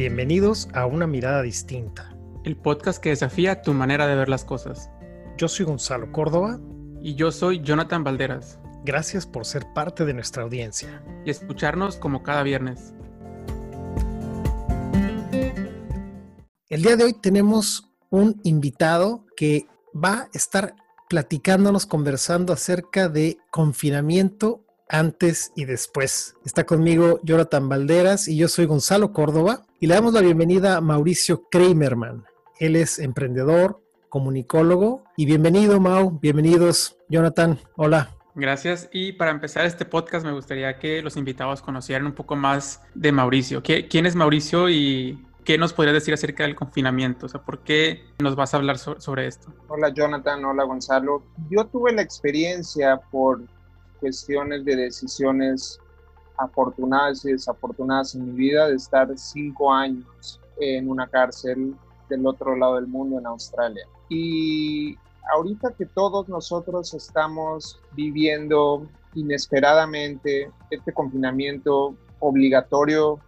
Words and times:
Bienvenidos 0.00 0.66
a 0.72 0.86
Una 0.86 1.06
Mirada 1.06 1.42
Distinta. 1.42 2.16
El 2.42 2.56
podcast 2.56 3.02
que 3.02 3.10
desafía 3.10 3.60
tu 3.60 3.74
manera 3.74 4.06
de 4.06 4.14
ver 4.14 4.30
las 4.30 4.46
cosas. 4.46 4.88
Yo 5.36 5.46
soy 5.46 5.66
Gonzalo 5.66 6.10
Córdoba. 6.10 6.58
Y 7.02 7.16
yo 7.16 7.30
soy 7.30 7.60
Jonathan 7.60 8.02
Valderas. 8.02 8.58
Gracias 8.82 9.26
por 9.26 9.44
ser 9.44 9.66
parte 9.74 10.06
de 10.06 10.14
nuestra 10.14 10.42
audiencia. 10.42 11.04
Y 11.26 11.30
escucharnos 11.30 11.96
como 11.96 12.22
cada 12.22 12.42
viernes. 12.42 12.94
El 16.70 16.80
día 16.80 16.96
de 16.96 17.04
hoy 17.04 17.12
tenemos 17.12 17.92
un 18.08 18.40
invitado 18.42 19.26
que 19.36 19.66
va 19.94 20.12
a 20.12 20.28
estar 20.32 20.76
platicándonos, 21.10 21.84
conversando 21.84 22.54
acerca 22.54 23.10
de 23.10 23.36
confinamiento 23.50 24.64
antes 24.90 25.52
y 25.56 25.64
después. 25.64 26.36
Está 26.44 26.64
conmigo 26.64 27.20
Jonathan 27.22 27.68
Valderas 27.68 28.28
y 28.28 28.36
yo 28.36 28.48
soy 28.48 28.66
Gonzalo 28.66 29.12
Córdoba 29.12 29.64
y 29.78 29.86
le 29.86 29.94
damos 29.94 30.12
la 30.12 30.20
bienvenida 30.20 30.76
a 30.76 30.80
Mauricio 30.80 31.48
Kramerman. 31.50 32.24
Él 32.58 32.76
es 32.76 32.98
emprendedor, 32.98 33.80
comunicólogo 34.08 35.04
y 35.16 35.24
bienvenido 35.24 35.80
Mau, 35.80 36.18
bienvenidos 36.20 36.98
Jonathan, 37.08 37.58
hola. 37.76 38.10
Gracias. 38.34 38.88
Y 38.92 39.12
para 39.12 39.30
empezar 39.30 39.64
este 39.66 39.84
podcast 39.84 40.24
me 40.24 40.32
gustaría 40.32 40.78
que 40.78 41.02
los 41.02 41.16
invitados 41.16 41.62
conocieran 41.62 42.06
un 42.06 42.12
poco 42.12 42.36
más 42.36 42.82
de 42.94 43.12
Mauricio. 43.12 43.62
¿Quién 43.62 44.06
es 44.06 44.14
Mauricio 44.14 44.68
y 44.68 45.26
qué 45.44 45.58
nos 45.58 45.72
podrías 45.72 45.94
decir 45.94 46.14
acerca 46.14 46.44
del 46.44 46.54
confinamiento? 46.54 47.26
O 47.26 47.28
sea, 47.28 47.42
¿por 47.42 47.60
qué 47.64 48.04
nos 48.18 48.36
vas 48.36 48.54
a 48.54 48.58
hablar 48.58 48.78
sobre 48.78 49.26
esto? 49.26 49.52
Hola 49.68 49.92
Jonathan, 49.92 50.44
hola 50.44 50.64
Gonzalo. 50.64 51.24
Yo 51.50 51.66
tuve 51.66 51.92
la 51.92 52.02
experiencia 52.02 53.00
por 53.10 53.42
cuestiones 54.00 54.64
de 54.64 54.76
decisiones 54.76 55.78
afortunadas 56.38 57.24
y 57.24 57.32
desafortunadas 57.32 58.14
en 58.14 58.26
mi 58.26 58.32
vida 58.32 58.68
de 58.68 58.76
estar 58.76 59.08
cinco 59.16 59.72
años 59.72 60.40
en 60.58 60.88
una 60.88 61.06
cárcel 61.06 61.74
del 62.08 62.26
otro 62.26 62.56
lado 62.56 62.76
del 62.76 62.86
mundo 62.86 63.18
en 63.18 63.26
Australia. 63.26 63.86
Y 64.08 64.96
ahorita 65.32 65.74
que 65.76 65.86
todos 65.86 66.28
nosotros 66.28 66.92
estamos 66.94 67.80
viviendo 67.92 68.86
inesperadamente 69.14 70.50
este 70.70 70.92
confinamiento 70.92 71.94
obligatorio 72.20 73.20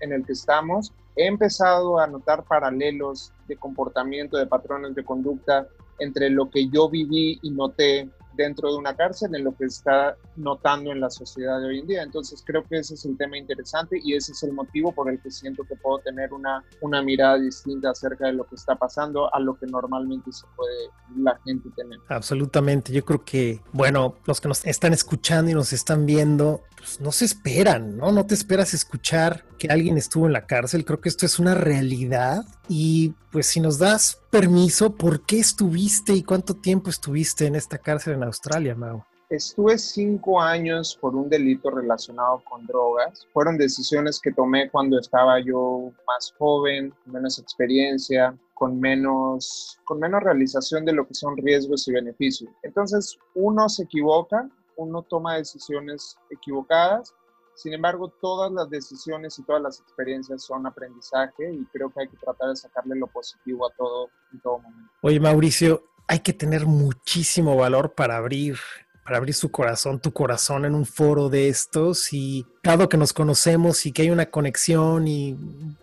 en 0.00 0.12
el 0.12 0.24
que 0.24 0.32
estamos, 0.32 0.92
he 1.16 1.26
empezado 1.26 1.98
a 1.98 2.06
notar 2.06 2.44
paralelos 2.44 3.32
de 3.46 3.56
comportamiento, 3.56 4.36
de 4.36 4.46
patrones 4.46 4.94
de 4.94 5.04
conducta 5.04 5.66
entre 5.98 6.30
lo 6.30 6.50
que 6.50 6.68
yo 6.68 6.88
viví 6.88 7.38
y 7.42 7.50
noté 7.50 8.08
dentro 8.34 8.70
de 8.70 8.78
una 8.78 8.96
cárcel 8.96 9.34
en 9.34 9.44
lo 9.44 9.56
que 9.56 9.64
está 9.64 10.16
notando 10.36 10.92
en 10.92 11.00
la 11.00 11.10
sociedad 11.10 11.60
de 11.60 11.66
hoy 11.66 11.78
en 11.80 11.86
día. 11.86 12.02
Entonces 12.02 12.42
creo 12.44 12.64
que 12.64 12.78
ese 12.78 12.94
es 12.94 13.04
el 13.04 13.16
tema 13.16 13.36
interesante 13.36 13.98
y 14.02 14.14
ese 14.14 14.32
es 14.32 14.42
el 14.42 14.52
motivo 14.52 14.92
por 14.92 15.10
el 15.10 15.20
que 15.20 15.30
siento 15.30 15.64
que 15.64 15.76
puedo 15.76 15.98
tener 15.98 16.32
una, 16.32 16.64
una 16.80 17.02
mirada 17.02 17.38
distinta 17.38 17.90
acerca 17.90 18.26
de 18.26 18.34
lo 18.34 18.44
que 18.44 18.54
está 18.54 18.74
pasando 18.76 19.32
a 19.34 19.40
lo 19.40 19.58
que 19.58 19.66
normalmente 19.66 20.32
se 20.32 20.46
puede 20.56 20.88
la 21.16 21.38
gente 21.44 21.68
tener. 21.76 21.98
Absolutamente. 22.08 22.92
Yo 22.92 23.04
creo 23.04 23.24
que, 23.24 23.60
bueno, 23.72 24.16
los 24.26 24.40
que 24.40 24.48
nos 24.48 24.64
están 24.64 24.92
escuchando 24.92 25.50
y 25.50 25.54
nos 25.54 25.72
están 25.72 26.06
viendo, 26.06 26.62
pues 26.76 27.00
no 27.00 27.12
se 27.12 27.24
esperan, 27.24 27.96
¿no? 27.96 28.12
No 28.12 28.26
te 28.26 28.34
esperas 28.34 28.74
escuchar 28.74 29.44
que 29.58 29.68
alguien 29.68 29.98
estuvo 29.98 30.26
en 30.26 30.32
la 30.32 30.46
cárcel. 30.46 30.84
Creo 30.84 31.00
que 31.00 31.08
esto 31.08 31.26
es 31.26 31.38
una 31.38 31.54
realidad 31.54 32.44
y 32.68 33.14
pues 33.30 33.46
si 33.46 33.60
nos 33.60 33.78
das 33.78 34.20
permiso, 34.30 34.94
¿por 34.94 35.24
qué 35.24 35.38
estuviste 35.38 36.12
y 36.12 36.22
cuánto 36.22 36.54
tiempo 36.54 36.90
estuviste 36.90 37.46
en 37.46 37.54
esta 37.54 37.78
cárcel 37.78 38.14
en 38.14 38.24
Australia, 38.24 38.74
Mau? 38.74 39.04
Estuve 39.28 39.78
cinco 39.78 40.40
años 40.40 40.98
por 41.00 41.14
un 41.14 41.28
delito 41.28 41.70
relacionado 41.70 42.42
con 42.50 42.66
drogas. 42.66 43.28
Fueron 43.32 43.56
decisiones 43.56 44.20
que 44.20 44.32
tomé 44.32 44.68
cuando 44.68 44.98
estaba 44.98 45.38
yo 45.38 45.92
más 46.04 46.34
joven, 46.36 46.92
menos 47.06 47.38
experiencia, 47.38 48.36
con 48.54 48.80
menos, 48.80 49.78
con 49.84 50.00
menos 50.00 50.20
realización 50.24 50.84
de 50.84 50.94
lo 50.94 51.06
que 51.06 51.14
son 51.14 51.36
riesgos 51.36 51.86
y 51.86 51.92
beneficios. 51.92 52.50
Entonces, 52.64 53.16
uno 53.36 53.68
se 53.68 53.84
equivoca, 53.84 54.50
uno 54.76 55.02
toma 55.02 55.36
decisiones 55.36 56.18
equivocadas. 56.30 57.14
Sin 57.60 57.74
embargo, 57.74 58.08
todas 58.08 58.50
las 58.50 58.70
decisiones 58.70 59.38
y 59.38 59.42
todas 59.42 59.60
las 59.60 59.80
experiencias 59.80 60.42
son 60.42 60.66
aprendizaje 60.66 61.52
y 61.52 61.62
creo 61.66 61.92
que 61.92 62.00
hay 62.00 62.08
que 62.08 62.16
tratar 62.16 62.48
de 62.48 62.56
sacarle 62.56 62.96
lo 62.96 63.06
positivo 63.06 63.66
a 63.66 63.74
todo 63.76 64.08
en 64.32 64.40
todo 64.40 64.60
momento. 64.60 64.90
Oye, 65.02 65.20
Mauricio, 65.20 65.84
hay 66.08 66.20
que 66.20 66.32
tener 66.32 66.64
muchísimo 66.64 67.54
valor 67.56 67.92
para 67.94 68.16
abrir 68.16 68.56
para 69.04 69.18
abrir 69.18 69.34
su 69.34 69.50
corazón, 69.50 70.00
tu 70.00 70.12
corazón 70.12 70.64
en 70.64 70.74
un 70.74 70.86
foro 70.86 71.28
de 71.28 71.48
estos 71.48 72.12
y 72.12 72.46
dado 72.62 72.88
que 72.88 72.96
nos 72.96 73.12
conocemos 73.12 73.84
y 73.84 73.92
que 73.92 74.02
hay 74.02 74.10
una 74.10 74.26
conexión 74.26 75.08
y 75.08 75.36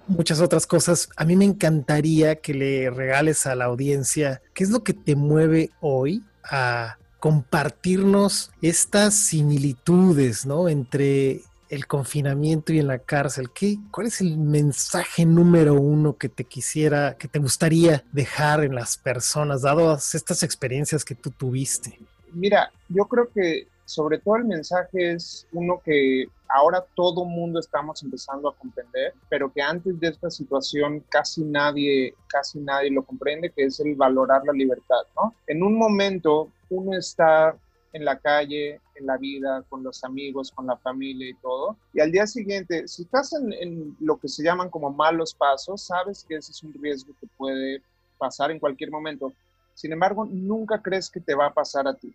muchas 0.07 0.39
otras 0.39 0.65
cosas, 0.65 1.09
a 1.17 1.25
mí 1.25 1.35
me 1.35 1.43
encantaría 1.45 2.37
que 2.37 2.53
le 2.53 2.89
regales 2.89 3.45
a 3.45 3.55
la 3.55 3.65
audiencia 3.65 4.41
qué 4.53 4.63
es 4.63 4.69
lo 4.69 4.83
que 4.83 4.93
te 4.93 5.15
mueve 5.15 5.71
hoy 5.81 6.23
a 6.43 6.97
compartirnos 7.19 8.51
estas 8.61 9.13
similitudes, 9.13 10.45
¿no? 10.45 10.69
Entre 10.69 11.41
el 11.69 11.87
confinamiento 11.87 12.73
y 12.73 12.79
en 12.79 12.87
la 12.87 12.99
cárcel. 12.99 13.49
¿Qué, 13.51 13.77
¿Cuál 13.91 14.07
es 14.07 14.21
el 14.21 14.37
mensaje 14.37 15.25
número 15.25 15.75
uno 15.75 16.17
que 16.17 16.29
te 16.29 16.43
quisiera, 16.43 17.17
que 17.17 17.27
te 17.27 17.39
gustaría 17.39 18.03
dejar 18.11 18.63
en 18.63 18.75
las 18.75 18.97
personas, 18.97 19.61
dadas 19.61 20.15
estas 20.15 20.43
experiencias 20.43 21.03
que 21.03 21.15
tú 21.15 21.31
tuviste? 21.31 21.99
Mira, 22.33 22.71
yo 22.89 23.05
creo 23.05 23.29
que 23.29 23.67
sobre 23.85 24.19
todo 24.19 24.35
el 24.35 24.45
mensaje 24.45 25.13
es 25.13 25.47
uno 25.53 25.81
que 25.83 26.25
ahora 26.49 26.85
todo 26.93 27.25
mundo 27.25 27.59
estamos 27.59 28.03
empezando 28.03 28.49
a 28.49 28.55
comprender, 28.55 29.13
pero 29.29 29.51
que 29.51 29.61
antes 29.61 29.97
de 29.99 30.09
esta 30.09 30.29
situación 30.29 31.03
casi 31.09 31.43
nadie, 31.43 32.13
casi 32.27 32.59
nadie 32.59 32.91
lo 32.91 33.03
comprende, 33.03 33.49
que 33.49 33.63
es 33.63 33.79
el 33.79 33.95
valorar 33.95 34.43
la 34.45 34.53
libertad, 34.53 35.01
¿no? 35.15 35.33
En 35.47 35.63
un 35.63 35.77
momento 35.77 36.49
uno 36.69 36.97
está 36.97 37.55
en 37.93 38.05
la 38.05 38.17
calle, 38.19 38.79
en 38.95 39.05
la 39.05 39.17
vida, 39.17 39.63
con 39.69 39.83
los 39.83 40.03
amigos, 40.03 40.51
con 40.51 40.67
la 40.67 40.77
familia 40.77 41.29
y 41.29 41.33
todo. 41.35 41.77
Y 41.93 41.99
al 41.99 42.11
día 42.11 42.27
siguiente, 42.27 42.87
si 42.87 43.03
estás 43.03 43.33
en, 43.33 43.53
en, 43.53 43.97
lo 43.99 44.17
que 44.17 44.27
se 44.27 44.43
llaman 44.43 44.69
como 44.69 44.91
malos 44.91 45.33
pasos, 45.33 45.81
sabes 45.81 46.25
que 46.27 46.35
ese 46.35 46.51
es 46.51 46.63
un 46.63 46.73
riesgo 46.73 47.13
que 47.19 47.27
puede 47.37 47.81
pasar 48.17 48.51
en 48.51 48.59
cualquier 48.59 48.91
momento. 48.91 49.31
Sin 49.73 49.91
embargo, 49.91 50.25
nunca 50.25 50.81
crees 50.81 51.09
que 51.09 51.19
te 51.19 51.35
va 51.35 51.47
a 51.47 51.53
pasar 51.53 51.87
a 51.87 51.93
ti. 51.93 52.13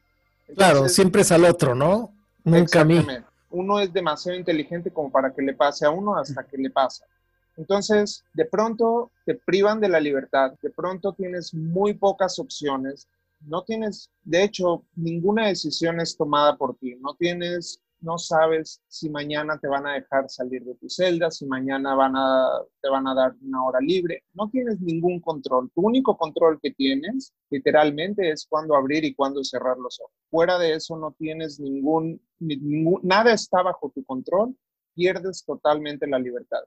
Entonces, 0.48 0.56
claro, 0.56 0.88
siempre 0.88 1.22
es 1.22 1.32
al 1.32 1.44
otro, 1.44 1.74
¿no? 1.74 2.12
Nunca 2.44 2.80
a 2.80 2.84
mí. 2.84 3.04
Uno 3.50 3.80
es 3.80 3.92
demasiado 3.92 4.36
inteligente 4.36 4.90
como 4.90 5.10
para 5.10 5.32
que 5.32 5.42
le 5.42 5.54
pase 5.54 5.86
a 5.86 5.90
uno 5.90 6.16
hasta 6.16 6.42
que 6.44 6.56
le 6.56 6.70
pasa. 6.70 7.04
Entonces, 7.56 8.24
de 8.32 8.46
pronto 8.46 9.10
te 9.26 9.34
privan 9.34 9.78
de 9.80 9.88
la 9.88 10.00
libertad, 10.00 10.52
de 10.62 10.70
pronto 10.70 11.12
tienes 11.12 11.52
muy 11.52 11.94
pocas 11.94 12.38
opciones, 12.38 13.06
no 13.46 13.64
tienes, 13.64 14.10
de 14.22 14.44
hecho, 14.44 14.84
ninguna 14.94 15.48
decisión 15.48 16.00
es 16.00 16.16
tomada 16.16 16.56
por 16.56 16.76
ti, 16.76 16.96
no 17.00 17.14
tienes 17.14 17.82
no 18.02 18.18
sabes 18.18 18.82
si 18.88 19.08
mañana 19.08 19.58
te 19.58 19.68
van 19.68 19.86
a 19.86 19.94
dejar 19.94 20.28
salir 20.28 20.64
de 20.64 20.74
tu 20.74 20.88
celda, 20.88 21.30
si 21.30 21.46
mañana 21.46 21.94
van 21.94 22.14
a, 22.16 22.48
te 22.80 22.88
van 22.88 23.06
a 23.06 23.14
dar 23.14 23.34
una 23.40 23.64
hora 23.64 23.78
libre. 23.80 24.24
No 24.34 24.50
tienes 24.50 24.80
ningún 24.80 25.20
control. 25.20 25.70
Tu 25.72 25.80
único 25.80 26.16
control 26.16 26.58
que 26.60 26.72
tienes, 26.72 27.32
literalmente, 27.48 28.30
es 28.30 28.46
cuándo 28.48 28.74
abrir 28.74 29.04
y 29.04 29.14
cuándo 29.14 29.42
cerrar 29.44 29.78
los 29.78 30.00
ojos. 30.00 30.12
Fuera 30.30 30.58
de 30.58 30.74
eso 30.74 30.96
no 30.96 31.12
tienes 31.12 31.60
ningún, 31.60 32.20
ningún, 32.40 33.00
nada 33.04 33.32
está 33.32 33.62
bajo 33.62 33.92
tu 33.94 34.04
control, 34.04 34.56
pierdes 34.94 35.44
totalmente 35.44 36.06
la 36.06 36.18
libertad. 36.18 36.62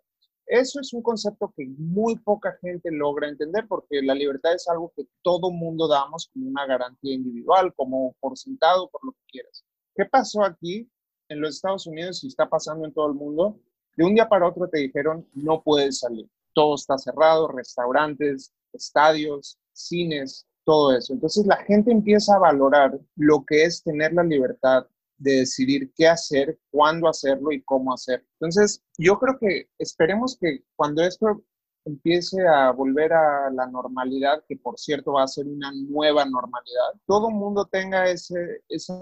Eso 0.48 0.80
es 0.80 0.94
un 0.94 1.02
concepto 1.02 1.54
que 1.56 1.66
muy 1.78 2.18
poca 2.18 2.58
gente 2.62 2.92
logra 2.92 3.28
entender 3.28 3.68
porque 3.68 4.02
la 4.02 4.14
libertad 4.14 4.54
es 4.54 4.68
algo 4.68 4.94
que 4.96 5.08
todo 5.22 5.52
mundo 5.52 5.88
damos 5.88 6.30
como 6.32 6.48
una 6.48 6.66
garantía 6.66 7.16
individual, 7.16 7.74
como 7.76 8.16
por 8.20 8.38
sentado, 8.38 8.90
por 8.90 9.04
lo 9.04 9.12
que 9.14 9.24
quieras. 9.28 9.66
¿Qué 9.96 10.06
pasó 10.06 10.44
aquí? 10.44 10.90
en 11.30 11.42
los 11.42 11.56
Estados 11.56 11.88
Unidos 11.88 12.24
y 12.24 12.28
está 12.28 12.48
pasando 12.48 12.86
en 12.86 12.94
todo 12.94 13.08
el 13.08 13.14
mundo, 13.14 13.60
de 13.96 14.06
un 14.06 14.14
día 14.14 14.28
para 14.28 14.47
otro 14.47 14.68
te 14.68 14.80
dijeron 14.80 15.28
no 15.34 15.62
puedes 15.62 16.00
salir. 16.00 16.30
Todo 16.53 16.76
está 16.76 16.98
cerrado, 16.98 17.48
restaurantes, 17.48 18.53
estadios, 18.74 19.58
cines, 19.74 20.48
todo 20.64 20.96
eso. 20.96 21.14
Entonces 21.14 21.46
la 21.46 21.58
gente 21.58 21.91
empieza 21.91 22.36
a 22.36 22.40
valorar 22.40 22.98
lo 23.16 23.44
que 23.46 23.64
es 23.64 23.84
tener 23.84 24.14
la 24.14 24.24
libertad 24.24 24.86
de 25.17 25.40
decidir 25.40 25.91
qué 25.96 26.08
hacer, 26.08 26.59
cuándo 26.72 27.08
hacerlo 27.08 27.52
y 27.52 27.62
cómo 27.64 27.94
hacerlo. 27.94 28.28
Entonces, 28.40 28.84
yo 28.97 29.17
creo 29.20 29.38
que 29.40 29.70
esperemos 29.78 30.38
que 30.40 30.64
cuando 30.76 31.03
esto 31.03 31.44
empiece 31.85 32.46
a 32.47 32.72
volver 32.72 33.14
a 33.14 33.50
la 33.52 33.67
normalidad, 33.67 34.44
que 34.47 34.58
por 34.58 34.78
cierto 34.78 35.14
va 35.14 35.23
a 35.23 35.28
ser 35.28 35.46
una 35.46 35.72
nueva 35.72 36.26
normalidad, 36.26 37.00
todo 37.06 37.29
el 37.29 37.35
mundo 37.35 37.66
tenga 37.72 38.09
ese, 38.09 38.64
esa 38.67 39.00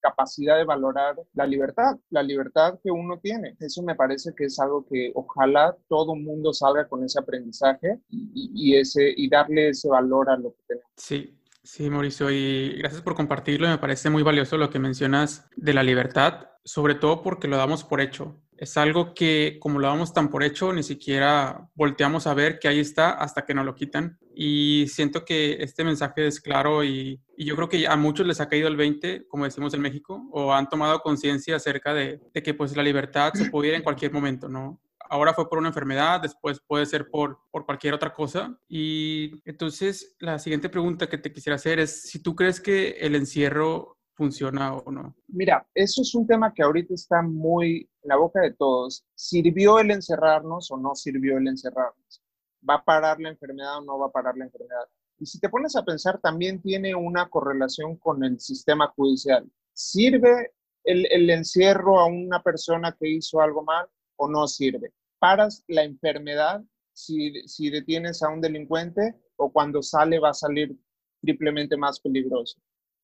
capacidad 0.00 0.56
de 0.56 0.64
valorar 0.64 1.16
la 1.32 1.46
libertad, 1.46 1.96
la 2.10 2.22
libertad 2.22 2.78
que 2.82 2.90
uno 2.90 3.18
tiene. 3.18 3.56
Eso 3.58 3.82
me 3.82 3.94
parece 3.94 4.34
que 4.36 4.44
es 4.44 4.58
algo 4.60 4.86
que 4.86 5.12
ojalá 5.14 5.76
todo 5.88 6.14
el 6.14 6.20
mundo 6.20 6.52
salga 6.52 6.86
con 6.86 7.02
ese 7.04 7.18
aprendizaje 7.18 8.00
y, 8.10 8.50
y, 8.54 8.76
ese, 8.76 9.12
y 9.16 9.28
darle 9.28 9.70
ese 9.70 9.88
valor 9.88 10.28
a 10.28 10.36
lo 10.36 10.52
que 10.52 10.62
tenemos. 10.68 10.90
Sí, 10.96 11.34
Sí, 11.66 11.90
Mauricio, 11.90 12.30
y 12.30 12.76
gracias 12.78 13.02
por 13.02 13.16
compartirlo. 13.16 13.66
Me 13.66 13.78
parece 13.78 14.08
muy 14.08 14.22
valioso 14.22 14.56
lo 14.56 14.70
que 14.70 14.78
mencionas 14.78 15.48
de 15.56 15.74
la 15.74 15.82
libertad, 15.82 16.46
sobre 16.64 16.94
todo 16.94 17.22
porque 17.22 17.48
lo 17.48 17.56
damos 17.56 17.82
por 17.82 18.00
hecho. 18.00 18.40
Es 18.56 18.76
algo 18.76 19.14
que, 19.14 19.58
como 19.60 19.80
lo 19.80 19.88
damos 19.88 20.12
tan 20.12 20.30
por 20.30 20.44
hecho, 20.44 20.72
ni 20.72 20.84
siquiera 20.84 21.68
volteamos 21.74 22.28
a 22.28 22.34
ver 22.34 22.60
que 22.60 22.68
ahí 22.68 22.78
está 22.78 23.10
hasta 23.10 23.44
que 23.44 23.52
nos 23.52 23.66
lo 23.66 23.74
quitan. 23.74 24.16
Y 24.32 24.86
siento 24.86 25.24
que 25.24 25.56
este 25.58 25.82
mensaje 25.82 26.28
es 26.28 26.40
claro 26.40 26.84
y, 26.84 27.20
yo 27.36 27.56
creo 27.56 27.68
que 27.68 27.86
a 27.88 27.96
muchos 27.96 28.28
les 28.28 28.40
ha 28.40 28.48
caído 28.48 28.68
el 28.68 28.76
20, 28.76 29.26
como 29.26 29.44
decimos 29.44 29.74
en 29.74 29.80
México, 29.80 30.22
o 30.30 30.54
han 30.54 30.68
tomado 30.68 31.00
conciencia 31.00 31.56
acerca 31.56 31.92
de, 31.92 32.20
que 32.32 32.54
pues 32.54 32.76
la 32.76 32.82
libertad 32.84 33.32
se 33.34 33.50
puede 33.50 33.74
en 33.74 33.82
cualquier 33.82 34.12
momento, 34.12 34.48
¿no? 34.48 34.80
Ahora 35.10 35.34
fue 35.34 35.48
por 35.48 35.58
una 35.58 35.68
enfermedad, 35.68 36.20
después 36.20 36.60
puede 36.66 36.86
ser 36.86 37.08
por, 37.10 37.38
por 37.50 37.64
cualquier 37.64 37.94
otra 37.94 38.12
cosa. 38.12 38.58
Y 38.68 39.42
entonces 39.44 40.16
la 40.18 40.38
siguiente 40.38 40.68
pregunta 40.68 41.08
que 41.08 41.18
te 41.18 41.32
quisiera 41.32 41.56
hacer 41.56 41.78
es 41.78 42.02
si 42.02 42.22
tú 42.22 42.34
crees 42.34 42.60
que 42.60 42.90
el 43.00 43.14
encierro 43.14 43.96
funciona 44.16 44.74
o 44.74 44.90
no. 44.90 45.14
Mira, 45.28 45.66
eso 45.74 46.00
es 46.02 46.14
un 46.14 46.26
tema 46.26 46.52
que 46.52 46.62
ahorita 46.62 46.94
está 46.94 47.22
muy 47.22 47.88
en 48.02 48.08
la 48.08 48.16
boca 48.16 48.40
de 48.40 48.54
todos. 48.54 49.04
¿Sirvió 49.14 49.78
el 49.78 49.90
encerrarnos 49.90 50.70
o 50.70 50.76
no 50.76 50.94
sirvió 50.94 51.36
el 51.36 51.46
encerrarnos? 51.48 52.22
¿Va 52.68 52.76
a 52.76 52.84
parar 52.84 53.20
la 53.20 53.28
enfermedad 53.28 53.78
o 53.78 53.82
no 53.82 53.98
va 53.98 54.06
a 54.06 54.12
parar 54.12 54.36
la 54.36 54.46
enfermedad? 54.46 54.86
Y 55.18 55.26
si 55.26 55.38
te 55.38 55.48
pones 55.48 55.76
a 55.76 55.84
pensar, 55.84 56.18
también 56.20 56.60
tiene 56.60 56.94
una 56.94 57.28
correlación 57.28 57.96
con 57.96 58.24
el 58.24 58.40
sistema 58.40 58.88
judicial. 58.96 59.46
¿Sirve 59.72 60.52
el, 60.84 61.06
el 61.10 61.28
encierro 61.30 62.00
a 62.00 62.06
una 62.06 62.42
persona 62.42 62.96
que 62.98 63.08
hizo 63.08 63.40
algo 63.40 63.62
mal? 63.62 63.86
O 64.16 64.28
no 64.28 64.46
sirve. 64.46 64.92
Paras 65.18 65.64
la 65.68 65.84
enfermedad 65.84 66.62
si, 66.92 67.46
si 67.46 67.70
detienes 67.70 68.22
a 68.22 68.28
un 68.28 68.40
delincuente 68.40 69.14
o 69.36 69.52
cuando 69.52 69.82
sale 69.82 70.18
va 70.18 70.30
a 70.30 70.34
salir 70.34 70.76
triplemente 71.20 71.76
más 71.76 72.00
peligroso. 72.00 72.58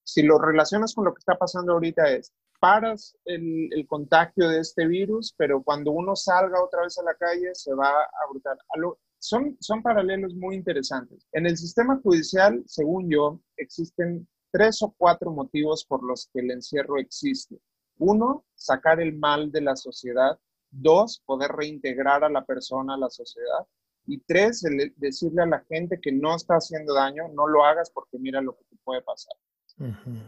Si 0.04 0.22
lo 0.22 0.38
relacionas 0.38 0.94
con 0.94 1.04
lo 1.04 1.14
que 1.14 1.20
está 1.20 1.36
pasando 1.36 1.72
ahorita 1.72 2.10
es, 2.10 2.32
paras 2.58 3.16
el, 3.24 3.68
el, 3.72 3.86
contagio 3.86 4.48
de 4.48 4.60
este 4.60 4.86
virus, 4.86 5.34
pero 5.36 5.62
cuando 5.62 5.90
uno 5.90 6.16
salga 6.16 6.62
otra 6.62 6.82
vez 6.82 6.98
a 6.98 7.02
la 7.02 7.14
calle 7.14 7.54
se 7.54 7.74
va 7.74 7.90
a 7.90 8.30
brutar. 8.30 8.56
Son, 9.18 9.56
son 9.60 9.82
paralelos 9.82 10.34
muy 10.34 10.56
interesantes. 10.56 11.26
En 11.32 11.46
el 11.46 11.56
sistema 11.56 12.00
judicial, 12.02 12.62
según 12.66 13.08
yo, 13.10 13.40
existen 13.56 14.26
tres 14.52 14.82
o 14.82 14.94
cuatro 14.96 15.30
motivos 15.30 15.84
por 15.84 16.02
los 16.02 16.28
que 16.32 16.40
el 16.40 16.50
encierro 16.50 16.98
existe. 16.98 17.60
Uno, 17.98 18.44
sacar 18.54 19.00
el 19.00 19.16
mal 19.16 19.52
de 19.52 19.60
la 19.60 19.76
sociedad 19.76 20.38
Dos, 20.72 21.22
poder 21.24 21.52
reintegrar 21.52 22.24
a 22.24 22.28
la 22.28 22.44
persona 22.44 22.94
a 22.94 22.98
la 22.98 23.10
sociedad. 23.10 23.66
Y 24.06 24.18
tres, 24.18 24.64
decirle 24.96 25.42
a 25.42 25.46
la 25.46 25.64
gente 25.68 26.00
que 26.00 26.10
no 26.10 26.34
está 26.34 26.54
haciendo 26.54 26.94
daño, 26.94 27.28
no 27.28 27.46
lo 27.46 27.64
hagas 27.64 27.90
porque 27.90 28.18
mira 28.18 28.40
lo 28.40 28.56
que 28.56 28.64
te 28.64 28.76
puede 28.82 29.02
pasar. 29.02 29.34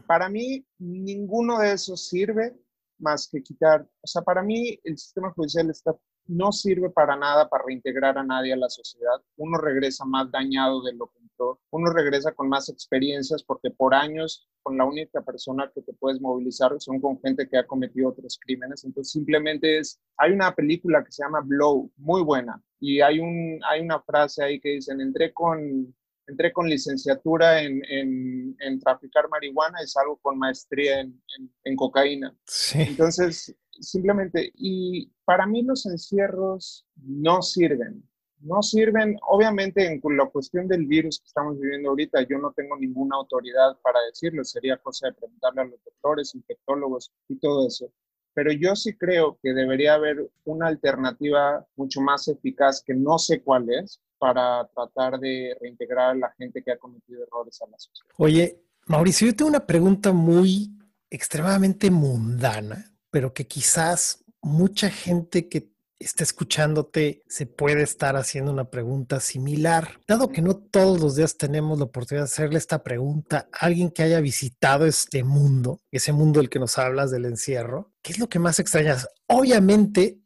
Para 0.07 0.29
mí, 0.29 0.65
ninguno 0.79 1.59
de 1.59 1.73
esos 1.73 2.09
sirve 2.09 2.57
más 2.99 3.29
que 3.29 3.43
quitar, 3.43 3.83
o 3.83 4.07
sea, 4.07 4.23
para 4.23 4.43
mí 4.43 4.79
el 4.85 4.97
sistema 4.97 5.33
judicial 5.33 5.69
está, 5.71 5.95
no 6.27 6.53
sirve 6.53 6.91
para 6.91 7.17
nada 7.17 7.49
para 7.49 7.65
reintegrar 7.65 8.17
a 8.17 8.25
nadie 8.25 8.53
a 8.53 8.57
la 8.57 8.69
sociedad. 8.69 9.21
Uno 9.37 9.59
regresa 9.59 10.05
más 10.05 10.31
dañado 10.31 10.83
de 10.83 10.95
lo 10.95 11.09
que 11.09 11.24
uno 11.71 11.93
regresa 11.93 12.33
con 12.33 12.49
más 12.49 12.69
experiencias 12.69 13.43
porque 13.43 13.71
por 13.71 13.95
años 13.95 14.49
con 14.63 14.79
la 14.79 14.85
única 14.85 15.23
persona 15.23 15.71
que 15.75 15.83
te 15.83 15.93
puedes 15.93 16.21
movilizar 16.21 16.73
son 16.79 17.01
con 17.01 17.21
gente 17.21 17.49
que 17.49 17.59
ha 17.59 17.67
cometido 17.67 18.09
otros 18.09 18.39
crímenes. 18.41 18.85
Entonces 18.85 19.13
simplemente 19.13 19.79
es, 19.79 20.01
hay 20.17 20.33
una 20.33 20.55
película 20.55 21.05
que 21.05 21.13
se 21.13 21.23
llama 21.23 21.43
Blow, 21.45 21.91
muy 21.97 22.23
buena, 22.23 22.63
y 22.81 23.01
hay, 23.01 23.19
un, 23.19 23.61
hay 23.69 23.81
una 23.81 24.01
frase 24.01 24.43
ahí 24.43 24.61
que 24.61 24.71
dicen, 24.71 25.01
entré 25.01 25.33
con, 25.33 25.95
entré 26.27 26.53
con 26.53 26.69
licenciatura 26.69 27.63
en, 27.63 27.83
en, 27.89 28.57
en 28.61 28.81
traficar 28.81 29.29
marihuana 29.29 29.83
y 29.83 29.87
salgo 29.87 30.17
con 30.19 30.39
maestría 30.39 31.01
en, 31.01 31.21
en 31.65 31.77
cocaína. 31.77 32.35
Sí. 32.47 32.81
Entonces, 32.81 33.55
simplemente, 33.81 34.51
y 34.55 35.11
para 35.25 35.47
mí 35.47 35.63
los 35.63 35.87
encierros 35.87 36.87
no 36.97 37.43
sirven 37.43 38.03
no 38.45 38.63
sirven, 38.63 39.17
obviamente 39.29 39.87
en 39.87 40.01
la 40.17 40.27
cuestión 40.27 40.69
del 40.69 40.87
virus 40.87 41.19
que 41.19 41.27
estamos 41.27 41.59
viviendo 41.59 41.91
ahorita, 41.91 42.23
yo 42.29 42.39
no 42.39 42.53
tengo 42.53 42.77
ninguna 42.77 43.17
autoridad 43.17 43.77
para 43.83 44.01
decirlo, 44.03 44.45
sería 44.45 44.77
cosa 44.77 45.09
de 45.09 45.15
preguntarle 45.15 45.63
a 45.63 45.65
los 45.65 45.83
doctores, 45.85 46.35
infectólogos 46.35 47.11
y 47.29 47.37
todo 47.39 47.67
eso. 47.67 47.91
Pero 48.35 48.53
yo 48.53 48.75
sí 48.77 48.97
creo 48.97 49.39
que 49.43 49.53
debería 49.55 49.95
haber 49.95 50.29
una 50.45 50.67
alternativa 50.67 51.65
mucho 51.77 52.01
más 52.01 52.29
eficaz, 52.29 52.83
que 52.85 52.95
no 52.95 53.19
sé 53.19 53.43
cuál 53.43 53.71
es, 53.71 54.01
para 54.19 54.69
tratar 54.75 55.19
de 55.21 55.57
reintegrar 55.61 56.11
a 56.11 56.15
la 56.15 56.35
gente 56.37 56.63
que 56.63 56.73
ha 56.73 56.79
cometido 56.79 57.23
errores 57.23 57.61
a 57.63 57.71
la 57.71 57.79
sociedad. 57.79 58.15
Oye, 58.19 58.61
Mauricio, 58.87 59.27
yo 59.27 59.37
tengo 59.37 59.51
una 59.51 59.67
pregunta 59.67 60.13
muy 60.13 60.71
extremadamente 61.11 61.91
mundana, 61.91 62.93
pero 63.11 63.33
que 63.33 63.47
quizás 63.47 64.25
mucha 64.43 64.91
gente 64.91 65.49
que 65.49 65.74
está 66.05 66.25
escuchándote 66.25 67.23
se 67.29 67.47
puede 67.47 67.83
estar 67.83 68.17
haciendo 68.17 68.53
una 68.53 68.71
pregunta 68.71 69.21
similar. 69.21 70.01
Dado 70.07 70.29
que 70.29 70.43
no 70.43 70.57
todos 70.57 71.01
los 71.01 71.17
días 71.17 71.37
tenemos 71.37 71.79
la 71.79 71.85
oportunidad 71.85 72.25
de 72.25 72.31
hacerle 72.33 72.59
esta 72.59 72.83
pregunta 72.83 73.49
a 73.53 73.67
alguien 73.67 73.91
que 73.91 74.03
haya 74.03 74.21
visitado 74.21 74.87
este 74.87 75.25
mundo, 75.25 75.81
ese 75.91 76.13
mundo 76.13 76.41
del 76.41 76.51
que 76.51 76.59
nos 76.59 76.79
hablas 76.79 77.11
del 77.11 77.25
encierro, 77.25 77.93
¿qué 78.03 78.13
es 78.13 78.19
lo 78.19 78.29
que 78.29 78.39
más 78.39 78.59
extrañas? 78.59 79.09
Obviamente 79.27 80.19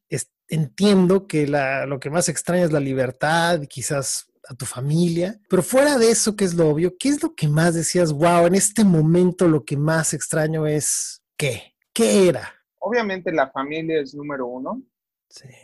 entiendo 0.50 1.26
que 1.26 1.46
lo 1.46 2.00
que 2.00 2.10
más 2.10 2.28
extraña 2.28 2.64
es 2.64 2.72
la 2.72 2.80
libertad, 2.80 3.60
quizás 3.68 4.30
a 4.48 4.54
tu 4.54 4.64
familia, 4.64 5.38
pero 5.48 5.62
fuera 5.62 5.98
de 5.98 6.10
eso, 6.10 6.36
que 6.36 6.44
es 6.44 6.54
lo 6.54 6.70
obvio, 6.70 6.94
¿qué 6.98 7.10
es 7.10 7.22
lo 7.22 7.34
que 7.34 7.48
más 7.48 7.74
decías, 7.74 8.12
wow, 8.12 8.46
en 8.46 8.54
este 8.54 8.82
momento 8.82 9.46
lo 9.46 9.64
que 9.64 9.76
más 9.76 10.14
extraño 10.14 10.66
es 10.66 11.22
qué? 11.36 11.74
¿Qué 11.92 12.28
era? 12.28 12.54
Obviamente 12.78 13.30
la 13.30 13.50
familia 13.50 14.00
es 14.00 14.14
número 14.14 14.46
uno, 14.46 14.82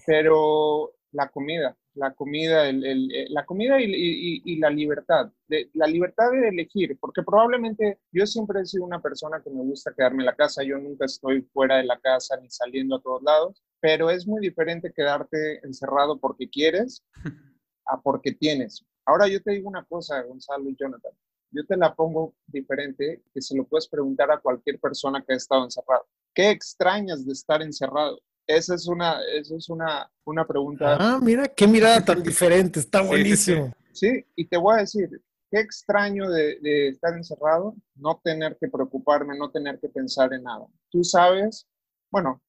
pero 0.07 0.93
la 1.13 1.29
comida, 1.29 1.77
la 1.95 2.13
comida, 2.13 2.69
el, 2.69 3.11
eh, 3.13 3.27
la 3.31 3.45
comida 3.47 3.81
y, 3.81 4.57
la 4.59 4.69
libertad, 4.69 5.31
de, 5.47 5.71
la 5.75 5.87
libertad 5.87 6.31
de 6.33 6.49
elegir, 6.49 6.99
porque 7.01 7.23
probablemente 7.23 8.01
yo 8.11 8.27
siempre 8.27 8.61
he 8.61 8.67
sido 8.67 8.85
una 8.85 9.01
persona 9.01 9.41
que 9.43 9.51
me 9.51 9.63
gusta 9.63 9.95
quedarme 9.97 10.23
en 10.23 10.27
la 10.27 10.35
casa, 10.35 10.63
yo 10.63 10.77
nunca 10.79 11.05
estoy 11.05 11.43
fuera 11.53 11.77
de 11.77 11.85
la 11.85 11.99
casa 12.01 12.37
ni 12.41 12.51
saliendo 12.51 12.97
a 12.97 13.03
todos 13.03 13.23
lados, 13.23 13.63
pero 13.81 14.11
es 14.11 14.27
muy 14.27 14.41
diferente 14.41 14.93
quedarte 14.93 15.65
encerrado 15.65 16.19
porque 16.19 16.49
quieres 16.49 17.05
a 17.87 18.01
porque 18.01 18.33
tienes. 18.33 18.85
Ahora 19.07 19.29
yo 19.29 19.41
te 19.43 19.53
digo 19.53 19.69
una 19.69 19.85
cosa, 19.85 20.23
Gonzalo 20.23 20.69
y 20.69 20.77
Jonathan, 20.77 21.13
yo 21.51 21.65
te 21.65 21.77
la 21.77 21.95
pongo 21.95 22.35
diferente, 22.47 23.23
que 23.33 23.41
se 23.41 23.57
lo 23.57 23.65
puedes 23.65 23.87
preguntar 23.87 24.31
a 24.33 24.41
cualquier 24.41 24.81
persona 24.81 25.23
que 25.25 25.35
ha 25.35 25.37
estado 25.37 25.63
encerrado. 25.65 26.07
¿Qué 26.35 26.51
extrañas 26.51 27.25
de 27.25 27.33
estar 27.33 27.63
encerrado? 27.63 28.21
Esa 28.47 28.75
es 28.75 28.87
una, 28.87 29.21
esa 29.33 29.57
es 29.57 29.69
una, 29.69 30.11
una 30.25 30.47
pregunta. 30.47 30.97
Ah, 31.01 31.19
mira, 31.23 31.49
qué 31.49 31.67
mirada 31.67 32.05
tan 32.05 32.23
diferente, 32.23 32.81
está 32.81 33.01
buenísimo. 33.01 33.73
Sí, 33.93 34.25
y 34.37 34.47
te 34.47 34.57
voy 34.57 34.75
a 34.75 34.79
decir, 34.79 35.09
qué 35.51 35.61
extraño 35.61 36.29
de, 36.29 36.59
de, 36.61 36.89
estar 36.89 37.15
encerrado, 37.15 37.75
no 37.95 38.21
tener 38.23 38.59
que 38.61 38.69
preocuparme, 38.69 39.39
no 39.39 39.51
tener 39.51 39.79
que 39.79 39.89
pensar 39.89 40.33
en 40.35 40.43
nada. 40.43 40.67
Tú 40.91 41.05
sabes, 41.05 41.67
bueno, 42.11 42.43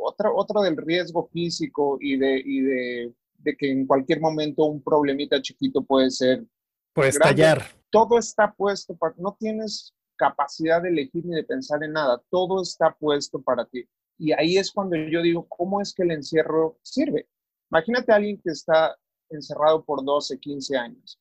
otro, 0.00 0.34
otro 0.34 0.62
del 0.62 0.76
riesgo 0.76 1.28
físico 1.32 1.98
y 2.00 2.16
de, 2.16 2.42
y 2.44 2.60
de, 2.62 3.14
de 3.38 3.56
que 3.56 3.70
en 3.70 3.86
cualquier 3.86 4.20
momento 4.20 4.64
un 4.64 4.82
problemita 4.82 5.40
chiquito 5.40 5.84
puede 5.84 6.10
ser. 6.10 6.44
Puede 6.92 7.10
estallar. 7.10 7.62
Todo 7.90 8.18
está 8.18 8.52
puesto, 8.52 8.96
para, 8.96 9.14
no 9.18 9.36
tienes 9.38 9.94
capacidad 10.16 10.82
de 10.82 10.88
elegir 10.88 11.24
ni 11.26 11.36
de 11.36 11.44
pensar 11.44 11.82
en 11.84 11.92
nada, 11.92 12.20
todo 12.30 12.62
está 12.62 12.96
puesto 12.98 13.40
para 13.42 13.64
ti. 13.66 13.86
Y 14.18 14.32
ahí 14.32 14.56
es 14.56 14.72
cuando 14.72 14.96
yo 14.96 15.22
digo, 15.22 15.46
¿cómo 15.48 15.80
es 15.80 15.92
que 15.92 16.02
el 16.02 16.12
encierro 16.12 16.78
sirve? 16.82 17.28
Imagínate 17.70 18.12
a 18.12 18.16
alguien 18.16 18.40
que 18.42 18.50
está 18.50 18.96
encerrado 19.28 19.84
por 19.84 20.04
12, 20.04 20.38
15 20.38 20.76
años, 20.76 21.20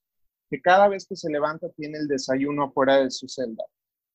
que 0.50 0.62
cada 0.62 0.88
vez 0.88 1.06
que 1.08 1.16
se 1.16 1.30
levanta 1.30 1.70
tiene 1.70 1.98
el 1.98 2.08
desayuno 2.08 2.66
afuera 2.66 2.98
de 2.98 3.12
su 3.12 3.28
celda, 3.28 3.66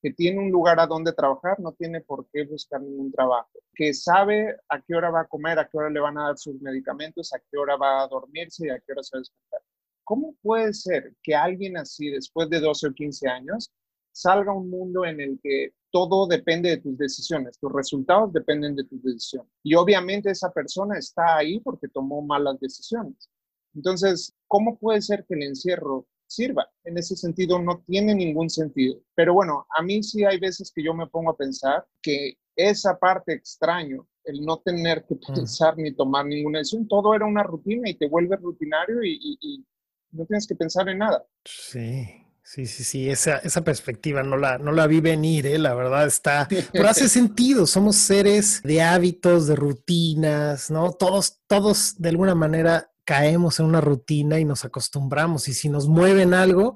que 0.01 0.13
tiene 0.13 0.39
un 0.39 0.51
lugar 0.51 0.81
a 0.81 0.87
donde 0.87 1.13
trabajar, 1.13 1.61
no 1.61 1.73
tiene 1.73 2.01
por 2.01 2.27
qué 2.33 2.45
buscar 2.45 2.81
ningún 2.81 3.13
trabajo, 3.13 3.51
que 3.75 3.93
sabe 3.93 4.57
a 4.69 4.81
qué 4.81 4.95
hora 4.95 5.11
va 5.11 5.23
a 5.23 5.27
comer, 5.27 5.59
a 5.59 5.69
qué 5.69 5.77
hora 5.77 5.91
le 5.91 6.01
van 6.01 6.19
a 6.19 6.29
dar 6.29 6.39
sus 6.39 6.61
medicamentos, 6.61 7.33
a 7.35 7.39
qué 7.39 7.59
hora 7.59 7.77
va 7.77 8.03
a 8.03 8.09
dormirse 8.09 8.67
y 8.67 8.71
a 8.71 8.79
qué 8.79 8.93
hora 8.93 9.03
se 9.03 9.17
va 9.17 9.19
a 9.19 9.21
despertar. 9.21 9.61
¿Cómo 10.05 10.35
puede 10.43 10.73
ser 10.73 11.15
que 11.23 11.35
alguien 11.35 11.77
así, 11.77 12.11
después 12.11 12.49
de 12.49 12.61
12 12.61 12.89
o 12.89 12.93
15 12.93 13.29
años, 13.29 13.71
salga 14.12 14.52
un 14.52 14.71
mundo 14.71 15.05
en 15.05 15.21
el 15.21 15.40
que 15.43 15.73
todo 15.90 16.26
depende 16.26 16.71
de 16.71 16.76
tus 16.79 16.97
decisiones, 16.97 17.59
tus 17.59 17.73
resultados 17.73 18.33
dependen 18.33 18.76
de 18.76 18.85
tus 18.85 19.02
decisiones. 19.02 19.50
Y 19.62 19.75
obviamente 19.75 20.31
esa 20.31 20.52
persona 20.52 20.99
está 20.99 21.37
ahí 21.37 21.61
porque 21.61 21.88
tomó 21.88 22.23
malas 22.23 22.59
decisiones. 22.61 23.29
Entonces, 23.75 24.35
¿cómo 24.47 24.79
puede 24.79 25.00
ser 25.02 25.25
que 25.26 25.35
el 25.35 25.43
encierro 25.43 26.07
sirva? 26.26 26.69
En 26.85 26.99
ese 26.99 27.17
sentido, 27.17 27.61
no 27.61 27.83
tiene 27.87 28.14
ningún 28.14 28.50
sentido. 28.50 29.00
Pero 29.14 29.35
bueno, 29.35 29.67
a 29.76 29.83
mí 29.83 30.02
sí 30.02 30.25
hay 30.25 30.38
veces 30.38 30.73
que 30.75 30.83
yo 30.83 30.95
me 30.95 31.07
pongo 31.07 31.31
a 31.31 31.37
pensar 31.37 31.87
que 32.02 32.35
esa 32.57 32.99
parte 32.99 33.33
extraño, 33.33 34.07
el 34.25 34.45
no 34.45 34.59
tener 34.59 35.05
que 35.07 35.14
mm. 35.14 35.35
pensar 35.35 35.76
ni 35.76 35.93
tomar 35.93 36.26
ninguna 36.26 36.59
decisión, 36.59 36.87
todo 36.87 37.14
era 37.14 37.26
una 37.26 37.43
rutina 37.43 37.88
y 37.88 37.95
te 37.95 38.09
vuelve 38.09 38.37
rutinario 38.37 39.02
y, 39.02 39.38
y 39.40 39.64
no 40.12 40.26
tienes 40.26 40.47
que 40.47 40.55
pensar 40.55 40.88
en 40.88 40.99
nada. 40.99 41.25
Sí, 41.45 42.07
Sí, 42.52 42.66
sí, 42.66 42.83
sí, 42.83 43.09
esa, 43.09 43.37
esa 43.37 43.62
perspectiva 43.62 44.25
no 44.25 44.37
la, 44.37 44.59
no 44.59 44.73
la 44.73 44.88
vi 44.88 44.99
venir, 44.99 45.47
¿eh? 45.47 45.57
la 45.57 45.73
verdad 45.73 46.04
está, 46.04 46.49
pero 46.73 46.88
hace 46.88 47.09
sentido, 47.09 47.64
somos 47.64 47.95
seres 47.95 48.61
de 48.64 48.83
hábitos, 48.83 49.47
de 49.47 49.54
rutinas, 49.54 50.69
¿no? 50.69 50.90
Todos, 50.90 51.38
todos 51.47 51.95
de 51.99 52.09
alguna 52.09 52.35
manera 52.35 52.90
caemos 53.04 53.61
en 53.61 53.66
una 53.66 53.80
rutina 53.80 54.40
y 54.40 54.45
nos 54.45 54.64
acostumbramos 54.64 55.47
y 55.47 55.54
si 55.54 55.69
nos 55.69 55.87
mueven 55.87 56.35
algo, 56.35 56.75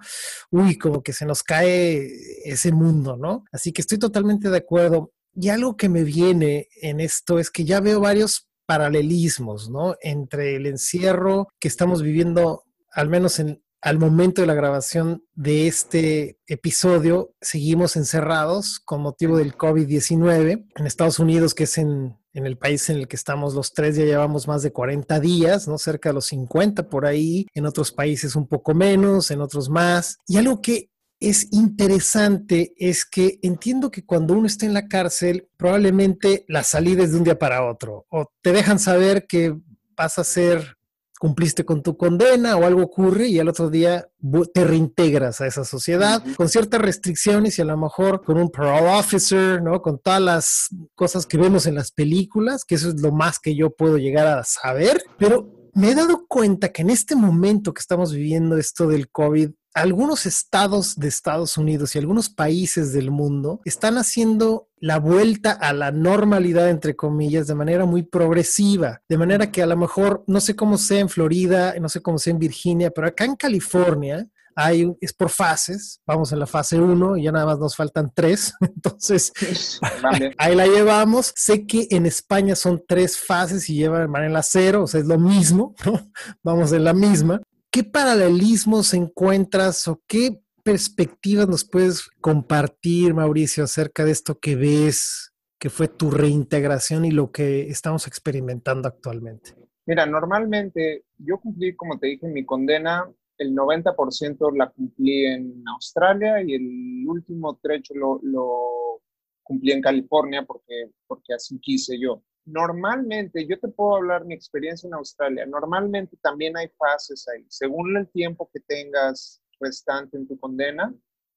uy, 0.52 0.78
como 0.78 1.02
que 1.02 1.12
se 1.12 1.26
nos 1.26 1.42
cae 1.42 2.08
ese 2.44 2.70
mundo, 2.70 3.16
¿no? 3.16 3.44
Así 3.50 3.72
que 3.72 3.80
estoy 3.80 3.98
totalmente 3.98 4.50
de 4.50 4.58
acuerdo. 4.58 5.12
Y 5.34 5.48
algo 5.48 5.76
que 5.76 5.88
me 5.88 6.04
viene 6.04 6.68
en 6.82 7.00
esto 7.00 7.40
es 7.40 7.50
que 7.50 7.64
ya 7.64 7.80
veo 7.80 7.98
varios 7.98 8.48
paralelismos, 8.64 9.70
¿no? 9.70 9.96
Entre 10.02 10.54
el 10.54 10.66
encierro 10.66 11.48
que 11.58 11.66
estamos 11.66 12.00
viviendo, 12.00 12.62
al 12.92 13.08
menos 13.08 13.40
en, 13.40 13.63
al 13.84 13.98
momento 13.98 14.40
de 14.40 14.46
la 14.46 14.54
grabación 14.54 15.26
de 15.34 15.66
este 15.66 16.38
episodio, 16.46 17.34
seguimos 17.42 17.96
encerrados 17.96 18.80
con 18.80 19.02
motivo 19.02 19.36
del 19.36 19.58
COVID-19 19.58 20.64
en 20.74 20.86
Estados 20.86 21.18
Unidos, 21.18 21.54
que 21.54 21.64
es 21.64 21.76
en, 21.76 22.16
el 22.32 22.56
país 22.56 22.88
en 22.88 22.96
el 22.96 23.08
que 23.08 23.16
estamos 23.16 23.52
los 23.52 23.74
tres, 23.74 23.96
ya 23.96 24.06
llevamos 24.06 24.48
más 24.48 24.62
de 24.62 24.72
40 24.72 25.20
días, 25.20 25.68
¿no? 25.68 25.76
Cerca 25.76 26.08
de 26.08 26.14
los 26.14 26.24
50 26.24 26.88
por 26.88 27.04
ahí, 27.04 27.46
en 27.52 27.66
otros 27.66 27.92
países 27.92 28.36
un 28.36 28.48
poco 28.48 28.72
menos, 28.72 29.30
en 29.30 29.42
otros 29.42 29.68
más. 29.68 30.16
Y 30.26 30.38
algo 30.38 30.62
que 30.62 30.88
es 31.20 31.52
interesante 31.52 32.72
es 32.78 33.04
que 33.04 33.38
entiendo 33.42 33.90
que 33.90 34.06
cuando 34.06 34.32
uno 34.32 34.46
está 34.46 34.64
en 34.64 34.72
la 34.72 34.88
cárcel, 34.88 35.50
probablemente 35.58 36.46
la 36.48 36.62
salida 36.62 37.02
es 37.02 37.12
de 37.12 37.18
un 37.18 37.24
día 37.24 37.38
para 37.38 37.68
otro, 37.68 38.06
o 38.08 38.32
te 38.40 38.52
dejan 38.52 38.78
saber 38.78 39.26
que 39.26 39.54
vas 39.94 40.18
a 40.18 40.24
ser 40.24 40.78
cumpliste 41.24 41.64
con 41.64 41.82
tu 41.82 41.96
condena 41.96 42.54
o 42.54 42.66
algo 42.66 42.82
ocurre 42.82 43.28
y 43.28 43.38
al 43.38 43.48
otro 43.48 43.70
día 43.70 44.06
te 44.52 44.62
reintegras 44.62 45.40
a 45.40 45.46
esa 45.46 45.64
sociedad 45.64 46.22
con 46.36 46.50
ciertas 46.50 46.82
restricciones 46.82 47.58
y 47.58 47.62
a 47.62 47.64
lo 47.64 47.78
mejor 47.78 48.22
con 48.22 48.36
un 48.36 48.50
parole 48.50 48.90
officer, 48.98 49.62
¿no? 49.62 49.80
Con 49.80 49.98
todas 49.98 50.20
las 50.20 50.68
cosas 50.94 51.24
que 51.24 51.38
vemos 51.38 51.64
en 51.64 51.76
las 51.76 51.92
películas, 51.92 52.66
que 52.66 52.74
eso 52.74 52.90
es 52.90 53.00
lo 53.00 53.10
más 53.10 53.38
que 53.38 53.56
yo 53.56 53.70
puedo 53.70 53.96
llegar 53.96 54.26
a 54.26 54.44
saber, 54.44 55.02
pero 55.16 55.70
me 55.72 55.92
he 55.92 55.94
dado 55.94 56.26
cuenta 56.28 56.68
que 56.72 56.82
en 56.82 56.90
este 56.90 57.16
momento 57.16 57.72
que 57.72 57.80
estamos 57.80 58.12
viviendo 58.12 58.58
esto 58.58 58.86
del 58.86 59.08
COVID, 59.08 59.48
algunos 59.72 60.26
estados 60.26 60.94
de 60.96 61.08
Estados 61.08 61.56
Unidos 61.56 61.94
y 61.94 61.98
algunos 62.00 62.28
países 62.28 62.92
del 62.92 63.10
mundo 63.10 63.62
están 63.64 63.96
haciendo 63.96 64.68
la 64.84 64.98
vuelta 64.98 65.52
a 65.52 65.72
la 65.72 65.90
normalidad, 65.90 66.68
entre 66.68 66.94
comillas, 66.94 67.46
de 67.46 67.54
manera 67.54 67.86
muy 67.86 68.02
progresiva. 68.02 69.00
De 69.08 69.16
manera 69.16 69.50
que 69.50 69.62
a 69.62 69.66
lo 69.66 69.78
mejor, 69.78 70.24
no 70.26 70.40
sé 70.40 70.54
cómo 70.54 70.76
sea 70.76 71.00
en 71.00 71.08
Florida, 71.08 71.74
no 71.80 71.88
sé 71.88 72.02
cómo 72.02 72.18
sea 72.18 72.32
en 72.32 72.38
Virginia, 72.38 72.90
pero 72.90 73.06
acá 73.06 73.24
en 73.24 73.34
California, 73.34 74.28
hay, 74.54 74.94
es 75.00 75.14
por 75.14 75.30
fases, 75.30 76.02
vamos 76.06 76.32
en 76.32 76.38
la 76.38 76.46
fase 76.46 76.78
1 76.78 77.16
y 77.16 77.22
ya 77.22 77.32
nada 77.32 77.46
más 77.46 77.58
nos 77.58 77.74
faltan 77.74 78.12
tres, 78.14 78.52
entonces 78.60 79.32
ahí 80.36 80.54
la 80.54 80.66
llevamos. 80.66 81.32
Sé 81.34 81.66
que 81.66 81.86
en 81.88 82.04
España 82.04 82.54
son 82.54 82.84
tres 82.86 83.16
fases 83.16 83.70
y 83.70 83.76
llevan 83.76 84.14
en 84.22 84.34
la 84.34 84.42
cero, 84.42 84.82
o 84.82 84.86
sea, 84.86 85.00
es 85.00 85.06
lo 85.06 85.18
mismo, 85.18 85.74
¿no? 85.86 86.12
Vamos 86.44 86.72
en 86.72 86.84
la 86.84 86.92
misma. 86.92 87.40
¿Qué 87.70 87.84
paralelismos 87.84 88.92
encuentras 88.92 89.88
o 89.88 90.02
qué 90.06 90.43
perspectivas 90.64 91.46
nos 91.46 91.64
puedes 91.64 92.08
compartir, 92.20 93.14
Mauricio, 93.14 93.64
acerca 93.64 94.04
de 94.04 94.12
esto 94.12 94.38
que 94.40 94.56
ves, 94.56 95.32
que 95.58 95.70
fue 95.70 95.88
tu 95.88 96.10
reintegración 96.10 97.04
y 97.04 97.10
lo 97.10 97.30
que 97.30 97.68
estamos 97.68 98.06
experimentando 98.06 98.88
actualmente? 98.88 99.54
Mira, 99.86 100.06
normalmente 100.06 101.04
yo 101.18 101.38
cumplí, 101.38 101.76
como 101.76 101.98
te 101.98 102.08
dije, 102.08 102.26
mi 102.26 102.44
condena, 102.44 103.08
el 103.36 103.54
90% 103.54 104.56
la 104.56 104.70
cumplí 104.70 105.26
en 105.26 105.62
Australia 105.68 106.42
y 106.42 106.54
el 106.54 107.04
último 107.06 107.58
trecho 107.62 107.92
lo, 107.94 108.18
lo 108.22 109.02
cumplí 109.42 109.72
en 109.72 109.82
California 109.82 110.44
porque, 110.44 110.90
porque 111.06 111.34
así 111.34 111.58
quise 111.60 111.98
yo. 112.00 112.22
Normalmente, 112.46 113.46
yo 113.46 113.58
te 113.58 113.68
puedo 113.68 113.96
hablar 113.96 114.24
mi 114.24 114.34
experiencia 114.34 114.86
en 114.86 114.94
Australia, 114.94 115.46
normalmente 115.46 116.16
también 116.22 116.56
hay 116.56 116.68
fases 116.78 117.26
ahí. 117.28 117.44
Según 117.48 117.96
el 117.96 118.08
tiempo 118.08 118.50
que 118.52 118.60
tengas 118.60 119.43
restante 119.60 120.16
en 120.16 120.26
tu 120.26 120.38
condena, 120.38 120.94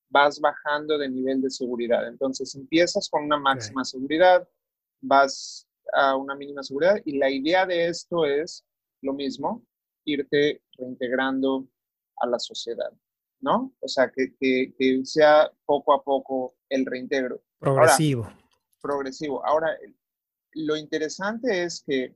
vas 0.10 0.40
bajando 0.40 0.98
de 0.98 1.10
nivel 1.10 1.42
de 1.42 1.50
seguridad. 1.50 2.08
Entonces 2.08 2.56
empiezas 2.56 3.10
con 3.10 3.24
una 3.24 3.38
máxima 3.38 3.84
seguridad, 3.84 4.48
vas 5.02 5.68
a 5.94 6.16
una 6.16 6.36
mínima 6.36 6.64
seguridad 6.64 6.98
y 7.06 7.18
la 7.18 7.30
idea 7.30 7.66
de 7.66 7.88
esto 7.88 8.26
es 8.26 8.66
lo 9.02 9.14
mismo, 9.14 9.64
irte 10.06 10.62
reintegrando 10.78 11.68
a 12.18 12.28
la 12.28 12.40
sociedad, 12.40 12.92
¿no? 13.42 13.74
O 13.80 13.88
sea, 13.88 14.12
que, 14.12 14.34
que, 14.40 15.02
sea 15.06 15.52
poco 15.66 15.94
a 15.94 16.04
poco 16.04 16.56
el 16.70 16.86
reintegro. 16.86 17.42
Progresivo. 17.60 18.28
progresivo. 18.82 19.46
Ahora, 19.46 19.78
lo 20.54 20.76
interesante 20.76 21.64
es 21.64 21.84
que 21.86 22.16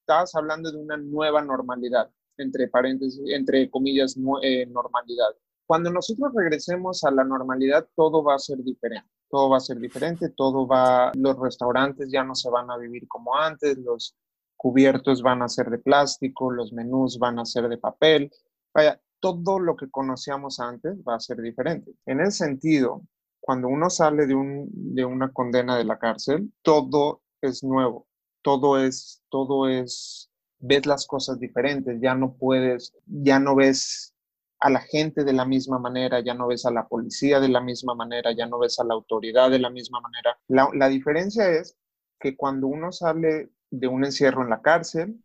estabas 0.00 0.34
hablando 0.34 0.72
de 0.72 0.78
una 0.78 0.96
nueva 0.96 1.42
normalidad, 1.42 2.10
entre 2.38 2.68
paréntesis, 2.68 3.20
entre 3.26 3.70
comillas, 3.70 4.16
eh, 4.42 4.66
normalidad. 4.66 5.30
Cuando 5.66 5.90
nosotros 5.90 6.32
regresemos 6.34 7.04
a 7.04 7.10
la 7.10 7.24
normalidad, 7.24 7.86
todo 7.94 8.22
va 8.22 8.36
a 8.36 8.38
ser 8.38 8.58
diferente. 8.58 9.08
Todo 9.28 9.50
va 9.50 9.58
a 9.58 9.60
ser 9.60 9.78
diferente, 9.78 10.30
todo 10.30 10.66
va, 10.66 11.12
los 11.14 11.38
restaurantes 11.38 12.10
ya 12.10 12.24
no 12.24 12.34
se 12.34 12.48
van 12.48 12.70
a 12.70 12.78
vivir 12.78 13.06
como 13.06 13.36
antes, 13.36 13.76
los 13.76 14.16
cubiertos 14.56 15.20
van 15.22 15.42
a 15.42 15.48
ser 15.48 15.68
de 15.68 15.78
plástico, 15.78 16.50
los 16.50 16.72
menús 16.72 17.18
van 17.18 17.38
a 17.38 17.44
ser 17.44 17.68
de 17.68 17.76
papel. 17.76 18.30
Vaya, 18.72 18.98
todo 19.20 19.58
lo 19.58 19.76
que 19.76 19.90
conocíamos 19.90 20.60
antes 20.60 20.96
va 21.06 21.16
a 21.16 21.20
ser 21.20 21.40
diferente. 21.42 21.92
En 22.06 22.20
ese 22.20 22.44
sentido, 22.46 23.02
cuando 23.40 23.68
uno 23.68 23.88
sale 23.90 24.26
de, 24.26 24.34
un, 24.34 24.68
de 24.72 25.04
una 25.04 25.32
condena 25.32 25.76
de 25.76 25.84
la 25.84 25.98
cárcel, 25.98 26.52
todo 26.62 27.22
es 27.40 27.62
nuevo, 27.62 28.06
todo 28.42 28.78
es, 28.78 29.22
todo 29.30 29.68
es, 29.68 30.27
ves 30.58 30.86
las 30.86 31.06
cosas 31.06 31.38
diferentes, 31.38 32.00
ya 32.00 32.14
no 32.14 32.34
puedes, 32.34 32.94
ya 33.06 33.38
no 33.38 33.54
ves 33.54 34.14
a 34.60 34.70
la 34.70 34.80
gente 34.80 35.24
de 35.24 35.32
la 35.32 35.44
misma 35.44 35.78
manera, 35.78 36.20
ya 36.20 36.34
no 36.34 36.48
ves 36.48 36.66
a 36.66 36.70
la 36.70 36.88
policía 36.88 37.38
de 37.40 37.48
la 37.48 37.60
misma 37.60 37.94
manera, 37.94 38.32
ya 38.32 38.46
no 38.46 38.58
ves 38.58 38.78
a 38.80 38.84
la 38.84 38.94
autoridad 38.94 39.50
de 39.50 39.60
la 39.60 39.70
misma 39.70 40.00
manera. 40.00 40.36
La, 40.48 40.68
la 40.74 40.88
diferencia 40.88 41.48
es 41.48 41.76
que 42.18 42.36
cuando 42.36 42.66
uno 42.66 42.90
sale 42.90 43.50
de 43.70 43.86
un 43.86 44.04
encierro 44.04 44.42
en 44.42 44.50
la 44.50 44.60
cárcel, 44.60 45.22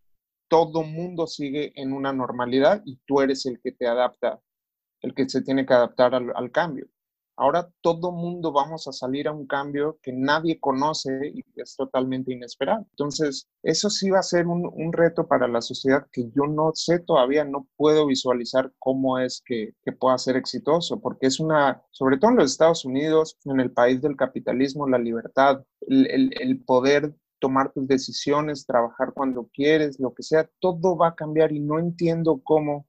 todo 0.48 0.84
mundo 0.84 1.26
sigue 1.26 1.74
en 1.82 1.94
una 1.94 2.14
normalidad 2.14 2.84
y 2.86 2.98
tú 3.08 3.22
eres 3.22 3.46
el 3.48 3.60
que 3.60 3.72
te 3.72 3.88
adapta, 3.88 4.40
el 5.02 5.16
que 5.16 5.28
se 5.28 5.42
tiene 5.42 5.66
que 5.66 5.74
adaptar 5.74 6.14
al, 6.14 6.32
al 6.36 6.52
cambio. 6.52 6.88
Ahora 7.36 7.68
todo 7.82 8.12
mundo 8.12 8.52
vamos 8.52 8.88
a 8.88 8.92
salir 8.92 9.28
a 9.28 9.32
un 9.32 9.48
cambio 9.48 9.98
que 10.02 10.14
nadie 10.14 10.60
conoce 10.60 11.10
y 11.34 11.44
es 11.56 11.76
totalmente 11.76 12.32
inesperado. 12.32 12.86
Entonces, 12.92 13.48
eso 13.64 13.90
sí 13.90 14.10
va 14.12 14.20
a 14.20 14.24
ser 14.24 14.46
un, 14.48 14.94
reto 14.94 15.28
para 15.28 15.48
la 15.48 15.62
sociedad 15.62 16.06
que 16.12 16.30
yo 16.36 16.44
no 16.46 16.72
sé 16.76 17.00
todavía, 17.00 17.44
no 17.44 17.68
puedo 17.76 18.06
visualizar 18.06 18.72
cómo 18.78 19.18
es 19.18 19.42
que, 19.44 19.74
pueda 20.00 20.18
ser 20.18 20.36
exitoso, 20.36 21.00
porque 21.00 21.28
es 21.28 21.40
una, 21.40 21.82
sobre 21.92 22.18
todo 22.18 22.32
en 22.32 22.38
los 22.38 22.52
Estados 22.52 22.86
Unidos, 22.86 23.38
en 23.46 23.60
el 23.60 23.72
país 23.72 24.02
del 24.02 24.16
capitalismo, 24.16 24.88
la 24.88 25.00
libertad, 25.00 25.64
el, 25.88 26.32
el 26.40 26.64
poder 26.64 27.16
tomar 27.40 27.74
tus 27.74 27.88
decisiones, 27.88 28.66
trabajar 28.66 29.14
cuando 29.14 29.50
quieres, 29.54 30.00
lo 30.00 30.14
que 30.14 30.24
sea, 30.24 30.50
todo 30.60 30.96
va 30.96 31.10
a 31.10 31.16
cambiar 31.16 31.52
y 31.52 31.60
no 31.60 31.80
entiendo 31.80 32.40
cómo 32.44 32.88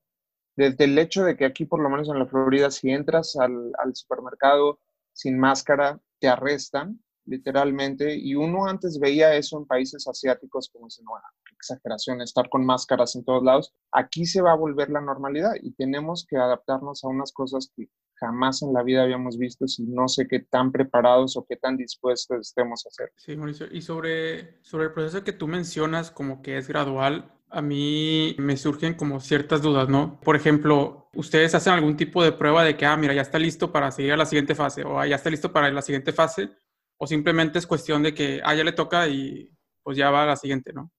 desde 0.57 0.85
el 0.85 0.99
hecho 0.99 1.25
de 1.25 1.37
que 1.37 1.45
aquí, 1.45 1.65
por 1.65 1.83
lo 1.83 1.91
menos 1.91 2.09
en 2.09 2.19
la 2.19 2.27
Florida, 2.27 2.71
si 2.71 2.91
entras 2.91 3.37
al, 3.37 3.73
supermercado 3.95 4.81
sin 5.13 5.39
máscara, 5.39 6.01
te 6.19 6.29
arrestan, 6.29 7.01
literalmente, 7.27 8.15
y 8.17 8.35
uno 8.35 8.67
antes 8.67 8.99
veía 8.99 9.35
eso 9.35 9.59
en 9.59 9.67
países 9.67 10.07
asiáticos 10.07 10.69
como 10.71 10.91
si 10.91 11.03
no, 11.03 11.13
exageración, 11.53 12.21
estar 12.21 12.49
con 12.49 12.65
máscaras 12.65 13.17
en 13.17 13.25
todos 13.25 13.43
lados. 13.43 13.73
Aquí 13.93 14.27
se 14.27 14.43
va 14.43 14.53
a 14.53 14.57
volver 14.57 14.91
la 14.91 15.01
normalidad 15.01 15.53
y 15.63 15.73
tenemos 15.73 16.27
que 16.29 16.37
adaptarnos 16.37 17.05
a 17.05 17.09
unas 17.09 17.33
cosas 17.33 17.71
que 17.75 17.89
jamás 18.17 18.63
en 18.63 18.73
la 18.73 18.83
vida 18.83 19.03
habíamos 19.03 19.39
visto 19.39 19.67
si 19.67 19.85
no 19.85 20.09
sé 20.09 20.27
qué 20.29 20.41
tan 20.41 20.71
preparados 20.71 21.37
o 21.37 21.45
qué 21.47 21.57
tan 21.57 21.77
dispuestos 21.77 22.49
estemos 22.49 22.85
a 22.85 22.89
hacer. 22.89 23.13
Sí, 23.17 23.37
Mauricio, 23.37 23.67
y 23.71 23.83
sobre, 23.83 24.63
sobre 24.63 24.87
el 24.87 24.93
proceso 24.93 25.25
que 25.25 25.33
tú 25.33 25.49
mencionas 25.49 26.11
como 26.11 26.43
que 26.43 26.59
es 26.59 26.69
gradual, 26.69 27.33
a 27.55 27.63
mí 27.63 28.35
me 28.39 28.57
surgen 28.57 28.95
como 28.95 29.21
ciertas 29.21 29.63
dudas, 29.63 29.89
¿no? 29.89 30.19
Por 30.21 30.35
ejemplo, 30.35 31.09
ustedes 31.15 31.55
hacen 31.55 31.73
algún 31.73 31.97
tipo 31.97 32.23
de 32.25 32.33
prueba 32.33 32.65
de 32.65 32.77
que, 32.77 32.85
ah, 32.85 32.97
mira, 32.97 33.15
ya 33.15 33.23
está 33.23 33.39
listo 33.39 33.71
para 33.71 33.93
seguir 33.93 34.13
a 34.13 34.17
la 34.17 34.27
siguiente 34.27 34.57
fase, 34.57 34.83
o 34.83 34.99
ah, 34.99 35.07
ya 35.07 35.17
está 35.17 35.31
listo 35.31 35.53
para 35.53 35.71
la 35.71 35.81
siguiente 35.81 36.13
fase, 36.13 36.51
o 36.99 37.07
simplemente 37.07 37.61
es 37.61 37.67
cuestión 37.67 38.03
de 38.03 38.13
que, 38.13 38.41
ah, 38.45 38.55
ya 38.55 38.65
le 38.65 38.73
toca 38.73 39.07
y 39.07 39.49
pues 39.85 39.97
ya 39.97 40.11
va 40.11 40.25
a 40.25 40.27
la 40.27 40.37
siguiente, 40.37 40.73
¿no? 40.73 40.91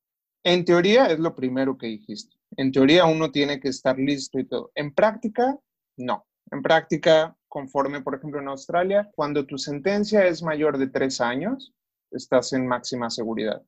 En 0.44 0.64
teoría 0.64 1.08
es 1.08 1.20
lo 1.20 1.36
primero 1.36 1.78
que 1.78 1.88
dijiste. 1.88 2.38
En 2.56 2.72
teoría 2.72 3.06
uno 3.06 3.32
tiene 3.32 3.60
que 3.60 3.70
estar 3.70 3.98
listo 3.98 4.40
y 4.40 4.46
todo. 4.46 4.72
En 4.76 4.94
práctica, 4.94 5.58
no. 5.98 6.26
En 6.52 6.62
práctica, 6.62 7.36
conforme, 7.50 8.02
por 8.02 8.16
ejemplo, 8.16 8.40
en 8.40 8.48
Australia, 8.48 9.10
cuando 9.14 9.46
tu 9.46 9.58
sentencia 9.58 10.26
es 10.26 10.42
mayor 10.42 10.78
de 10.78 10.88
tres 10.88 11.20
años, 11.20 11.74
estás 12.12 12.54
en 12.54 12.66
máxima 12.66 13.10
seguridad. 13.10 13.62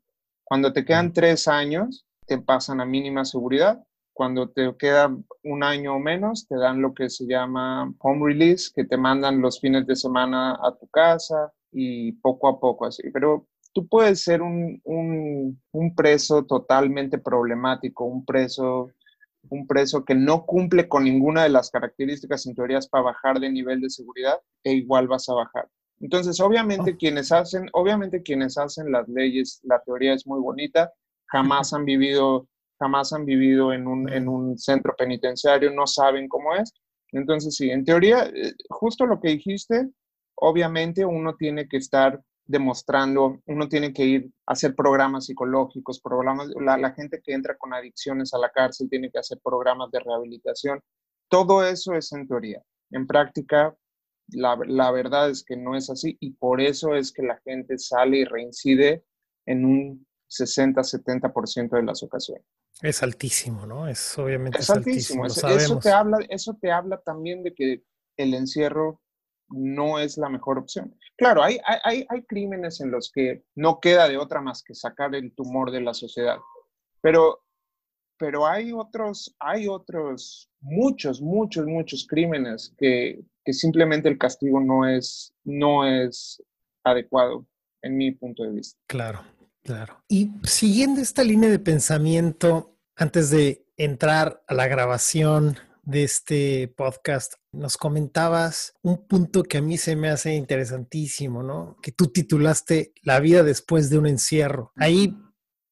Cuando 0.45 0.71
te 0.71 0.85
quedan 0.85 1.11
tres 1.11 1.49
años, 1.49 2.06
te 2.27 2.37
pasan 2.37 2.81
a 2.81 2.85
mínima 2.85 3.25
seguridad 3.25 3.83
Cuando 4.13 4.49
te 4.49 4.75
queda 4.77 5.15
un 5.43 5.63
año 5.63 5.95
o 5.95 5.99
menos, 5.99 6.47
te 6.47 6.57
dan 6.57 6.81
lo 6.81 6.93
que 6.93 7.09
se 7.09 7.25
llama 7.25 7.93
home 7.99 8.25
release, 8.25 8.71
que 8.75 8.83
te 8.83 8.97
mandan 8.97 9.41
los 9.41 9.59
fines 9.59 9.85
de 9.85 9.95
semana 9.95 10.57
a 10.61 10.75
tu 10.75 10.87
casa 10.87 11.53
y 11.71 12.13
poco 12.13 12.47
a 12.47 12.59
poco 12.59 12.85
así. 12.85 13.03
Pero 13.13 13.47
tú 13.73 13.87
puedes 13.87 14.23
ser 14.23 14.41
un, 14.41 14.81
un, 14.85 15.95
preso 15.95 16.43
totalmente 16.45 17.19
problemático, 17.19 18.05
un 18.05 18.25
preso, 18.25 18.89
un 19.49 19.67
preso 19.67 20.03
que 20.03 20.15
no 20.15 20.47
cumple 20.47 20.87
con 20.87 21.03
ninguna 21.03 21.43
de 21.43 21.49
las 21.49 21.69
características 21.69 22.47
en 22.47 22.55
teorías 22.55 22.87
para 22.87 23.03
bajar 23.03 23.39
de 23.39 23.51
nivel 23.51 23.79
de 23.81 23.91
seguridad 23.91 24.39
e 24.63 24.73
igual 24.73 25.07
vas 25.07 25.29
a 25.29 25.35
bajar. 25.35 25.69
Entonces, 25.99 26.39
obviamente 26.39 26.93
oh. 26.93 26.97
quienes 26.97 27.31
hacen, 27.31 27.69
obviamente 27.73 28.23
quienes 28.23 28.57
hacen 28.57 28.91
las 28.91 29.07
leyes, 29.07 29.59
la 29.63 29.79
teoría 29.83 30.13
es 30.13 30.25
muy 30.25 30.39
bonita, 30.39 30.91
jamás 31.27 31.73
han 31.73 31.85
vivido 31.85 32.47
jamás 32.79 33.13
han 33.13 33.25
vivido 33.25 33.73
en 33.73 33.87
un, 33.87 34.11
en 34.11 34.27
un 34.27 34.57
centro 34.57 34.95
penitenciario, 34.95 35.71
no 35.71 35.87
saben 35.87 36.27
cómo 36.27 36.55
es. 36.55 36.73
Entonces, 37.11 37.55
sí, 37.55 37.69
en 37.69 37.85
teoría, 37.85 38.25
eh, 38.25 38.53
justo 38.69 39.05
lo 39.05 39.19
que 39.19 39.29
dijiste, 39.29 39.89
obviamente 40.35 41.05
uno 41.05 41.35
tiene 41.35 41.67
que 41.67 41.77
estar 41.77 42.21
demostrando, 42.45 43.41
uno 43.45 43.67
tiene 43.67 43.93
que 43.93 44.05
ir 44.05 44.31
a 44.45 44.53
hacer 44.53 44.75
programas 44.75 45.25
psicológicos, 45.25 45.99
programas, 45.99 46.49
la, 46.61 46.77
la, 46.77 46.91
gente 46.93 47.21
que 47.21 47.33
entra 47.33 47.57
con 47.57 47.73
adicciones 47.73 48.33
a 48.33 48.37
la 48.37 48.49
cárcel 48.49 48.89
tiene 48.89 49.11
que 49.11 49.19
hacer 49.19 49.39
programas 49.43 49.91
de 49.91 49.99
rehabilitación. 49.99 50.81
Todo 51.29 51.65
eso 51.65 51.93
es 51.93 52.11
en 52.13 52.27
teoría. 52.27 52.61
En 52.91 53.05
práctica, 53.05 53.75
la, 54.29 54.57
la 54.65 54.91
verdad 54.91 55.29
es 55.29 55.43
que 55.43 55.57
no 55.57 55.75
es 55.75 55.89
así 55.89 56.15
y 56.21 56.31
por 56.31 56.61
eso 56.61 56.95
es 56.95 57.11
que 57.11 57.23
la 57.23 57.37
gente 57.43 57.77
sale 57.77 58.19
y 58.19 58.25
reincide 58.25 59.03
en 59.45 59.65
un 59.65 60.07
60-70% 60.29 61.69
de 61.69 61.83
las 61.83 62.03
ocasiones. 62.03 62.45
Es 62.81 63.01
altísimo, 63.01 63.65
¿no? 63.65 63.87
Es 63.87 64.17
obviamente 64.17 64.59
es, 64.59 64.69
altísimo. 64.69 65.25
eso, 65.25 65.79
te 65.79 65.89
habla, 65.89 66.19
eso 66.29 66.57
te 66.61 66.71
habla 66.71 66.99
también 67.01 67.43
de 67.43 67.53
que 67.53 67.83
el 68.17 68.33
encierro 68.33 69.01
no 69.49 69.99
es 69.99 70.17
la 70.17 70.29
mejor 70.29 70.57
opción. 70.57 70.95
Claro, 71.17 71.41
hay, 71.41 71.57
hay, 71.83 72.05
hay 72.09 72.23
crímenes 72.25 72.81
en 72.81 72.91
los 72.91 73.11
que 73.11 73.43
no 73.55 73.79
queda 73.79 74.07
de 74.07 74.17
otra 74.17 74.41
más 74.41 74.61
que 74.61 74.75
sacar 74.75 75.15
el 75.15 75.33
tumor 75.33 75.71
de 75.71 75.81
la 75.81 75.93
sociedad, 75.93 76.37
pero, 77.01 77.43
pero 78.19 78.45
hay 78.45 78.71
otros, 78.73 79.35
hay 79.39 79.67
otros, 79.67 80.51
muchos, 80.59 81.21
muchos, 81.21 81.65
muchos 81.65 82.05
crímenes 82.05 82.73
que, 82.77 83.21
que 83.43 83.53
simplemente 83.53 84.09
el 84.09 84.17
castigo 84.17 84.59
no 84.59 84.87
es, 84.87 85.33
no 85.43 85.87
es 85.87 86.43
adecuado 86.83 87.45
en 87.81 87.97
mi 87.97 88.11
punto 88.11 88.43
de 88.43 88.51
vista. 88.51 88.77
Claro. 88.87 89.21
Claro. 89.67 90.01
Y 90.07 90.31
siguiendo 90.43 91.01
esta 91.01 91.25
línea 91.25 91.49
de 91.49 91.59
pensamiento, 91.59 92.77
antes 92.95 93.29
de 93.29 93.67
entrar 93.75 94.41
a 94.47 94.53
la 94.53 94.65
grabación 94.67 95.57
de 95.83 96.05
este 96.05 96.69
podcast, 96.69 97.33
nos 97.51 97.75
comentabas 97.75 98.75
un 98.81 99.05
punto 99.07 99.43
que 99.43 99.57
a 99.57 99.61
mí 99.61 99.77
se 99.77 99.97
me 99.97 100.07
hace 100.07 100.35
interesantísimo, 100.35 101.43
¿no? 101.43 101.75
Que 101.81 101.91
tú 101.91 102.07
titulaste 102.07 102.93
La 103.03 103.19
vida 103.19 103.43
después 103.43 103.89
de 103.89 103.97
un 103.97 104.07
encierro. 104.07 104.71
Ahí 104.77 105.17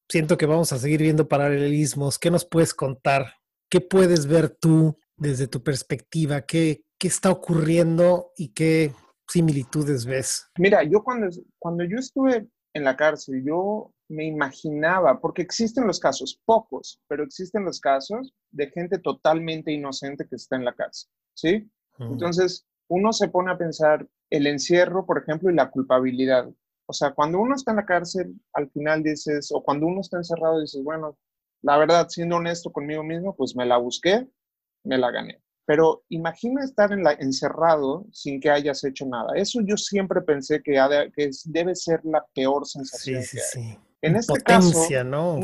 siento 0.09 0.37
que 0.37 0.45
vamos 0.45 0.73
a 0.73 0.77
seguir 0.77 1.01
viendo 1.01 1.29
paralelismos. 1.29 2.19
¿Qué 2.19 2.29
nos 2.29 2.43
puedes 2.43 2.73
contar? 2.73 3.35
¿Qué 3.69 3.79
puedes 3.79 4.27
ver 4.27 4.49
tú 4.49 4.97
desde 5.15 5.47
tu 5.47 5.63
perspectiva? 5.63 6.41
¿Qué, 6.41 6.83
qué 6.99 7.07
está 7.07 7.31
ocurriendo 7.31 8.33
y 8.35 8.49
qué 8.49 8.93
similitudes 9.25 10.05
ves? 10.05 10.47
Mira, 10.57 10.83
yo 10.83 11.01
cuando, 11.01 11.29
cuando 11.57 11.85
yo 11.85 11.97
estuve 11.97 12.49
en 12.75 12.84
la 12.84 12.98
cárcel, 12.98 13.41
yo 13.44 13.94
me 14.10 14.25
imaginaba, 14.25 15.20
porque 15.22 15.41
existen 15.41 15.88
los 15.88 16.00
casos, 16.00 16.39
pocos, 16.46 17.01
pero 17.08 17.24
existen 17.24 17.63
los 17.63 17.79
casos 17.79 18.34
de 18.51 18.70
gente 18.70 19.00
totalmente 19.00 19.72
inocente 19.72 20.27
que 20.27 20.36
está 20.36 20.58
en 20.58 20.65
la 20.65 20.75
cárcel, 20.75 21.10
¿sí? 21.34 21.72
Entonces, 21.98 22.67
uno 22.89 23.13
se 23.13 23.29
pone 23.29 23.50
a 23.51 23.58
pensar 23.58 24.05
el 24.29 24.46
encierro, 24.46 25.05
por 25.05 25.17
ejemplo, 25.17 25.50
y 25.50 25.55
la 25.55 25.72
culpabilidad. 25.72 26.50
O 26.86 26.94
sea, 26.94 27.13
cuando 27.13 27.39
uno 27.39 27.55
está 27.55 27.72
en 27.72 27.77
la 27.77 27.86
cárcel, 27.86 28.36
al 28.51 28.70
final 28.70 29.01
dices, 29.01 29.51
o 29.53 29.63
cuando 29.63 29.88
uno 29.88 30.01
está 30.01 30.17
encerrado, 30.17 30.60
dices, 30.60 30.84
bueno, 30.84 31.17
la 31.62 31.77
verdad, 31.77 32.10
siendo 32.10 32.36
honesto 32.36 32.74
conmigo 32.74 33.03
mismo, 33.03 33.34
pues 33.38 33.55
me 33.55 33.65
la 33.65 33.77
busqué, 33.77 34.27
me 34.84 34.98
la 34.98 35.12
gané. 35.12 35.41
Pero 35.65 36.04
imagina 36.10 36.63
estar 36.63 36.91
en 36.91 37.04
la, 37.04 37.13
encerrado 37.13 38.06
sin 38.12 38.39
que 38.39 38.51
hayas 38.51 38.84
hecho 38.84 39.06
nada. 39.06 39.30
Eso 39.36 39.62
yo 39.65 39.78
siempre 39.78 40.21
pensé 40.21 40.62
que, 40.62 40.73
que 41.15 41.32
debe 41.45 41.75
ser 41.75 42.01
la 42.04 42.23
peor 42.36 42.67
sensación. 42.67 43.23
Sí, 43.23 43.39
sí, 43.39 43.45
sí. 43.51 43.78
En 44.01 44.15
este 44.15 44.39
caso, 44.41 45.04
¿no? 45.04 45.39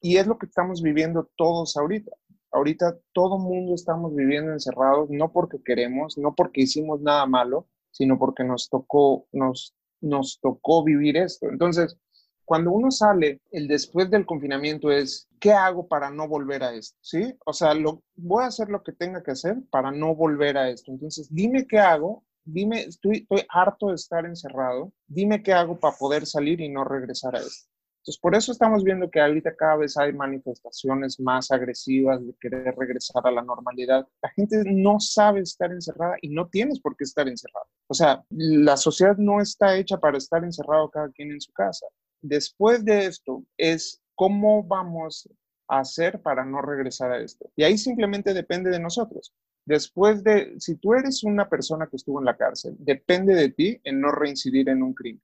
Y 0.00 0.18
es 0.18 0.26
lo 0.26 0.38
que 0.38 0.46
estamos 0.46 0.82
viviendo 0.82 1.28
todos 1.36 1.76
ahorita. 1.76 2.12
Ahorita 2.52 2.96
todo 3.12 3.38
mundo 3.38 3.74
estamos 3.74 4.14
viviendo 4.14 4.52
encerrados, 4.52 5.10
no 5.10 5.32
porque 5.32 5.58
queremos, 5.64 6.16
no 6.16 6.34
porque 6.36 6.60
hicimos 6.60 7.00
nada 7.00 7.26
malo, 7.26 7.66
sino 7.90 8.16
porque 8.16 8.44
nos 8.44 8.68
tocó, 8.68 9.26
nos, 9.32 9.74
nos 10.00 10.38
tocó 10.40 10.84
vivir 10.84 11.16
esto. 11.16 11.48
Entonces, 11.48 11.96
cuando 12.44 12.72
uno 12.72 12.90
sale, 12.90 13.40
el 13.50 13.66
después 13.66 14.10
del 14.10 14.26
confinamiento 14.26 14.90
es, 14.90 15.28
¿qué 15.40 15.52
hago 15.52 15.86
para 15.86 16.10
no 16.10 16.28
volver 16.28 16.62
a 16.62 16.74
esto? 16.74 16.96
¿Sí? 17.00 17.34
O 17.46 17.52
sea, 17.52 17.74
lo, 17.74 18.02
voy 18.16 18.44
a 18.44 18.48
hacer 18.48 18.68
lo 18.68 18.82
que 18.82 18.92
tenga 18.92 19.22
que 19.22 19.30
hacer 19.30 19.56
para 19.70 19.90
no 19.90 20.14
volver 20.14 20.58
a 20.58 20.68
esto. 20.68 20.92
Entonces, 20.92 21.28
dime 21.30 21.66
qué 21.66 21.78
hago, 21.78 22.24
dime, 22.44 22.82
estoy, 22.82 23.18
estoy 23.18 23.44
harto 23.48 23.88
de 23.88 23.94
estar 23.94 24.26
encerrado, 24.26 24.92
dime 25.06 25.42
qué 25.42 25.52
hago 25.52 25.78
para 25.78 25.96
poder 25.96 26.26
salir 26.26 26.60
y 26.60 26.68
no 26.68 26.84
regresar 26.84 27.34
a 27.34 27.40
esto. 27.40 27.68
Entonces, 28.04 28.20
por 28.20 28.34
eso 28.34 28.52
estamos 28.52 28.84
viendo 28.84 29.10
que 29.10 29.18
ahorita 29.18 29.56
cada 29.56 29.76
vez 29.76 29.96
hay 29.96 30.12
manifestaciones 30.12 31.18
más 31.18 31.50
agresivas 31.50 32.20
de 32.24 32.34
querer 32.38 32.74
regresar 32.76 33.26
a 33.26 33.30
la 33.30 33.40
normalidad. 33.40 34.06
La 34.22 34.28
gente 34.28 34.62
no 34.66 35.00
sabe 35.00 35.40
estar 35.40 35.72
encerrada 35.72 36.16
y 36.20 36.28
no 36.28 36.46
tienes 36.48 36.80
por 36.80 36.94
qué 36.98 37.04
estar 37.04 37.26
encerrado. 37.26 37.64
O 37.86 37.94
sea, 37.94 38.22
la 38.28 38.76
sociedad 38.76 39.16
no 39.16 39.40
está 39.40 39.78
hecha 39.78 39.96
para 39.96 40.18
estar 40.18 40.44
encerrado 40.44 40.90
cada 40.90 41.08
quien 41.12 41.30
en 41.30 41.40
su 41.40 41.50
casa 41.52 41.86
después 42.24 42.84
de 42.84 43.06
esto 43.06 43.44
es 43.56 44.02
cómo 44.14 44.64
vamos 44.64 45.28
a 45.68 45.80
hacer 45.80 46.20
para 46.22 46.44
no 46.44 46.62
regresar 46.62 47.12
a 47.12 47.20
esto. 47.20 47.50
Y 47.56 47.64
ahí 47.64 47.78
simplemente 47.78 48.32
depende 48.34 48.70
de 48.70 48.80
nosotros. 48.80 49.32
Después 49.66 50.22
de, 50.24 50.54
si 50.58 50.76
tú 50.76 50.94
eres 50.94 51.24
una 51.24 51.48
persona 51.48 51.86
que 51.86 51.96
estuvo 51.96 52.18
en 52.18 52.26
la 52.26 52.36
cárcel, 52.36 52.76
depende 52.78 53.34
de 53.34 53.50
ti 53.50 53.80
en 53.84 54.00
no 54.00 54.10
reincidir 54.10 54.68
en 54.68 54.82
un 54.82 54.94
crimen. 54.94 55.22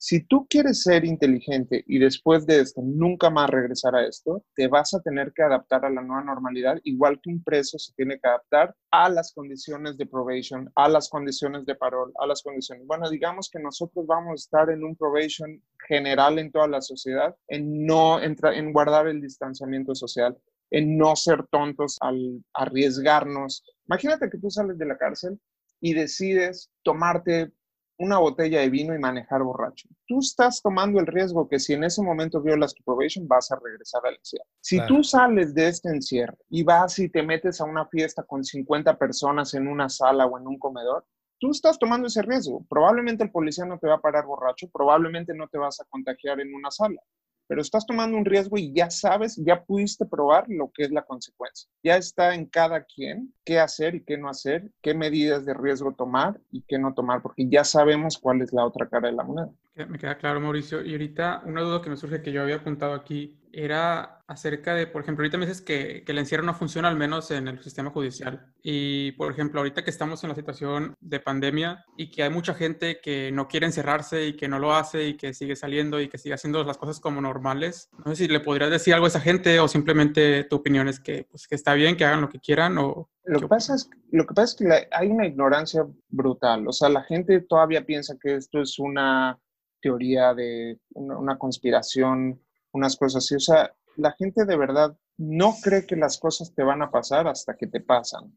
Si 0.00 0.20
tú 0.20 0.46
quieres 0.48 0.82
ser 0.84 1.04
inteligente 1.04 1.82
y 1.88 1.98
después 1.98 2.46
de 2.46 2.60
esto 2.60 2.80
nunca 2.84 3.30
más 3.30 3.50
regresar 3.50 3.96
a 3.96 4.06
esto, 4.06 4.44
te 4.54 4.68
vas 4.68 4.94
a 4.94 5.00
tener 5.00 5.32
que 5.32 5.42
adaptar 5.42 5.84
a 5.84 5.90
la 5.90 6.02
nueva 6.02 6.22
normalidad, 6.22 6.78
igual 6.84 7.20
que 7.20 7.30
un 7.30 7.42
preso 7.42 7.80
se 7.80 7.92
tiene 7.94 8.20
que 8.20 8.28
adaptar 8.28 8.76
a 8.92 9.08
las 9.08 9.32
condiciones 9.32 9.98
de 9.98 10.06
probation, 10.06 10.70
a 10.76 10.88
las 10.88 11.08
condiciones 11.08 11.66
de 11.66 11.74
parol, 11.74 12.12
a 12.20 12.28
las 12.28 12.44
condiciones. 12.44 12.86
Bueno, 12.86 13.10
digamos 13.10 13.50
que 13.50 13.58
nosotros 13.58 14.06
vamos 14.06 14.30
a 14.30 14.34
estar 14.34 14.70
en 14.70 14.84
un 14.84 14.94
probation 14.94 15.60
general 15.88 16.38
en 16.38 16.52
toda 16.52 16.68
la 16.68 16.80
sociedad, 16.80 17.34
en 17.48 17.84
no 17.84 18.22
entrar, 18.22 18.54
en 18.54 18.72
guardar 18.72 19.08
el 19.08 19.20
distanciamiento 19.20 19.96
social, 19.96 20.38
en 20.70 20.96
no 20.96 21.16
ser 21.16 21.44
tontos 21.50 21.98
al 22.00 22.44
arriesgarnos. 22.54 23.64
Imagínate 23.88 24.30
que 24.30 24.38
tú 24.38 24.48
sales 24.48 24.78
de 24.78 24.86
la 24.86 24.96
cárcel 24.96 25.40
y 25.80 25.94
decides 25.94 26.70
tomarte 26.84 27.50
una 27.98 28.18
botella 28.18 28.60
de 28.60 28.70
vino 28.70 28.94
y 28.94 28.98
manejar 28.98 29.42
borracho. 29.42 29.88
Tú 30.06 30.20
estás 30.20 30.62
tomando 30.62 31.00
el 31.00 31.06
riesgo 31.06 31.48
que 31.48 31.58
si 31.58 31.74
en 31.74 31.84
ese 31.84 32.00
momento 32.00 32.40
violas 32.40 32.74
tu 32.74 32.82
probation, 32.84 33.26
vas 33.26 33.50
a 33.50 33.58
regresar 33.62 34.02
al 34.04 34.14
encierro. 34.14 34.46
Si 34.60 34.80
tú 34.86 35.02
sales 35.02 35.52
de 35.54 35.68
este 35.68 35.88
encierro 35.88 36.38
y 36.48 36.62
vas 36.62 36.98
y 36.98 37.08
te 37.08 37.22
metes 37.22 37.60
a 37.60 37.64
una 37.64 37.86
fiesta 37.86 38.22
con 38.22 38.44
50 38.44 38.96
personas 38.96 39.52
en 39.54 39.66
una 39.66 39.88
sala 39.88 40.26
o 40.26 40.38
en 40.38 40.46
un 40.46 40.58
comedor, 40.58 41.04
tú 41.40 41.50
estás 41.50 41.78
tomando 41.78 42.06
ese 42.06 42.22
riesgo. 42.22 42.64
Probablemente 42.68 43.24
el 43.24 43.32
policía 43.32 43.64
no 43.64 43.78
te 43.78 43.88
va 43.88 43.94
a 43.94 44.00
parar 44.00 44.26
borracho, 44.26 44.68
probablemente 44.70 45.34
no 45.34 45.48
te 45.48 45.58
vas 45.58 45.80
a 45.80 45.84
contagiar 45.84 46.40
en 46.40 46.54
una 46.54 46.70
sala 46.70 47.00
pero 47.48 47.62
estás 47.62 47.86
tomando 47.86 48.16
un 48.16 48.24
riesgo 48.24 48.58
y 48.58 48.72
ya 48.72 48.90
sabes, 48.90 49.36
ya 49.36 49.64
pudiste 49.64 50.04
probar 50.04 50.44
lo 50.48 50.70
que 50.72 50.84
es 50.84 50.90
la 50.90 51.02
consecuencia. 51.02 51.68
Ya 51.82 51.96
está 51.96 52.34
en 52.34 52.46
cada 52.46 52.84
quien 52.84 53.32
qué 53.44 53.58
hacer 53.58 53.94
y 53.96 54.04
qué 54.04 54.18
no 54.18 54.28
hacer, 54.28 54.70
qué 54.82 54.94
medidas 54.94 55.46
de 55.46 55.54
riesgo 55.54 55.92
tomar 55.92 56.38
y 56.52 56.62
qué 56.62 56.78
no 56.78 56.94
tomar, 56.94 57.22
porque 57.22 57.48
ya 57.48 57.64
sabemos 57.64 58.18
cuál 58.18 58.42
es 58.42 58.52
la 58.52 58.64
otra 58.64 58.86
cara 58.88 59.08
de 59.08 59.16
la 59.16 59.24
moneda. 59.24 59.50
Me 59.74 59.98
queda 59.98 60.18
claro, 60.18 60.40
Mauricio. 60.40 60.84
Y 60.84 60.92
ahorita 60.92 61.42
una 61.46 61.62
duda 61.62 61.80
que 61.80 61.90
me 61.90 61.96
surge 61.96 62.20
que 62.20 62.32
yo 62.32 62.42
había 62.42 62.56
apuntado 62.56 62.94
aquí 62.94 63.38
era 63.52 64.18
acerca 64.28 64.74
de, 64.74 64.86
por 64.86 65.02
ejemplo, 65.02 65.22
ahorita 65.22 65.38
me 65.38 65.46
dices 65.46 65.62
que, 65.62 66.02
que, 66.04 66.12
el 66.12 66.18
encierro 66.18 66.42
no 66.42 66.52
funciona 66.54 66.88
al 66.88 66.96
menos 66.96 67.30
en 67.30 67.48
el 67.48 67.62
sistema 67.62 67.90
judicial. 67.90 68.52
Y, 68.62 69.12
por 69.12 69.32
ejemplo, 69.32 69.60
ahorita 69.60 69.84
que 69.84 69.90
estamos 69.90 70.22
en 70.22 70.28
la 70.28 70.34
situación 70.34 70.94
de 71.00 71.18
pandemia 71.18 71.84
y 71.96 72.10
que 72.10 72.22
hay 72.22 72.30
mucha 72.30 72.52
gente 72.52 73.00
que 73.00 73.32
no 73.32 73.48
quiere 73.48 73.66
encerrarse 73.66 74.26
y 74.26 74.36
que 74.36 74.46
no 74.46 74.58
lo 74.58 74.74
hace 74.74 75.08
y 75.08 75.16
que 75.16 75.32
sigue 75.32 75.56
saliendo 75.56 75.98
y 76.00 76.08
que 76.08 76.18
sigue 76.18 76.34
haciendo 76.34 76.62
las 76.62 76.76
cosas 76.76 77.00
como 77.00 77.22
normales, 77.22 77.88
no 78.04 78.14
sé 78.14 78.26
si 78.26 78.28
le 78.28 78.40
podrías 78.40 78.70
decir 78.70 78.92
algo 78.92 79.06
a 79.06 79.08
esa 79.08 79.20
gente 79.20 79.58
o 79.60 79.68
simplemente 79.68 80.44
tu 80.44 80.56
opinión 80.56 80.88
es 80.88 81.00
que, 81.00 81.26
pues, 81.30 81.48
que 81.48 81.54
está 81.54 81.72
bien, 81.72 81.96
que 81.96 82.04
hagan 82.04 82.20
lo 82.20 82.28
que 82.28 82.40
quieran 82.40 82.76
o... 82.76 83.08
Lo 83.24 83.40
que, 83.40 83.48
pasa 83.48 83.74
es, 83.74 83.88
lo 84.10 84.26
que 84.26 84.34
pasa 84.34 84.54
es 84.54 84.56
que 84.56 84.88
hay 84.90 85.08
una 85.08 85.26
ignorancia 85.26 85.86
brutal. 86.08 86.66
O 86.68 86.72
sea, 86.72 86.88
la 86.88 87.02
gente 87.02 87.40
todavía 87.40 87.84
piensa 87.84 88.16
que 88.20 88.36
esto 88.36 88.60
es 88.60 88.78
una 88.78 89.38
teoría 89.80 90.34
de 90.34 90.78
una, 90.94 91.18
una 91.18 91.38
conspiración 91.38 92.40
unas 92.72 92.96
cosas 92.96 93.24
así. 93.24 93.34
O 93.34 93.40
sea, 93.40 93.72
la 93.96 94.12
gente 94.12 94.44
de 94.44 94.56
verdad 94.56 94.96
no 95.16 95.54
cree 95.62 95.86
que 95.86 95.96
las 95.96 96.18
cosas 96.18 96.54
te 96.54 96.62
van 96.62 96.82
a 96.82 96.90
pasar 96.90 97.26
hasta 97.26 97.56
que 97.56 97.66
te 97.66 97.80
pasan. 97.80 98.36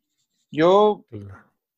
Yo, 0.51 1.05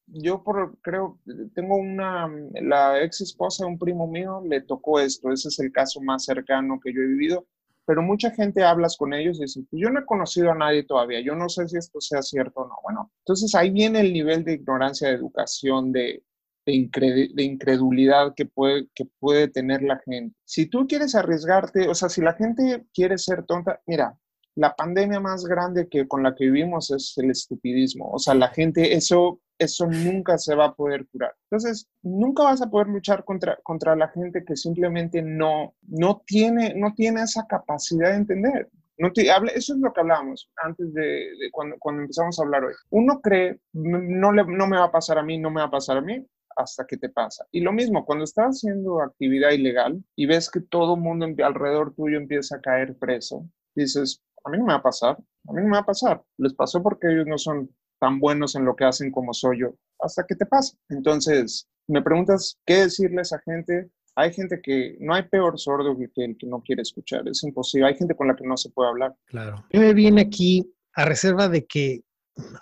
yo 0.08 0.44
por, 0.44 0.80
creo, 0.82 1.20
tengo 1.54 1.76
una, 1.76 2.28
la 2.62 3.04
ex 3.04 3.22
esposa 3.22 3.66
de 3.66 3.72
un 3.72 3.78
primo 3.78 4.08
mío 4.08 4.42
le 4.46 4.62
tocó 4.62 5.00
esto, 5.00 5.32
ese 5.32 5.50
es 5.50 5.60
el 5.60 5.72
caso 5.72 6.02
más 6.02 6.26
cercano 6.26 6.80
que 6.82 6.94
yo 6.94 7.02
he 7.02 7.08
vivido, 7.08 7.46
pero 7.86 8.02
mucha 8.02 8.32
gente 8.32 8.64
hablas 8.64 8.98
con 8.98 9.14
ellos 9.14 9.38
y 9.38 9.44
dicen, 9.44 9.68
pues 9.70 9.82
yo 9.82 9.90
no 9.90 10.00
he 10.00 10.06
conocido 10.06 10.52
a 10.52 10.56
nadie 10.56 10.84
todavía, 10.84 11.20
yo 11.20 11.36
no 11.36 11.50
sé 11.50 11.68
si 11.68 11.78
esto 11.78 12.00
sea 12.00 12.22
cierto 12.22 12.62
o 12.62 12.68
no. 12.68 12.76
Bueno, 12.82 13.12
entonces 13.20 13.54
ahí 13.54 13.70
viene 13.70 14.00
el 14.00 14.14
nivel 14.14 14.44
de 14.44 14.54
ignorancia, 14.54 15.10
de 15.10 15.16
educación, 15.16 15.92
de, 15.92 16.24
de, 16.66 17.44
incredulidad 17.44 18.34
que 18.36 18.46
puede, 18.46 18.88
que 18.96 19.06
puede 19.20 19.48
tener 19.48 19.82
la 19.82 20.00
gente. 20.06 20.36
Si 20.46 20.66
tú 20.66 20.88
quieres 20.88 21.16
arriesgarte, 21.16 21.88
o 21.88 21.96
sea, 21.96 22.10
si 22.10 22.22
la 22.22 22.34
gente 22.34 22.86
quiere 22.94 23.18
ser 23.18 23.44
tonta, 23.46 23.82
mira, 23.86 24.18
la 24.56 24.76
pandemia 24.76 25.20
más 25.20 25.46
grande 25.46 25.88
que 25.90 26.08
con 26.08 26.24
la 26.24 26.36
que 26.36 26.46
vivimos 26.46 26.92
es 26.92 27.14
el 27.18 27.32
estupidismo. 27.32 28.12
O 28.12 28.20
sea, 28.20 28.36
la 28.36 28.50
gente, 28.50 28.96
eso, 28.96 29.42
eso 29.58 29.88
nunca 29.88 30.38
se 30.38 30.56
va 30.56 30.66
a 30.66 30.76
poder 30.76 31.08
curar. 31.08 31.34
Entonces, 31.50 31.88
nunca 32.04 32.44
vas 32.44 32.62
a 32.62 32.70
poder 32.70 32.88
luchar 32.88 33.24
contra, 33.26 33.58
contra 33.64 33.96
la 33.96 34.10
gente 34.10 34.44
que 34.46 34.56
simplemente 34.56 35.22
no, 35.22 35.74
no, 35.82 36.22
tiene, 36.26 36.74
no 36.76 36.94
tiene 36.94 37.24
esa 37.24 37.48
capacidad 37.48 38.12
de 38.12 38.18
entender. 38.18 38.70
No 38.98 39.12
te, 39.12 39.24
eso 39.56 39.74
es 39.74 39.80
lo 39.80 39.92
que 39.92 40.02
hablábamos 40.02 40.52
antes 40.64 40.94
de, 40.94 41.32
cuando, 41.52 41.78
cuando, 41.80 42.04
empezamos 42.04 42.40
a 42.40 42.44
hablar 42.44 42.64
hoy. 42.64 42.74
Uno 42.92 43.22
cree, 43.22 43.60
no, 43.74 44.32
le, 44.32 44.46
no 44.46 44.68
me 44.68 44.78
va 44.78 44.86
a 44.86 44.92
pasar 44.92 45.18
a 45.18 45.24
mí, 45.24 45.40
no 45.40 45.50
me 45.50 45.62
va 45.62 45.68
a 45.68 45.72
pasar 45.72 45.98
a 45.98 46.02
mí, 46.02 46.24
hasta 46.56 46.86
que 46.86 46.98
te 46.98 47.10
pasa. 47.10 47.46
Y 47.52 47.62
lo 47.62 47.72
mismo, 47.72 48.06
cuando 48.06 48.24
estás 48.24 48.58
haciendo 48.58 49.02
actividad 49.02 49.52
ilegal 49.52 50.04
y 50.16 50.26
ves 50.26 50.50
que 50.50 50.62
todo 50.62 50.96
el 50.96 51.02
mundo 51.02 51.28
alrededor 51.44 51.94
tuyo 51.94 52.18
empieza 52.18 52.58
a 52.58 52.62
caer 52.62 52.98
preso, 52.98 53.48
dices, 53.76 54.22
a 54.44 54.50
mí 54.50 54.58
no 54.58 54.66
me 54.66 54.74
va 54.74 54.80
a 54.80 54.84
pasar, 54.84 55.18
a 55.48 55.54
mí 55.54 55.62
no 55.62 55.68
me 55.68 55.76
va 55.76 55.80
a 55.80 55.86
pasar. 55.86 56.22
Les 56.38 56.54
pasó 56.54 56.82
porque 56.82 57.12
ellos 57.12 57.28
no 57.28 57.38
son 57.38 57.70
tan 58.00 58.20
buenos 58.20 58.56
en 58.56 58.66
lo 58.66 58.76
que 58.76 58.86
hacen 58.86 59.12
como 59.12 59.34
soy 59.34 59.62
yo, 59.62 59.76
hasta 60.00 60.26
que 60.26 60.36
te 60.36 60.46
pasa. 60.46 60.76
Entonces, 60.90 61.68
me 61.88 62.02
preguntas 62.02 62.60
qué 62.66 62.82
decirle 62.82 63.20
a 63.20 63.22
esa 63.22 63.40
gente. 63.40 63.90
Hay 64.16 64.32
gente 64.32 64.62
que 64.62 64.96
no 65.00 65.14
hay 65.14 65.24
peor 65.24 65.58
sordo 65.58 65.98
que 65.98 66.24
el 66.24 66.38
que 66.38 66.46
no 66.46 66.62
quiere 66.62 66.82
escuchar, 66.82 67.28
es 67.28 67.44
imposible. 67.44 67.88
Hay 67.88 67.96
gente 67.96 68.16
con 68.16 68.28
la 68.28 68.36
que 68.36 68.46
no 68.46 68.58
se 68.58 68.70
puede 68.70 68.90
hablar. 68.90 69.16
Claro. 69.26 69.66
Me 69.72 69.94
viene 69.94 70.22
aquí 70.22 70.72
a 70.94 71.06
reserva 71.06 71.50
de 71.50 71.66
que 71.66 72.04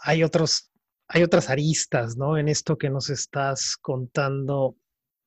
hay 0.03 0.23
otros 0.23 0.70
hay 1.13 1.23
otras 1.23 1.49
aristas, 1.49 2.15
¿no? 2.15 2.37
En 2.37 2.47
esto 2.47 2.77
que 2.77 2.89
nos 2.89 3.09
estás 3.09 3.75
contando, 3.75 4.77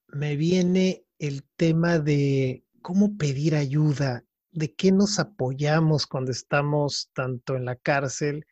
me 0.09 0.35
viene 0.35 1.05
el 1.19 1.45
tema 1.57 1.99
de 1.99 2.65
cómo 2.81 3.19
pedir 3.19 3.55
ayuda, 3.55 4.25
de 4.51 4.75
qué 4.75 4.93
nos 4.93 5.19
apoyamos 5.19 6.07
cuando 6.07 6.31
estamos 6.31 7.11
tanto 7.13 7.55
en 7.57 7.67
la 7.67 7.77
cárcel 7.77 8.47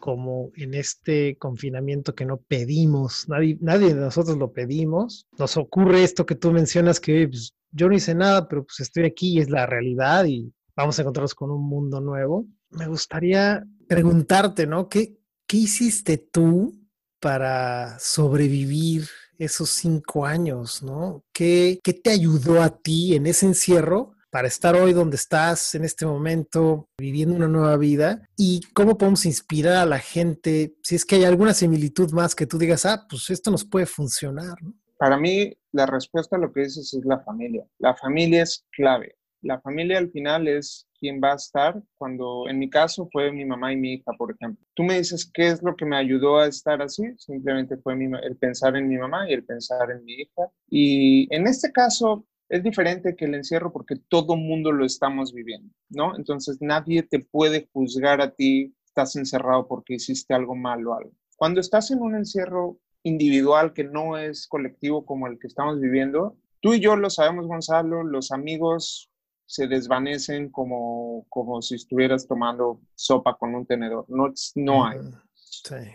como 0.00 0.50
en 0.54 0.74
este 0.74 1.38
confinamiento 1.38 2.14
que 2.14 2.26
no 2.26 2.36
pedimos, 2.36 3.26
nadie, 3.26 3.56
nadie 3.62 3.94
de 3.94 4.00
nosotros 4.00 4.36
lo 4.36 4.52
pedimos. 4.52 5.26
Nos 5.38 5.56
ocurre 5.56 6.04
esto 6.04 6.26
que 6.26 6.34
tú 6.34 6.52
mencionas 6.52 7.00
que 7.00 7.26
pues, 7.26 7.54
yo 7.70 7.88
no 7.88 7.94
hice 7.94 8.14
nada, 8.14 8.46
pero 8.48 8.66
pues 8.66 8.80
estoy 8.80 9.04
aquí 9.04 9.32
y 9.32 9.40
es 9.40 9.48
la 9.48 9.64
realidad 9.64 10.26
y 10.26 10.52
vamos 10.76 10.98
a 10.98 11.02
encontrarnos 11.02 11.34
con 11.34 11.50
un 11.50 11.66
mundo 11.66 12.02
nuevo. 12.02 12.46
Me 12.70 12.86
gustaría 12.86 13.64
preguntarte, 13.88 14.66
¿no? 14.66 14.90
¿Qué, 14.90 15.16
¿qué 15.46 15.58
hiciste 15.58 16.18
tú 16.18 16.74
para 17.20 17.98
sobrevivir 17.98 19.08
esos 19.38 19.70
cinco 19.70 20.26
años, 20.26 20.82
¿no? 20.82 21.22
¿Qué, 21.32 21.80
¿Qué, 21.82 21.92
te 21.92 22.10
ayudó 22.10 22.62
a 22.62 22.70
ti 22.70 23.14
en 23.14 23.26
ese 23.26 23.46
encierro 23.46 24.14
para 24.30 24.48
estar 24.48 24.74
hoy 24.74 24.92
donde 24.92 25.16
estás 25.16 25.74
en 25.74 25.84
este 25.84 26.06
momento, 26.06 26.88
viviendo 26.98 27.34
una 27.34 27.48
nueva 27.48 27.76
vida? 27.76 28.26
¿Y 28.36 28.60
cómo 28.74 28.96
podemos 28.96 29.26
inspirar 29.26 29.76
a 29.76 29.86
la 29.86 29.98
gente 29.98 30.74
si 30.82 30.94
es 30.94 31.04
que 31.04 31.16
hay 31.16 31.24
alguna 31.24 31.54
similitud 31.54 32.10
más 32.12 32.34
que 32.34 32.46
tú 32.46 32.58
digas, 32.58 32.86
ah, 32.86 33.06
pues 33.08 33.30
esto 33.30 33.50
nos 33.50 33.64
puede 33.64 33.86
funcionar? 33.86 34.56
Para 34.98 35.18
mí, 35.18 35.52
la 35.72 35.86
respuesta 35.86 36.36
a 36.36 36.38
lo 36.38 36.52
que 36.52 36.60
dices 36.60 36.92
es 36.94 37.04
la 37.04 37.20
familia. 37.20 37.66
La 37.78 37.94
familia 37.94 38.42
es 38.42 38.64
clave. 38.70 39.16
La 39.46 39.60
familia 39.60 39.98
al 39.98 40.10
final 40.10 40.48
es 40.48 40.88
quién 40.98 41.20
va 41.22 41.32
a 41.32 41.36
estar 41.36 41.80
cuando 41.98 42.48
en 42.48 42.58
mi 42.58 42.68
caso 42.68 43.08
fue 43.12 43.30
mi 43.30 43.44
mamá 43.44 43.72
y 43.72 43.76
mi 43.76 43.94
hija, 43.94 44.12
por 44.18 44.32
ejemplo. 44.32 44.66
Tú 44.74 44.82
me 44.82 44.98
dices 44.98 45.30
qué 45.32 45.48
es 45.48 45.62
lo 45.62 45.76
que 45.76 45.84
me 45.84 45.96
ayudó 45.96 46.38
a 46.38 46.48
estar 46.48 46.82
así, 46.82 47.04
simplemente 47.16 47.76
fue 47.76 47.94
el 47.94 48.36
pensar 48.36 48.76
en 48.76 48.88
mi 48.88 48.98
mamá 48.98 49.30
y 49.30 49.34
el 49.34 49.44
pensar 49.44 49.90
en 49.92 50.04
mi 50.04 50.14
hija. 50.14 50.50
Y 50.68 51.32
en 51.32 51.46
este 51.46 51.70
caso 51.70 52.26
es 52.48 52.64
diferente 52.64 53.14
que 53.14 53.26
el 53.26 53.34
encierro 53.34 53.72
porque 53.72 53.94
todo 54.08 54.36
mundo 54.36 54.72
lo 54.72 54.84
estamos 54.84 55.32
viviendo, 55.32 55.72
¿no? 55.90 56.16
Entonces 56.16 56.58
nadie 56.60 57.04
te 57.04 57.20
puede 57.20 57.68
juzgar 57.72 58.20
a 58.20 58.34
ti, 58.34 58.74
estás 58.84 59.14
encerrado 59.14 59.68
porque 59.68 59.94
hiciste 59.94 60.34
algo 60.34 60.56
malo 60.56 60.90
o 60.90 60.94
algo. 60.94 61.12
Cuando 61.36 61.60
estás 61.60 61.92
en 61.92 62.00
un 62.00 62.16
encierro 62.16 62.78
individual 63.04 63.72
que 63.72 63.84
no 63.84 64.18
es 64.18 64.48
colectivo 64.48 65.06
como 65.06 65.28
el 65.28 65.38
que 65.38 65.46
estamos 65.46 65.80
viviendo, 65.80 66.36
tú 66.60 66.74
y 66.74 66.80
yo 66.80 66.96
lo 66.96 67.10
sabemos, 67.10 67.46
Gonzalo, 67.46 68.02
los 68.02 68.32
amigos 68.32 69.10
se 69.46 69.68
desvanecen 69.68 70.50
como, 70.50 71.24
como 71.28 71.62
si 71.62 71.76
estuvieras 71.76 72.26
tomando 72.26 72.80
sopa 72.94 73.36
con 73.36 73.54
un 73.54 73.64
tenedor. 73.64 74.04
No, 74.08 74.32
no 74.56 74.84
hay. 74.84 74.98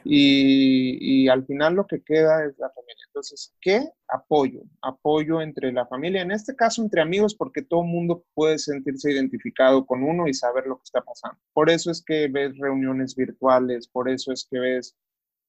Y, 0.04 1.24
y, 1.24 1.28
al 1.30 1.46
final 1.46 1.76
lo 1.76 1.86
que 1.86 2.02
queda 2.02 2.46
es 2.46 2.58
la 2.58 2.70
familia. 2.70 3.04
Entonces, 3.08 3.54
¿qué? 3.62 3.90
Apoyo. 4.08 4.62
Apoyo 4.82 5.42
entre 5.42 5.72
la 5.72 5.86
familia, 5.86 6.22
en 6.22 6.32
este 6.32 6.56
caso 6.56 6.82
entre 6.82 7.02
amigos, 7.02 7.36
porque 7.36 7.62
todo 7.62 7.82
el 7.82 7.90
mundo 7.90 8.26
puede 8.34 8.58
sentirse 8.58 9.12
identificado 9.12 9.86
con 9.86 10.04
uno 10.04 10.28
y 10.28 10.34
saber 10.34 10.66
lo 10.66 10.78
que 10.78 10.84
está 10.84 11.02
pasando. 11.02 11.38
Por 11.54 11.70
eso 11.70 11.92
es 11.92 12.04
que 12.04 12.28
ves 12.28 12.58
reuniones 12.58 13.16
virtuales, 13.16 13.88
por 13.88 14.10
eso 14.10 14.32
es 14.32 14.48
que 14.50 14.60
ves 14.60 14.96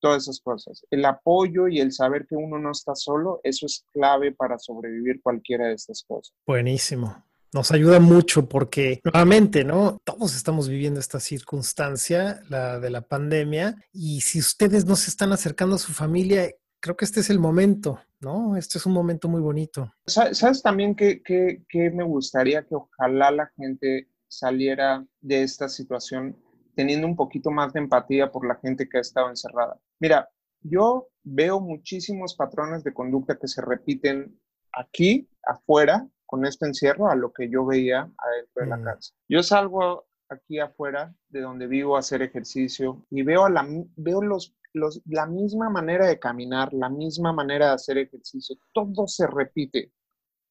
todas 0.01 0.25
esas 0.25 0.41
cosas. 0.41 0.85
El 0.91 1.05
apoyo 1.05 1.69
y 1.69 1.81
el 1.81 1.93
saber 1.93 2.27
que 2.27 2.37
uno 2.37 2.59
no 2.59 2.73
está 2.73 2.95
solo, 2.95 3.41
eso 3.45 3.67
es 3.67 3.87
clave 3.93 4.33
para 4.33 4.59
sobrevivir 4.59 5.23
cualquiera 5.23 5.69
de 5.69 5.75
estas 5.75 6.03
cosas. 6.03 6.35
Buenísimo 6.47 7.25
nos 7.53 7.71
ayuda 7.71 8.01
mucho 8.01 8.49
porque 8.49 9.01
nuevamente, 9.05 9.65
¿no? 9.65 9.99
Todos 10.05 10.35
estamos 10.35 10.69
viviendo 10.69 11.01
esta 11.01 11.21
circunstancia, 11.21 12.43
la 12.49 12.81
de 12.81 12.91
la 12.91 13.03
pandemia, 13.03 13.77
y 13.93 14.23
si 14.23 14.39
ustedes 14.39 14.87
no 14.87 14.97
se 14.97 15.11
están 15.11 15.33
acercando 15.33 15.77
a 15.77 15.79
su 15.79 15.93
familia, 15.93 16.51
creo 16.81 16.97
que 16.97 17.05
este 17.05 17.21
es 17.21 17.31
el 17.31 17.39
momento, 17.39 18.01
¿no? 18.21 18.57
Este 18.57 18.79
es 18.79 18.87
un 18.87 18.93
momento 18.93 19.29
muy 19.29 19.41
bonito. 19.41 19.93
¿Sabes 20.07 20.63
también 20.63 20.95
que, 20.95 21.23
que, 21.23 21.91
me 21.91 22.05
gustaría 22.05 22.65
que 22.65 22.75
ojalá 22.75 23.31
la 23.31 23.53
gente 23.57 24.09
saliera 24.29 25.05
de 25.21 25.43
esta 25.43 25.69
situación 25.69 26.37
teniendo 26.75 27.07
un 27.07 27.17
poquito 27.17 27.51
más 27.51 27.73
de 27.75 27.81
empatía 27.81 28.33
por 28.33 28.47
la 28.47 28.57
gente 28.57 28.89
que 28.89 28.99
ha 28.99 29.03
estado 29.03 29.29
encerrada? 29.29 29.79
Mira, 30.01 30.29
yo 30.63 31.09
veo 31.23 31.61
muchísimos 31.61 32.35
patrones 32.35 32.83
de 32.83 32.95
conducta 32.95 33.39
que 33.39 33.47
se 33.47 33.61
repiten 33.61 34.41
aquí, 34.73 35.29
afuera, 35.45 36.09
con 36.33 36.47
este 36.47 36.65
encierro 36.65 37.11
a 37.11 37.15
lo 37.15 37.31
que 37.31 37.51
yo 37.51 37.67
veía 37.67 38.11
adentro 38.17 38.63
de 38.63 38.67
la 38.67 38.79
mm. 38.79 38.85
casa. 38.85 39.13
Yo 39.29 39.43
salgo 39.43 40.07
aquí 40.31 40.59
afuera 40.59 41.15
de 41.29 41.43
donde 41.43 41.67
vivo 41.67 41.95
a 41.95 41.99
hacer 41.99 42.23
ejercicio 42.23 43.05
y 43.11 43.23
veo, 43.23 43.51
la, 43.51 43.69
veo 43.97 44.23
los, 44.23 44.57
los, 44.73 45.03
la 45.05 45.27
misma 45.27 45.69
manera 45.69 46.07
de 46.07 46.19
caminar, 46.19 46.73
la 46.73 46.89
misma 46.89 47.35
manera 47.35 47.67
de 47.67 47.73
hacer 47.75 47.99
ejercicio, 47.99 48.57
todo 48.73 49.07
se 49.07 49.27
repite, 49.27 49.93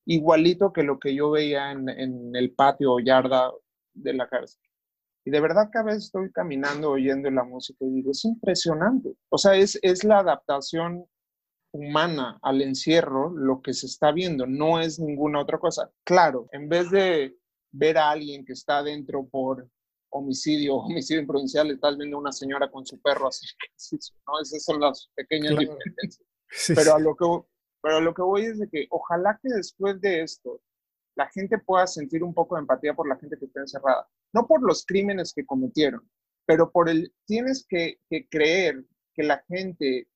igualito 0.06 0.72
que 0.72 0.84
lo 0.84 1.00
que 1.00 1.15
yo 1.15 1.32
veía 1.32 1.72
en, 1.72 1.89
en 1.89 2.36
el 2.36 2.54
patio 2.54 2.94
o 2.94 3.00
yarda 3.00 3.52
de 3.96 4.13
la 4.13 4.30
cárcel. 4.30 4.62
Y 5.26 5.32
de 5.32 5.41
verdad 5.41 5.72
que 5.72 5.80
a 5.80 5.84
veces 5.84 6.04
estoy 6.04 6.32
caminando 6.32 6.91
oyendo 6.91 7.32
la 7.32 7.44
música 7.44 7.84
y 7.86 7.89
digo, 7.89 8.12
es 8.12 8.24
impresionante. 8.24 9.15
O 9.30 9.39
sea, 9.39 9.56
es, 9.56 9.80
es 9.82 10.04
la 10.04 10.20
adaptación 10.20 11.08
humana 11.71 12.38
al 12.41 12.62
encierro 12.62 13.31
lo 13.36 13.62
que 13.62 13.73
se 13.73 13.86
está 13.86 14.12
viendo, 14.12 14.45
no 14.45 14.79
es 14.79 14.99
ninguna 14.99 15.41
otra 15.41 15.57
cosa. 15.57 15.91
Claro, 16.03 16.47
en 16.51 16.67
vez 16.69 16.89
de 16.91 17.38
ver 17.71 17.97
a 17.97 18.12
alguien 18.12 18.45
que 18.45 18.53
está 18.53 18.84
dentro 18.84 19.25
por 19.27 19.67
homicidio 20.10 20.75
homicidio 20.77 21.21
improvincial, 21.21 21.71
estás 21.71 21.97
viendo 21.97 22.17
a 22.17 22.21
una 22.21 22.31
señora 22.31 22.69
con 22.69 22.86
su 22.86 23.01
perro 23.01 23.27
así, 23.27 23.45
¿no? 24.27 24.41
Esas 24.41 24.63
son 24.63 24.79
las 24.79 25.10
pequeñas 25.15 25.57
diferencias. 25.57 26.21
pero, 26.75 26.95
a 26.95 26.99
lo 26.99 27.15
que, 27.15 27.25
pero 27.81 27.97
a 27.97 28.01
lo 28.01 28.13
que 28.13 28.21
voy 28.21 28.43
es 28.43 28.60
de 28.60 28.67
que 28.67 28.88
ojalá 28.89 29.39
que 29.41 29.49
después 29.49 29.99
de 30.01 30.21
esto 30.21 30.62
la 31.15 31.29
gente 31.29 31.57
pueda 31.57 31.88
sentir 31.88 32.23
un 32.23 32.34
poco 32.34 32.55
de 32.55 32.62
empatía 32.62 32.93
por 32.93 33.07
la 33.07 33.17
gente 33.17 33.38
que 33.38 33.45
está 33.45 33.62
encerrada, 33.62 34.07
no 34.34 34.47
por 34.47 34.62
los 34.62 34.86
crímenes 34.86 35.34
que 35.34 35.45
cometieron, 35.45 36.10
pero 36.45 36.71
por 36.71 36.89
el, 36.89 37.13
tienes 37.25 37.65
que, 37.67 37.99
que 38.10 38.27
creer 38.27 38.84
que 39.13 39.23
la 39.23 39.43
gente 39.47 40.07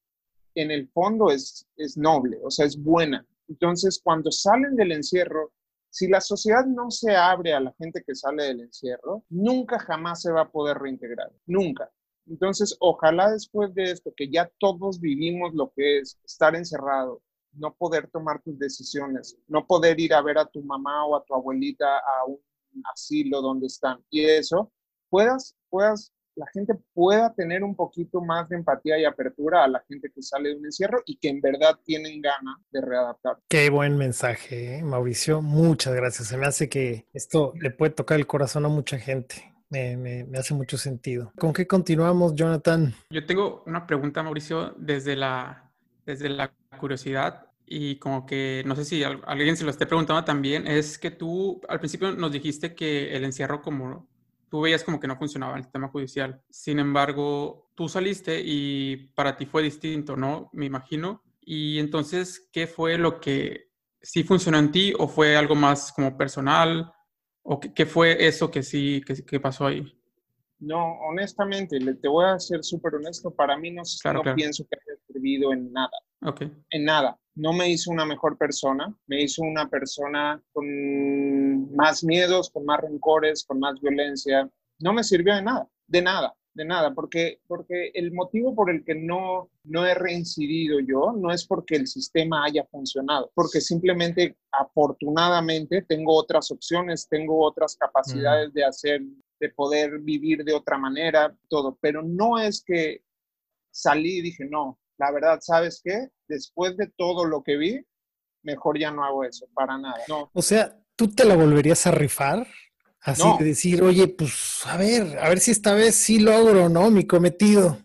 en 0.56 0.72
el 0.72 0.88
fondo 0.90 1.32
es, 1.32 1.68
es 1.78 1.98
noble, 1.98 2.40
o 2.44 2.50
sea, 2.50 2.66
es 2.66 2.82
buena. 2.82 3.26
Entonces, 3.48 4.00
cuando 4.04 4.32
salen 4.32 4.76
del 4.76 4.92
encierro, 4.92 5.52
si 5.90 6.08
la 6.08 6.20
sociedad 6.20 6.66
no 6.66 6.92
se 6.92 7.16
abre 7.16 7.54
a 7.54 7.60
la 7.60 7.74
gente 7.80 8.04
que 8.06 8.16
sale 8.16 8.44
del 8.44 8.62
encierro, 8.62 9.24
nunca 9.30 9.80
jamás 9.80 10.22
se 10.22 10.32
va 10.32 10.42
a 10.42 10.52
poder 10.52 10.78
reintegrar, 10.78 11.32
nunca. 11.46 11.90
Entonces, 12.28 12.76
ojalá 12.80 13.32
después 13.32 13.74
de 13.76 13.92
esto, 13.92 14.12
que 14.16 14.30
ya 14.30 14.52
todos 14.60 15.00
vivimos 15.00 15.54
lo 15.54 15.72
que 15.76 16.00
es 16.00 16.18
estar 16.26 16.56
encerrado, 16.56 17.22
no 17.54 17.74
poder 17.76 18.10
tomar 18.10 18.42
tus 18.42 18.58
decisiones, 18.60 19.38
no 19.48 19.66
poder 19.66 20.00
ir 20.00 20.14
a 20.14 20.22
ver 20.22 20.38
a 20.38 20.46
tu 20.46 20.62
mamá 20.64 21.06
o 21.06 21.16
a 21.16 21.24
tu 21.24 21.34
abuelita 21.34 22.00
a 22.00 22.26
un 22.28 22.40
asilo 22.92 23.42
donde 23.42 23.68
están, 23.68 24.04
y 24.10 24.26
eso, 24.26 24.72
puedas, 25.10 25.56
puedas, 25.70 26.12
la 26.36 26.48
gente 26.54 26.76
pueda 26.94 27.34
tener 27.34 27.64
un 27.64 27.76
poquito 27.76 28.22
más 28.22 28.48
de 28.50 28.58
empatía 28.58 29.00
y 29.00 29.06
apertura 29.06 29.64
a 29.64 29.68
la 29.68 29.84
gente 29.88 30.12
que 30.14 30.22
sale 30.22 30.50
de 30.50 30.56
un 30.56 30.66
encierro 30.66 31.02
y 31.06 31.18
que 31.18 31.30
en 31.30 31.42
verdad 31.42 31.80
tienen 31.84 32.22
ganas 32.22 32.58
de 32.72 32.82
readaptar. 32.82 33.38
Qué 33.48 33.70
buen 33.70 33.98
mensaje, 33.98 34.78
¿eh? 34.78 34.84
Mauricio. 34.84 35.42
Muchas 35.42 35.96
gracias. 35.96 36.28
Se 36.28 36.38
me 36.38 36.46
hace 36.46 36.70
que 36.70 37.06
esto 37.14 37.54
le 37.60 37.72
puede 37.72 37.92
tocar 37.92 38.20
el 38.20 38.28
corazón 38.28 38.66
a 38.66 38.70
mucha 38.70 38.98
gente. 38.98 39.54
Me, 39.70 39.98
me, 39.98 40.24
me, 40.26 40.38
hace 40.38 40.54
mucho 40.54 40.78
sentido. 40.78 41.32
¿Con 41.38 41.52
qué 41.52 41.66
continuamos, 41.66 42.36
Jonathan? 42.36 42.94
Yo 43.10 43.26
tengo 43.26 43.64
una 43.66 43.88
pregunta, 43.88 44.22
Mauricio, 44.22 44.76
desde 44.78 45.16
la, 45.16 45.72
desde 46.06 46.30
la 46.30 46.54
curiosidad 46.80 47.48
y 47.66 47.96
como 47.98 48.26
que 48.26 48.64
no 48.66 48.76
sé 48.76 48.86
si 48.86 49.04
alguien 49.04 49.58
se 49.58 49.64
lo 49.64 49.72
esté 49.72 49.88
preguntando 49.88 50.24
también, 50.24 50.68
es 50.68 51.00
que 51.00 51.12
tú 51.12 51.62
al 51.68 51.80
principio 51.80 52.12
nos 52.12 52.32
dijiste 52.32 52.76
que 52.76 53.16
el 53.16 53.26
encierro 53.26 53.62
como 53.62 54.08
tú 54.50 54.62
veías 54.62 54.84
como 54.84 55.00
que 55.00 55.08
no 55.08 55.18
funcionaba 55.18 55.58
el 55.58 55.64
sistema 55.64 55.90
judicial. 55.90 56.42
Sin 56.50 56.80
embargo, 56.80 57.72
tú 57.76 57.88
saliste 57.88 58.42
y 58.44 59.12
para 59.16 59.36
ti 59.38 59.46
fue 59.46 59.64
distinto, 59.64 60.16
¿no? 60.16 60.50
Me 60.54 60.66
imagino. 60.66 61.24
Y 61.42 61.80
entonces, 61.80 62.50
¿qué 62.52 62.68
fue 62.68 62.98
lo 62.98 63.20
que 63.20 63.72
sí 64.02 64.24
funcionó 64.24 64.58
en 64.58 64.72
ti 64.72 64.94
o 64.98 65.08
fue 65.08 65.36
algo 65.36 65.56
más 65.56 65.92
como 65.92 66.18
personal? 66.18 66.92
¿O 67.44 67.60
qué, 67.60 67.86
fue 67.86 68.26
eso 68.26 68.50
que 68.50 68.64
sí, 68.64 69.02
que, 69.06 69.24
que 69.24 69.40
pasó 69.40 69.68
ahí? 69.68 69.86
No, 70.60 70.98
honestamente, 71.10 71.78
te 71.80 72.08
voy 72.08 72.26
a 72.26 72.40
ser 72.40 72.64
súper 72.64 72.96
honesto, 72.96 73.30
para 73.30 73.58
mí 73.58 73.72
no, 73.72 73.84
no 74.14 74.36
pienso 74.36 74.66
que 74.68 74.78
haya 74.78 75.00
servido 75.08 75.54
en 75.54 75.72
nada. 75.72 75.92
Okay. 76.22 76.52
En 76.72 76.86
nada. 76.86 77.20
No 77.36 77.54
me 77.54 77.70
hizo 77.70 77.92
una 77.92 78.06
mejor 78.06 78.38
persona, 78.38 78.94
me 79.08 79.22
hizo 79.22 79.44
una 79.44 79.70
persona 79.70 80.42
con 80.54 81.76
más 81.76 82.04
miedos, 82.04 82.50
con 82.50 82.66
más 82.66 82.82
rencores, 82.82 83.44
con 83.46 83.60
más 83.60 83.80
violencia. 83.82 84.50
No 84.80 84.94
me 84.94 85.04
sirvió 85.04 85.36
de 85.36 85.42
nada, 85.42 85.68
de 85.88 86.02
nada, 86.02 86.34
de 86.54 86.66
nada, 86.66 86.94
porque, 86.94 87.42
porque 87.48 87.92
el 87.94 88.14
motivo 88.14 88.56
por 88.56 88.70
el 88.70 88.84
que 88.86 88.96
no, 88.96 89.50
no 89.66 89.86
he 89.86 89.94
reincidido 89.94 90.80
yo 90.80 91.14
no 91.18 91.32
es 91.32 91.46
porque 91.46 91.76
el 91.76 91.88
sistema 91.88 92.46
haya 92.46 92.66
funcionado, 92.66 93.30
porque 93.36 93.60
simplemente 93.60 94.38
afortunadamente 94.52 95.82
tengo 95.82 96.16
otras 96.16 96.50
opciones, 96.52 97.08
tengo 97.10 97.46
otras 97.46 97.76
capacidades 97.76 98.54
de 98.54 98.64
hacer 98.64 99.02
de 99.40 99.50
poder 99.50 100.00
vivir 100.00 100.44
de 100.44 100.54
otra 100.54 100.78
manera, 100.78 101.36
todo, 101.50 101.78
pero 101.82 102.02
no 102.02 102.40
es 102.40 102.64
que 102.64 103.04
salí 103.70 104.20
y 104.20 104.22
dije, 104.22 104.46
no, 104.46 104.80
la 104.98 105.12
verdad, 105.12 105.40
¿sabes 105.42 105.82
qué? 105.84 106.10
Después 106.28 106.78
de 106.78 106.88
todo 106.98 107.26
lo 107.26 107.44
que 107.44 107.58
vi, 107.58 107.86
mejor 108.44 108.80
ya 108.80 108.92
no 108.92 109.04
hago 109.04 109.24
eso, 109.24 109.48
para 109.54 109.78
nada, 109.78 110.00
no. 110.08 110.30
O 110.34 110.42
sea, 110.42 110.78
¿tú 110.96 111.10
te 111.10 111.26
la 111.26 111.36
volverías 111.36 111.86
a 111.88 111.92
rifar? 111.92 112.48
Así 113.02 113.24
de 113.38 113.46
decir, 113.46 113.84
oye, 113.84 114.08
pues 114.08 114.66
a 114.66 114.78
ver, 114.78 115.20
a 115.20 115.30
ver 115.30 115.40
si 115.40 115.52
esta 115.52 115.76
vez 115.76 115.94
sí 115.94 116.20
logro, 116.20 116.70
¿no? 116.70 116.90
Mi 116.90 117.06
cometido. 117.06 117.78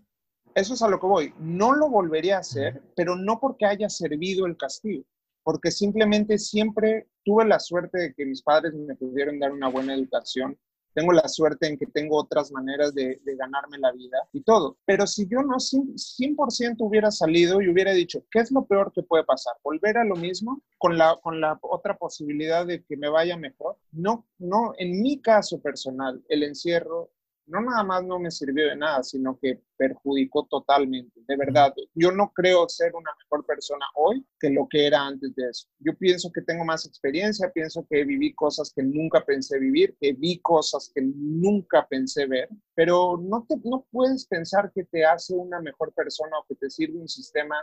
Eso 0.54 0.72
es 0.72 0.82
a 0.82 0.88
lo 0.88 0.98
que 0.98 1.06
voy. 1.06 1.34
No 1.38 1.74
lo 1.74 1.90
volvería 1.90 2.36
a 2.36 2.40
hacer, 2.40 2.82
pero 2.96 3.16
no 3.16 3.38
porque 3.38 3.66
haya 3.66 3.90
servido 3.90 4.46
el 4.46 4.56
castigo, 4.56 5.04
porque 5.42 5.70
simplemente 5.70 6.38
siempre 6.38 7.08
tuve 7.22 7.44
la 7.44 7.60
suerte 7.60 7.98
de 7.98 8.14
que 8.14 8.24
mis 8.24 8.42
padres 8.42 8.72
me 8.72 8.94
pudieron 8.96 9.38
dar 9.38 9.52
una 9.52 9.68
buena 9.68 9.94
educación 9.94 10.58
tengo 10.94 11.12
la 11.12 11.28
suerte 11.28 11.66
en 11.68 11.78
que 11.78 11.86
tengo 11.86 12.16
otras 12.16 12.52
maneras 12.52 12.94
de, 12.94 13.20
ganarme 13.38 13.78
la 13.78 13.92
vida 13.92 14.18
y 14.32 14.42
todo. 14.42 14.76
Pero 14.84 15.06
si 15.06 15.26
yo 15.26 15.42
no 15.42 15.56
100% 15.56 16.76
hubiera 16.80 17.10
salido 17.10 17.60
y 17.60 17.68
hubiera 17.68 17.92
dicho, 17.92 18.24
¿qué 18.30 18.40
es 18.40 18.50
lo 18.50 18.66
peor 18.66 18.92
que 18.92 19.02
puede 19.02 19.24
pasar? 19.24 19.54
¿Volver 19.62 19.98
a 19.98 20.04
lo 20.04 20.16
mismo 20.16 20.62
con 20.78 20.98
la, 20.98 21.18
con 21.22 21.40
la 21.40 21.58
otra 21.62 21.96
posibilidad 21.96 22.66
de 22.66 22.82
que 22.84 22.96
me 22.96 23.08
vaya 23.08 23.36
mejor? 23.36 23.76
No, 23.92 24.26
no, 24.38 24.72
en 24.78 25.00
mi 25.00 25.20
caso 25.20 25.60
personal, 25.60 26.22
el 26.28 26.42
encierro 26.42 27.10
no 27.50 27.60
nada 27.60 27.82
más 27.82 28.04
no 28.04 28.18
me 28.18 28.30
sirvió 28.30 28.68
de 28.68 28.76
nada, 28.76 29.02
sino 29.02 29.38
que 29.38 29.60
perjudicó 29.76 30.46
totalmente. 30.46 31.20
De 31.26 31.36
verdad, 31.36 31.74
yo 31.94 32.12
no 32.12 32.32
creo 32.32 32.68
ser 32.68 32.94
una 32.94 33.10
mejor 33.18 33.44
persona 33.44 33.84
hoy 33.96 34.24
que 34.38 34.50
lo 34.50 34.68
que 34.68 34.86
era 34.86 35.04
antes 35.04 35.34
de 35.34 35.48
eso. 35.48 35.66
Yo 35.80 35.96
pienso 35.96 36.30
que 36.32 36.42
tengo 36.42 36.64
más 36.64 36.86
experiencia, 36.86 37.50
pienso 37.52 37.84
que 37.90 38.04
viví 38.04 38.32
cosas 38.34 38.72
que 38.74 38.82
nunca 38.82 39.24
pensé 39.24 39.58
vivir, 39.58 39.96
que 40.00 40.12
vi 40.12 40.38
cosas 40.38 40.90
que 40.94 41.02
nunca 41.02 41.86
pensé 41.88 42.26
ver, 42.26 42.48
pero 42.74 43.18
no, 43.20 43.44
te, 43.48 43.56
no 43.64 43.84
puedes 43.90 44.26
pensar 44.26 44.70
que 44.72 44.84
te 44.84 45.04
hace 45.04 45.34
una 45.34 45.60
mejor 45.60 45.92
persona 45.92 46.38
o 46.38 46.46
que 46.48 46.54
te 46.54 46.70
sirve 46.70 46.98
un 46.98 47.08
sistema 47.08 47.56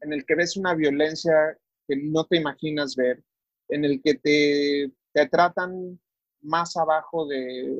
en 0.00 0.12
el 0.12 0.24
que 0.26 0.34
ves 0.34 0.56
una 0.56 0.74
violencia 0.74 1.32
que 1.86 1.96
no 1.96 2.24
te 2.24 2.36
imaginas 2.36 2.96
ver, 2.96 3.22
en 3.68 3.84
el 3.84 4.02
que 4.02 4.14
te, 4.14 4.92
te 5.12 5.28
tratan 5.28 6.00
más 6.42 6.76
abajo 6.76 7.26
de 7.26 7.70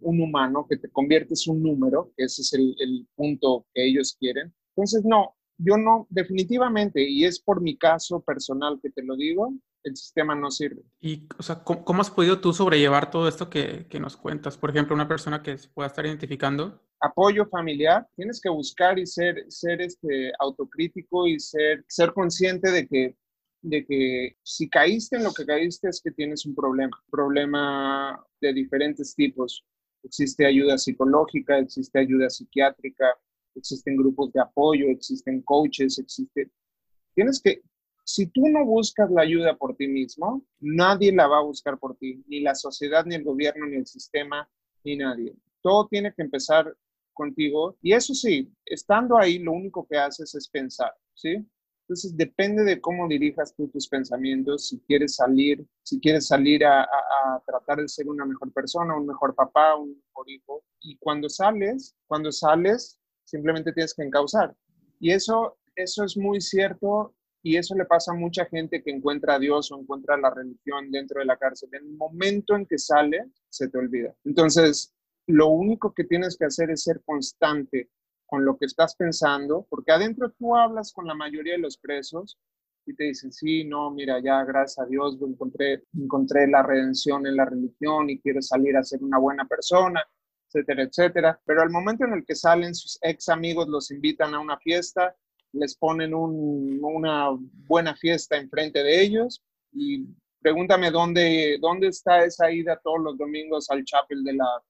un 0.00 0.20
humano, 0.20 0.66
que 0.68 0.76
te 0.76 0.90
conviertes 0.90 1.46
un 1.46 1.62
número, 1.62 2.12
que 2.16 2.24
ese 2.24 2.42
es 2.42 2.52
el, 2.52 3.06
punto 3.14 3.66
que 3.74 3.86
ellos 3.86 4.16
quieren. 4.18 4.54
Entonces, 4.76 5.04
no, 5.04 5.36
yo 5.58 5.76
no, 5.76 6.06
definitivamente, 6.10 7.08
y 7.08 7.24
es 7.24 7.40
por 7.40 7.60
mi 7.60 7.76
caso 7.76 8.20
personal 8.20 8.78
que 8.82 8.90
te 8.90 9.02
lo 9.02 9.16
digo, 9.16 9.52
el 9.84 9.96
sistema 9.96 10.34
no 10.34 10.50
sirve. 10.50 10.82
Y, 11.00 11.26
o 11.38 11.42
sea, 11.42 11.62
¿cómo, 11.64 12.00
has 12.00 12.10
podido 12.10 12.40
tú 12.40 12.52
sobrellevar 12.52 13.10
todo 13.10 13.28
esto 13.28 13.48
que, 13.48 13.86
que, 13.88 14.00
nos 14.00 14.16
cuentas? 14.16 14.56
Por 14.56 14.70
ejemplo, 14.70 14.94
una 14.94 15.08
persona 15.08 15.42
que 15.42 15.56
se 15.56 15.68
pueda 15.68 15.88
estar 15.88 16.04
identificando. 16.04 16.80
Apoyo 17.00 17.46
familiar, 17.46 18.06
tienes 18.16 18.40
que 18.40 18.48
buscar 18.48 18.98
y 18.98 19.06
ser, 19.06 19.46
ser 19.48 19.80
este, 19.80 20.32
autocrítico 20.38 21.26
y 21.26 21.38
ser, 21.38 21.84
ser 21.88 22.12
consciente 22.12 22.70
de 22.70 22.86
que 22.86 23.16
de 23.62 23.84
que 23.84 24.36
si 24.42 24.68
caíste 24.68 25.16
en 25.16 25.24
lo 25.24 25.32
que 25.32 25.44
caíste 25.44 25.88
es 25.88 26.00
que 26.02 26.10
tienes 26.10 26.46
un 26.46 26.54
problema, 26.54 26.96
problema 27.10 28.24
de 28.40 28.52
diferentes 28.52 29.14
tipos. 29.14 29.64
Existe 30.02 30.46
ayuda 30.46 30.78
psicológica, 30.78 31.58
existe 31.58 31.98
ayuda 31.98 32.30
psiquiátrica, 32.30 33.14
existen 33.54 33.96
grupos 33.96 34.32
de 34.32 34.40
apoyo, 34.40 34.86
existen 34.88 35.42
coaches, 35.42 35.98
existe... 35.98 36.50
Tienes 37.14 37.40
que, 37.42 37.62
si 38.04 38.26
tú 38.26 38.48
no 38.48 38.64
buscas 38.64 39.10
la 39.10 39.22
ayuda 39.22 39.56
por 39.56 39.76
ti 39.76 39.88
mismo, 39.88 40.46
nadie 40.60 41.12
la 41.12 41.26
va 41.26 41.38
a 41.38 41.44
buscar 41.44 41.78
por 41.78 41.96
ti, 41.96 42.22
ni 42.28 42.40
la 42.40 42.54
sociedad, 42.54 43.04
ni 43.04 43.16
el 43.16 43.24
gobierno, 43.24 43.66
ni 43.66 43.76
el 43.76 43.86
sistema, 43.86 44.48
ni 44.84 44.96
nadie. 44.96 45.34
Todo 45.60 45.88
tiene 45.88 46.14
que 46.14 46.22
empezar 46.22 46.74
contigo. 47.12 47.76
Y 47.82 47.92
eso 47.92 48.14
sí, 48.14 48.50
estando 48.64 49.18
ahí, 49.18 49.40
lo 49.40 49.52
único 49.52 49.86
que 49.86 49.98
haces 49.98 50.34
es 50.36 50.48
pensar, 50.48 50.92
¿sí? 51.12 51.44
Entonces, 51.88 52.14
depende 52.18 52.64
de 52.64 52.82
cómo 52.82 53.08
dirijas 53.08 53.54
tú 53.54 53.66
tus 53.68 53.88
pensamientos, 53.88 54.68
si 54.68 54.78
quieres 54.80 55.14
salir, 55.14 55.66
si 55.82 55.98
quieres 55.98 56.26
salir 56.26 56.62
a, 56.66 56.86
tratar 57.46 57.78
de 57.78 57.88
ser 57.88 58.06
una 58.08 58.26
mejor 58.26 58.52
persona, 58.52 58.94
un 58.94 59.06
mejor 59.06 59.34
papá, 59.34 59.74
un 59.74 59.96
mejor 59.96 60.28
hijo. 60.28 60.62
Y 60.80 60.98
cuando 60.98 61.30
sales, 61.30 61.96
cuando 62.06 62.30
sales, 62.30 63.00
simplemente 63.24 63.72
tienes 63.72 63.94
que 63.94 64.02
encauzar. 64.02 64.54
Y 65.00 65.12
eso, 65.12 65.56
eso 65.76 66.04
es 66.04 66.14
muy 66.18 66.42
cierto 66.42 67.14
y 67.42 67.56
eso 67.56 67.74
le 67.74 67.86
pasa 67.86 68.12
a 68.12 68.16
mucha 68.16 68.44
gente 68.44 68.82
que 68.82 68.90
encuentra 68.90 69.36
a 69.36 69.38
Dios 69.38 69.72
o 69.72 69.80
encuentra 69.80 70.18
la 70.18 70.28
religión 70.28 70.90
dentro 70.90 71.20
de 71.20 71.24
la 71.24 71.38
cárcel. 71.38 71.70
En 71.72 71.86
el 71.86 71.96
momento 71.96 72.54
en 72.54 72.66
que 72.66 72.76
sale, 72.76 73.30
se 73.48 73.68
te 73.68 73.78
olvida. 73.78 74.14
Entonces, 74.24 74.92
lo 75.26 75.48
único 75.48 75.94
que 75.94 76.04
tienes 76.04 76.36
que 76.36 76.44
hacer 76.44 76.70
es 76.70 76.82
ser 76.82 77.00
constante 77.02 77.88
con 78.28 78.44
lo 78.44 78.58
que 78.58 78.66
estás 78.66 78.94
pensando, 78.94 79.66
porque 79.70 79.90
adentro 79.90 80.30
tú 80.38 80.54
hablas 80.54 80.92
con 80.92 81.06
la 81.06 81.14
mayoría 81.14 81.54
de 81.54 81.60
los 81.60 81.78
presos 81.78 82.38
y 82.84 82.94
te 82.94 83.04
dicen, 83.04 83.32
sí, 83.32 83.64
no, 83.64 83.90
mira, 83.90 84.20
ya 84.22 84.44
gracias 84.44 84.78
a 84.78 84.86
Dios 84.86 85.16
encontré, 85.20 85.84
encontré 85.98 86.46
la 86.46 86.62
redención 86.62 87.26
en 87.26 87.36
la 87.36 87.46
religión 87.46 88.10
y 88.10 88.20
quiero 88.20 88.42
salir 88.42 88.76
a 88.76 88.84
ser 88.84 89.02
una 89.02 89.18
buena 89.18 89.46
persona, 89.46 90.04
etcétera, 90.46 90.82
etcétera. 90.82 91.40
Pero 91.46 91.62
al 91.62 91.70
momento 91.70 92.04
en 92.04 92.12
el 92.12 92.24
que 92.26 92.34
salen, 92.34 92.74
sus 92.74 92.98
ex 93.00 93.30
amigos 93.30 93.66
los 93.66 93.90
invitan 93.90 94.34
a 94.34 94.40
una 94.40 94.58
fiesta, 94.58 95.16
les 95.52 95.74
ponen 95.74 96.12
una 96.12 97.30
buena 97.66 97.96
fiesta 97.96 98.36
enfrente 98.36 98.82
de 98.82 99.02
ellos 99.02 99.42
y 99.72 100.04
pregúntame 100.40 100.90
dónde, 100.90 101.56
dónde 101.62 101.88
está 101.88 102.24
esa 102.24 102.52
ida 102.52 102.78
todos 102.84 103.00
los 103.00 103.16
domingos 103.16 103.70
al 103.70 103.84
chapel 103.84 104.22
de 104.22 104.34
la 104.34 104.62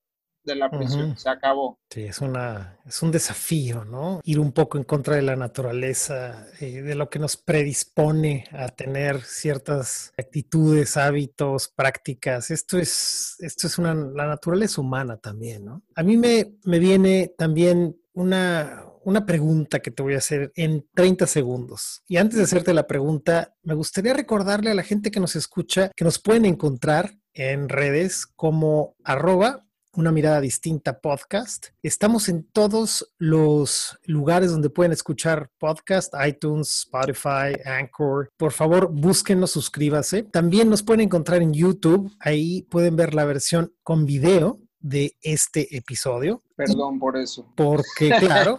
de 0.48 0.56
la 0.56 0.70
prisión, 0.70 1.16
se 1.16 1.28
acabó. 1.28 1.78
Sí, 1.90 2.02
es, 2.02 2.20
una, 2.20 2.80
es 2.84 3.00
un 3.02 3.12
desafío, 3.12 3.84
¿no? 3.84 4.20
Ir 4.24 4.40
un 4.40 4.52
poco 4.52 4.78
en 4.78 4.84
contra 4.84 5.14
de 5.14 5.22
la 5.22 5.36
naturaleza, 5.36 6.46
eh, 6.60 6.82
de 6.82 6.94
lo 6.96 7.08
que 7.08 7.20
nos 7.20 7.36
predispone 7.36 8.46
a 8.50 8.68
tener 8.68 9.22
ciertas 9.22 10.12
actitudes, 10.18 10.96
hábitos, 10.96 11.68
prácticas. 11.68 12.50
Esto 12.50 12.78
es, 12.78 13.36
esto 13.38 13.68
es 13.68 13.78
una, 13.78 13.94
la 13.94 14.26
naturaleza 14.26 14.80
humana 14.80 15.16
también, 15.18 15.64
¿no? 15.64 15.82
A 15.94 16.02
mí 16.02 16.16
me, 16.16 16.54
me 16.64 16.80
viene 16.80 17.32
también 17.38 17.96
una, 18.12 18.84
una 19.04 19.24
pregunta 19.24 19.80
que 19.80 19.90
te 19.90 20.02
voy 20.02 20.14
a 20.14 20.18
hacer 20.18 20.52
en 20.54 20.86
30 20.94 21.26
segundos. 21.26 22.02
Y 22.08 22.16
antes 22.16 22.36
de 22.36 22.44
hacerte 22.44 22.74
la 22.74 22.86
pregunta, 22.86 23.54
me 23.62 23.74
gustaría 23.74 24.12
recordarle 24.12 24.70
a 24.70 24.74
la 24.74 24.82
gente 24.82 25.10
que 25.10 25.20
nos 25.20 25.36
escucha 25.36 25.90
que 25.96 26.04
nos 26.04 26.18
pueden 26.18 26.44
encontrar 26.44 27.18
en 27.32 27.68
redes 27.68 28.26
como 28.26 28.96
arroba 29.04 29.64
una 29.94 30.12
mirada 30.12 30.40
distinta 30.40 31.00
podcast. 31.00 31.68
Estamos 31.82 32.28
en 32.28 32.44
todos 32.44 33.12
los 33.18 33.98
lugares 34.04 34.50
donde 34.50 34.70
pueden 34.70 34.92
escuchar 34.92 35.50
podcast, 35.58 36.14
iTunes, 36.26 36.86
Spotify, 36.86 37.58
Anchor. 37.64 38.30
Por 38.36 38.52
favor, 38.52 38.90
búsquenos, 38.92 39.50
suscríbase. 39.50 40.22
También 40.24 40.70
nos 40.70 40.82
pueden 40.82 41.00
encontrar 41.00 41.42
en 41.42 41.52
YouTube. 41.52 42.12
Ahí 42.20 42.62
pueden 42.62 42.96
ver 42.96 43.14
la 43.14 43.24
versión 43.24 43.74
con 43.82 44.06
video 44.06 44.60
de 44.80 45.16
este 45.22 45.76
episodio. 45.76 46.42
Perdón 46.56 46.98
por 46.98 47.16
eso. 47.16 47.52
Porque, 47.56 48.10
claro. 48.20 48.58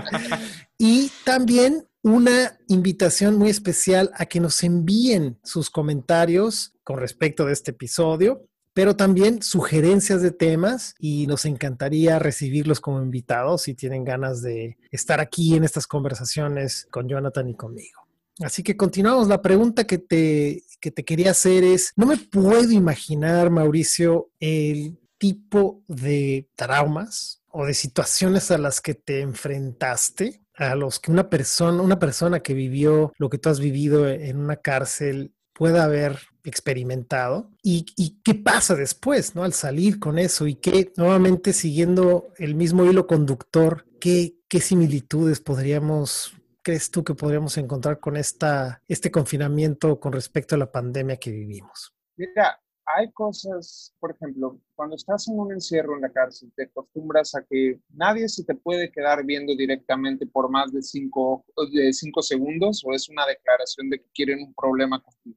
y 0.78 1.10
también 1.24 1.86
una 2.02 2.58
invitación 2.68 3.36
muy 3.36 3.50
especial 3.50 4.10
a 4.14 4.26
que 4.26 4.40
nos 4.40 4.62
envíen 4.62 5.38
sus 5.44 5.70
comentarios 5.70 6.72
con 6.82 6.98
respecto 6.98 7.44
de 7.44 7.52
este 7.52 7.72
episodio 7.72 8.46
pero 8.72 8.96
también 8.96 9.42
sugerencias 9.42 10.22
de 10.22 10.30
temas 10.30 10.94
y 10.98 11.26
nos 11.26 11.44
encantaría 11.44 12.18
recibirlos 12.18 12.80
como 12.80 13.02
invitados 13.02 13.62
si 13.62 13.74
tienen 13.74 14.04
ganas 14.04 14.42
de 14.42 14.76
estar 14.90 15.20
aquí 15.20 15.54
en 15.54 15.64
estas 15.64 15.86
conversaciones 15.86 16.86
con 16.90 17.08
Jonathan 17.08 17.48
y 17.48 17.54
conmigo. 17.54 18.00
Así 18.40 18.62
que 18.62 18.76
continuamos. 18.76 19.28
La 19.28 19.42
pregunta 19.42 19.84
que 19.84 19.98
te, 19.98 20.62
que 20.80 20.90
te 20.90 21.04
quería 21.04 21.32
hacer 21.32 21.62
es, 21.64 21.92
no 21.96 22.06
me 22.06 22.16
puedo 22.16 22.70
imaginar, 22.70 23.50
Mauricio, 23.50 24.30
el 24.40 24.98
tipo 25.18 25.82
de 25.88 26.48
traumas 26.56 27.42
o 27.48 27.66
de 27.66 27.74
situaciones 27.74 28.50
a 28.50 28.58
las 28.58 28.80
que 28.80 28.94
te 28.94 29.20
enfrentaste, 29.20 30.40
a 30.54 30.74
los 30.74 31.00
que 31.00 31.10
una 31.10 31.28
persona, 31.28 31.82
una 31.82 31.98
persona 31.98 32.40
que 32.40 32.54
vivió 32.54 33.12
lo 33.18 33.28
que 33.28 33.38
tú 33.38 33.50
has 33.50 33.60
vivido 33.60 34.08
en 34.08 34.38
una 34.38 34.56
cárcel 34.56 35.34
pueda 35.52 35.84
haber 35.84 36.18
experimentado 36.44 37.50
y, 37.62 37.84
qué 38.22 38.34
pasa 38.34 38.74
después, 38.74 39.34
¿no? 39.34 39.44
Al 39.44 39.52
salir 39.52 39.98
con 39.98 40.18
eso 40.18 40.46
y 40.46 40.54
que 40.54 40.92
nuevamente 40.96 41.52
siguiendo 41.52 42.28
el 42.38 42.54
mismo 42.54 42.84
hilo 42.84 43.06
conductor, 43.06 43.86
¿qué, 44.00 44.36
qué 44.48 44.60
similitudes 44.60 45.40
podríamos, 45.40 46.34
crees 46.62 46.90
tú 46.90 47.04
que 47.04 47.14
podríamos 47.14 47.56
encontrar 47.58 48.00
con 48.00 48.16
esta, 48.16 48.82
este 48.88 49.10
confinamiento 49.10 50.00
con 50.00 50.12
respecto 50.12 50.54
a 50.54 50.58
la 50.58 50.70
pandemia 50.70 51.16
que 51.16 51.30
vivimos? 51.30 51.94
Mira, 52.16 52.60
hay 52.96 53.10
cosas, 53.12 53.94
por 54.00 54.12
ejemplo, 54.12 54.58
cuando 54.74 54.96
estás 54.96 55.28
en 55.28 55.38
un 55.38 55.52
encierro 55.52 55.94
en 55.94 56.02
la 56.02 56.10
cárcel, 56.10 56.52
te 56.54 56.64
acostumbras 56.64 57.34
a 57.34 57.42
que 57.42 57.80
nadie 57.90 58.28
se 58.28 58.44
te 58.44 58.54
puede 58.54 58.90
quedar 58.90 59.24
viendo 59.24 59.54
directamente 59.54 60.26
por 60.26 60.50
más 60.50 60.72
de 60.72 60.82
cinco, 60.82 61.44
de 61.72 61.92
cinco 61.92 62.22
segundos 62.22 62.82
o 62.84 62.92
es 62.94 63.08
una 63.08 63.26
declaración 63.26 63.90
de 63.90 63.98
que 63.98 64.06
quieren 64.14 64.42
un 64.42 64.54
problema 64.54 65.02
contigo. 65.02 65.36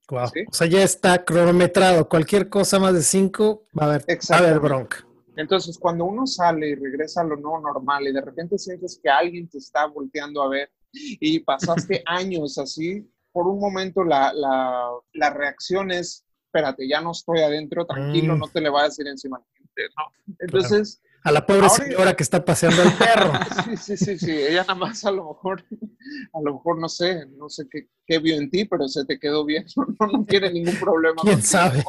O 0.50 0.54
sea, 0.54 0.68
ya 0.68 0.84
está 0.84 1.24
cronometrado. 1.24 2.08
Cualquier 2.08 2.50
cosa 2.50 2.80
más 2.80 2.94
de 2.94 3.02
cinco 3.02 3.66
va 3.78 3.86
a 3.86 3.90
haber, 3.90 4.02
va 4.02 4.36
a 4.36 4.40
haber 4.40 4.60
bronca. 4.60 5.06
Entonces, 5.36 5.78
cuando 5.78 6.06
uno 6.06 6.28
sale 6.28 6.70
y 6.70 6.76
regresa 6.76 7.22
a 7.22 7.24
lo 7.26 7.36
no 7.36 7.60
normal 7.60 8.08
y 8.08 8.14
de 8.14 8.22
repente 8.22 8.58
sientes 8.58 9.00
que 9.02 9.10
alguien 9.10 9.50
te 9.50 9.58
está 9.58 9.88
volteando 9.88 10.44
a 10.44 10.50
ver 10.50 10.72
y 10.92 11.40
pasaste 11.40 12.04
años 12.06 12.58
así, 12.58 13.10
por 13.32 13.48
un 13.48 13.60
momento 13.60 14.04
la, 14.04 14.32
la, 14.32 14.90
la 15.14 15.30
reacción 15.32 15.90
es 15.90 16.24
espérate, 16.54 16.88
ya 16.88 17.02
no 17.02 17.12
estoy 17.12 17.40
adentro, 17.40 17.86
tranquilo, 17.86 18.36
mm. 18.36 18.40
no 18.40 18.48
te 18.48 18.62
le 18.62 18.70
vayas 18.70 18.98
a 18.98 19.02
ir 19.02 19.08
encima 19.08 19.38
a 19.38 19.40
la 19.40 19.46
gente, 19.58 19.82
¿no? 19.98 20.36
Entonces... 20.40 21.02
A 21.26 21.32
la 21.32 21.46
pobre 21.46 21.70
señora 21.70 22.16
que 22.16 22.24
está 22.24 22.44
paseando 22.44 22.84
el 22.84 22.94
perro. 22.98 23.32
sí, 23.64 23.78
sí, 23.78 23.98
sí, 23.98 24.20
sí, 24.20 24.32
ella 24.32 24.62
nada 24.62 24.76
más 24.76 25.06
a 25.06 25.12
lo 25.12 25.30
mejor, 25.30 25.64
a 26.34 26.42
lo 26.42 26.56
mejor 26.56 26.80
no 26.80 26.90
sé, 26.90 27.26
no 27.38 27.48
sé 27.50 27.66
qué, 27.72 27.88
qué 28.06 28.20
vio 28.20 28.36
en 28.36 28.52
ti, 28.52 28.66
pero 28.66 28.88
se 28.90 29.06
te 29.06 29.18
quedó 29.18 29.46
bien, 29.46 29.66
no, 30.00 30.08
no 30.08 30.26
tiene 30.26 30.52
ningún 30.52 30.76
problema. 30.76 31.22
¿Quién 31.22 31.42
sabe? 31.42 31.84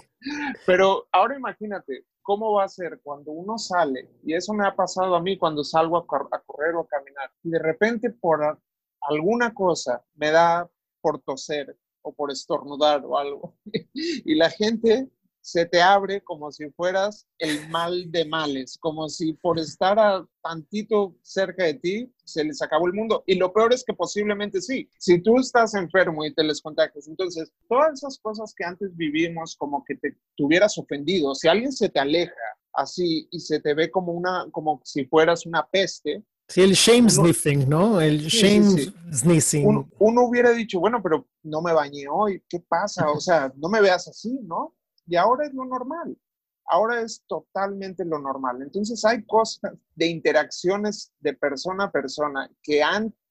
Pero 0.64 1.08
ahora 1.12 1.36
imagínate, 1.36 2.06
¿cómo 2.22 2.52
va 2.52 2.64
a 2.64 2.68
ser 2.68 3.00
cuando 3.02 3.32
uno 3.32 3.58
sale? 3.58 4.08
Y 4.24 4.34
eso 4.34 4.54
me 4.54 4.66
ha 4.66 4.74
pasado 4.74 5.14
a 5.16 5.20
mí 5.20 5.36
cuando 5.36 5.64
salgo 5.64 5.98
a, 5.98 6.00
a 6.00 6.40
correr 6.46 6.74
o 6.76 6.80
a 6.80 6.86
caminar. 6.86 7.30
Y 7.42 7.50
de 7.50 7.58
repente 7.58 8.10
por 8.10 8.58
alguna 9.00 9.52
cosa 9.52 10.02
me 10.14 10.30
da 10.30 10.70
por 11.02 11.20
toser 11.20 11.76
o 12.04 12.12
por 12.12 12.30
estornudar 12.30 13.04
o 13.04 13.18
algo. 13.18 13.56
y 13.94 14.34
la 14.34 14.50
gente 14.50 15.08
se 15.40 15.66
te 15.66 15.82
abre 15.82 16.22
como 16.22 16.50
si 16.50 16.70
fueras 16.70 17.26
el 17.38 17.68
mal 17.68 18.10
de 18.10 18.24
males, 18.24 18.78
como 18.78 19.10
si 19.10 19.34
por 19.34 19.58
estar 19.58 19.98
a 19.98 20.26
tantito 20.42 21.14
cerca 21.20 21.64
de 21.64 21.74
ti 21.74 22.14
se 22.24 22.44
les 22.44 22.62
acabó 22.62 22.86
el 22.86 22.94
mundo. 22.94 23.22
Y 23.26 23.34
lo 23.34 23.52
peor 23.52 23.74
es 23.74 23.84
que 23.84 23.92
posiblemente 23.92 24.62
sí, 24.62 24.88
si 24.98 25.20
tú 25.20 25.38
estás 25.38 25.74
enfermo 25.74 26.24
y 26.24 26.32
te 26.32 26.44
les 26.44 26.62
contagias, 26.62 27.08
entonces 27.08 27.52
todas 27.68 27.92
esas 27.92 28.18
cosas 28.20 28.54
que 28.56 28.64
antes 28.64 28.96
vivimos 28.96 29.54
como 29.56 29.84
que 29.84 29.96
te 29.96 30.16
tuvieras 30.34 30.78
ofendido, 30.78 31.34
si 31.34 31.46
alguien 31.46 31.72
se 31.72 31.90
te 31.90 32.00
aleja 32.00 32.32
así 32.72 33.28
y 33.30 33.40
se 33.40 33.60
te 33.60 33.74
ve 33.74 33.90
como 33.90 34.12
una 34.12 34.46
como 34.50 34.80
si 34.82 35.04
fueras 35.04 35.44
una 35.44 35.66
peste, 35.66 36.24
Sí, 36.46 36.60
el 36.60 36.72
shame 36.72 37.08
sniffing, 37.08 37.68
¿no? 37.68 38.00
El 38.00 38.20
shame 38.20 38.92
sniffing. 39.12 39.88
Uno, 39.98 40.26
hubiera 40.26 40.50
dicho, 40.50 40.78
bueno, 40.78 41.02
pero 41.02 41.26
no 41.42 41.62
me 41.62 41.72
bañé 41.72 42.06
hoy, 42.08 42.42
¿qué 42.48 42.60
pasa? 42.60 43.10
O 43.10 43.18
sea, 43.18 43.52
no 43.56 43.68
me 43.68 43.80
veas 43.80 44.06
así, 44.08 44.38
¿no? 44.42 44.74
Y 45.06 45.16
ahora 45.16 45.46
es 45.46 45.54
lo 45.54 45.64
normal. 45.64 46.16
Ahora 46.66 47.00
es 47.02 47.22
totalmente 47.26 48.04
lo 48.04 48.18
normal. 48.18 48.62
Entonces 48.62 49.04
hay 49.04 49.24
cosas 49.24 49.72
de 49.94 50.06
interacciones 50.06 51.12
de 51.20 51.34
persona 51.34 51.84
a 51.84 51.92
persona 51.92 52.50
que 52.62 52.82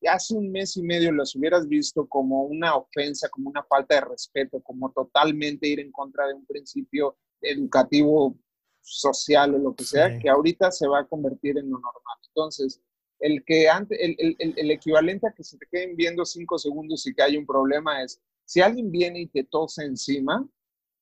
hace 0.07 0.35
un 0.35 0.51
mes 0.51 0.77
y 0.77 0.83
medio 0.83 1.11
las 1.11 1.35
hubieras 1.35 1.67
visto 1.67 2.07
como 2.07 2.43
una 2.43 2.75
ofensa, 2.75 3.29
como 3.29 3.49
una 3.49 3.63
falta 3.63 3.95
de 3.95 4.01
respeto, 4.01 4.61
como 4.61 4.91
totalmente 4.91 5.67
ir 5.67 5.79
en 5.79 5.91
contra 5.91 6.27
de 6.27 6.35
un 6.35 6.45
principio 6.45 7.17
educativo, 7.41 8.35
social 8.81 9.55
o 9.55 9.57
lo 9.59 9.75
que 9.75 9.83
sea, 9.83 10.19
que 10.19 10.29
ahorita 10.29 10.71
se 10.71 10.87
va 10.87 10.99
a 10.99 11.07
convertir 11.07 11.57
en 11.57 11.69
lo 11.69 11.79
normal. 11.79 12.17
Entonces, 12.27 12.81
el 13.23 13.43
que 13.45 13.69
antes, 13.69 13.97
el, 14.01 14.15
el, 14.19 14.53
el, 14.57 14.71
equivalente 14.71 15.27
a 15.27 15.31
que 15.31 15.43
se 15.43 15.57
te 15.57 15.65
queden 15.71 15.95
viendo 15.95 16.25
cinco 16.25 16.59
segundos 16.59 17.07
y 17.07 17.13
que 17.13 17.23
hay 17.23 17.37
un 17.37 17.45
problema 17.45 18.03
es, 18.03 18.21
si 18.45 18.61
alguien 18.61 18.91
viene 18.91 19.21
y 19.21 19.27
te 19.27 19.45
tose 19.45 19.85
encima, 19.85 20.45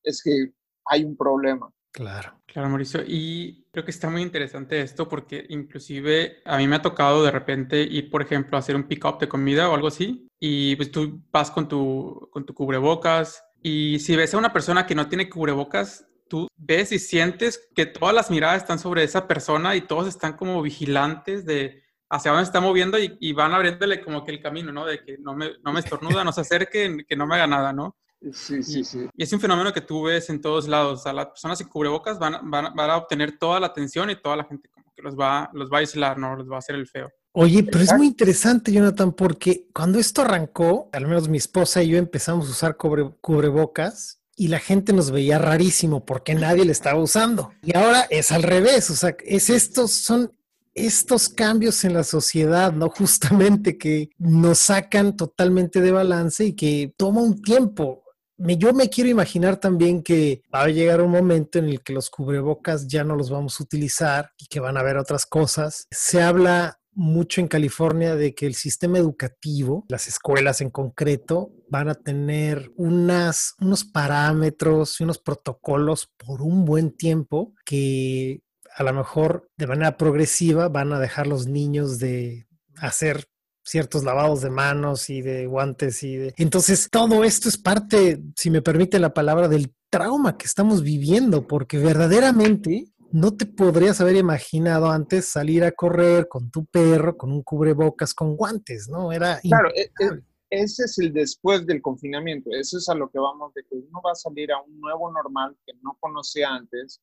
es 0.04 0.22
que 0.24 0.52
hay 0.86 1.04
un 1.04 1.18
problema. 1.18 1.74
Claro. 1.92 2.42
Claro, 2.46 2.68
Mauricio. 2.68 3.02
Y 3.08 3.66
creo 3.72 3.86
que 3.86 3.92
está 3.92 4.10
muy 4.10 4.22
interesante 4.22 4.82
esto 4.82 5.08
porque 5.08 5.46
inclusive 5.50 6.42
a 6.44 6.58
mí 6.58 6.68
me 6.68 6.76
ha 6.76 6.82
tocado 6.82 7.24
de 7.24 7.32
repente 7.32 7.82
ir, 7.82 8.10
por 8.10 8.22
ejemplo, 8.22 8.58
a 8.58 8.60
hacer 8.60 8.76
un 8.76 8.88
pick-up 8.88 9.20
de 9.20 9.30
comida 9.30 9.70
o 9.70 9.74
algo 9.74 9.88
así. 9.88 10.28
Y 10.40 10.76
pues 10.76 10.92
tú 10.92 11.22
vas 11.32 11.50
con 11.50 11.70
tu, 11.70 12.30
con 12.32 12.46
tu 12.46 12.54
cubrebocas 12.54 13.44
y 13.64 14.00
si 14.00 14.16
ves 14.16 14.34
a 14.34 14.38
una 14.38 14.52
persona 14.52 14.86
que 14.86 14.96
no 14.96 15.08
tiene 15.08 15.30
cubrebocas, 15.30 16.06
tú 16.28 16.48
ves 16.58 16.92
y 16.92 17.00
sientes 17.00 17.70
que 17.74 17.86
todas 17.86 18.14
las 18.14 18.30
miradas 18.30 18.62
están 18.62 18.80
sobre 18.80 19.04
esa 19.04 19.28
persona 19.28 19.76
y 19.76 19.82
todos 19.82 20.08
están 20.08 20.34
como 20.36 20.62
vigilantes 20.62 21.46
de 21.46 21.84
hacia 22.12 22.32
dónde 22.32 22.46
se 22.46 22.50
está 22.50 22.60
moviendo 22.60 22.98
y, 23.00 23.34
van 23.34 23.54
abriéndole 23.54 24.02
como 24.02 24.24
que 24.24 24.32
el 24.32 24.42
camino, 24.42 24.72
¿no? 24.72 24.86
De 24.86 25.02
que 25.04 25.18
no 25.18 25.34
me, 25.34 25.52
no 25.64 25.72
me 25.72 25.80
estornuda, 25.80 26.24
no 26.24 26.34
se 26.34 26.42
acerque, 26.42 27.06
que 27.08 27.16
no 27.16 27.26
me 27.26 27.36
haga 27.36 27.48
nada, 27.48 27.72
¿no? 27.72 27.96
Sí, 28.34 28.62
sí, 28.62 28.84
sí. 28.84 29.08
Y 29.16 29.24
es 29.24 29.34
un 29.34 29.40
fenómeno 29.40 29.74
que 29.74 29.82
tú 29.82 30.04
ves 30.04 30.30
en 30.30 30.42
todos 30.42 30.68
lados. 30.68 31.00
O 31.00 31.04
sea, 31.04 31.14
las 31.14 31.28
personas 31.28 31.58
sin 31.58 31.70
cubrebocas 31.70 32.20
van, 32.20 32.38
van, 32.52 32.76
van, 32.76 32.90
a 32.90 32.98
obtener 32.98 33.40
toda 33.40 33.60
la 33.60 33.68
atención 33.68 34.10
y 34.10 34.22
toda 34.22 34.36
la 34.36 34.44
gente 34.44 34.70
como 34.70 34.92
que 34.94 35.02
los 35.02 35.18
va, 35.18 35.50
los 35.54 35.72
va 35.72 35.78
a 35.78 35.80
aislar, 35.80 36.18
¿no? 36.20 36.36
Los 36.36 36.52
va 36.52 36.58
a 36.58 36.60
hacer 36.60 36.76
el 36.76 36.86
feo. 36.86 37.10
Oye, 37.32 37.64
pero 37.64 37.80
es 37.80 37.94
muy 37.94 38.08
interesante, 38.08 38.74
Jonathan, 38.74 39.14
porque 39.14 39.70
cuando 39.74 39.98
esto 39.98 40.22
arrancó, 40.22 40.90
al 40.92 41.08
menos 41.08 41.30
mi 41.30 41.38
esposa 41.38 41.82
y 41.82 41.90
yo 41.90 41.98
empezamos 41.98 42.48
a 42.48 42.52
usar 42.52 42.76
cubrebocas 42.76 44.22
y 44.36 44.50
la 44.50 44.60
gente 44.60 44.92
nos 44.92 45.12
veía 45.12 45.40
rarísimo 45.40 46.06
porque 46.06 46.36
nadie 46.36 46.66
le 46.66 46.74
estaba 46.74 47.00
usando. 47.00 47.54
Y 47.64 47.76
ahora 47.76 48.06
es 48.10 48.34
al 48.34 48.44
revés, 48.44 48.90
o 48.90 48.96
sea, 48.96 49.16
es 49.26 49.50
estos, 49.50 49.92
son 49.92 50.34
estos 50.74 51.30
cambios 51.30 51.84
en 51.84 51.94
la 51.94 52.04
sociedad, 52.04 52.72
¿no? 52.74 52.90
Justamente 52.90 53.78
que 53.78 54.10
nos 54.18 54.60
sacan 54.60 55.16
totalmente 55.16 55.82
de 55.82 55.92
balance 55.92 56.46
y 56.46 56.54
que 56.54 56.94
toma 56.98 57.22
un 57.22 57.42
tiempo. 57.42 58.04
Yo 58.38 58.74
me 58.74 58.90
quiero 58.90 59.10
imaginar 59.10 59.58
también 59.58 60.02
que 60.02 60.42
va 60.54 60.64
a 60.64 60.68
llegar 60.68 61.02
un 61.02 61.12
momento 61.12 61.60
en 61.60 61.66
el 61.66 61.84
que 61.84 61.94
los 61.94 62.10
cubrebocas 62.10 62.88
ya 62.88 63.04
no 63.04 63.16
los 63.16 63.30
vamos 63.30 63.60
a 63.60 63.64
utilizar 63.64 64.32
y 64.38 64.48
que 64.48 64.60
van 64.60 64.78
a 64.78 64.80
haber 64.80 64.98
otras 64.98 65.28
cosas. 65.28 65.86
Se 65.92 66.24
habla 66.24 66.80
mucho 66.94 67.40
en 67.40 67.48
California 67.48 68.16
de 68.16 68.34
que 68.34 68.46
el 68.46 68.56
sistema 68.56 68.98
educativo, 68.98 69.86
las 69.90 70.08
escuelas 70.08 70.62
en 70.62 70.70
concreto, 70.70 71.52
van 71.70 71.90
a 71.90 71.96
tener 71.96 72.72
unas, 72.76 73.54
unos 73.60 73.86
parámetros 73.86 75.00
y 75.00 75.04
unos 75.04 75.20
protocolos 75.20 76.12
por 76.18 76.42
un 76.42 76.66
buen 76.66 76.92
tiempo 76.92 77.54
que 77.64 78.42
a 78.76 78.84
lo 78.84 78.94
mejor 78.94 79.50
de 79.58 79.68
manera 79.68 79.98
progresiva 79.98 80.70
van 80.70 80.94
a 80.94 81.00
dejar 81.00 81.28
los 81.28 81.48
niños 81.48 82.00
de 82.00 82.48
hacer 82.78 83.26
ciertos 83.64 84.04
lavados 84.04 84.42
de 84.42 84.50
manos 84.50 85.10
y 85.10 85.22
de 85.22 85.46
guantes 85.46 86.04
y 86.04 86.16
de... 86.16 86.34
Entonces, 86.38 86.90
todo 86.90 87.24
esto 87.24 87.48
es 87.50 87.58
parte, 87.58 88.22
si 88.36 88.50
me 88.50 88.62
permite 88.62 89.00
la 89.00 89.14
palabra, 89.14 89.48
del 89.48 89.74
trauma 89.90 90.38
que 90.38 90.46
estamos 90.46 90.84
viviendo, 90.84 91.48
porque 91.48 91.78
verdaderamente 91.78 92.88
no 93.12 93.36
te 93.36 93.46
podrías 93.46 94.00
haber 94.02 94.16
imaginado 94.16 94.90
antes 94.90 95.26
salir 95.26 95.64
a 95.64 95.72
correr 95.72 96.28
con 96.28 96.50
tu 96.50 96.66
perro, 96.66 97.18
con 97.18 97.32
un 97.32 97.44
cubrebocas, 97.44 98.14
con 98.14 98.36
guantes, 98.36 98.88
¿no? 98.90 99.12
Era... 99.12 99.40
Claro, 99.42 99.70
e, 99.76 99.92
e, 100.00 100.22
ese 100.50 100.86
es 100.86 100.98
el 100.98 101.14
después 101.14 101.66
del 101.66 101.82
confinamiento, 101.82 102.50
eso 102.52 102.78
es 102.78 102.90
a 102.90 102.96
lo 102.96 103.10
que 103.10 103.20
vamos, 103.20 103.54
de 103.54 103.64
que 103.64 103.76
uno 103.76 104.02
va 104.06 104.12
a 104.12 104.16
salir 104.16 104.52
a 104.52 104.62
un 104.62 104.80
nuevo 104.80 105.12
normal 105.12 105.56
que 105.66 105.74
no 105.82 105.98
conocía 106.00 106.50
antes, 106.50 107.00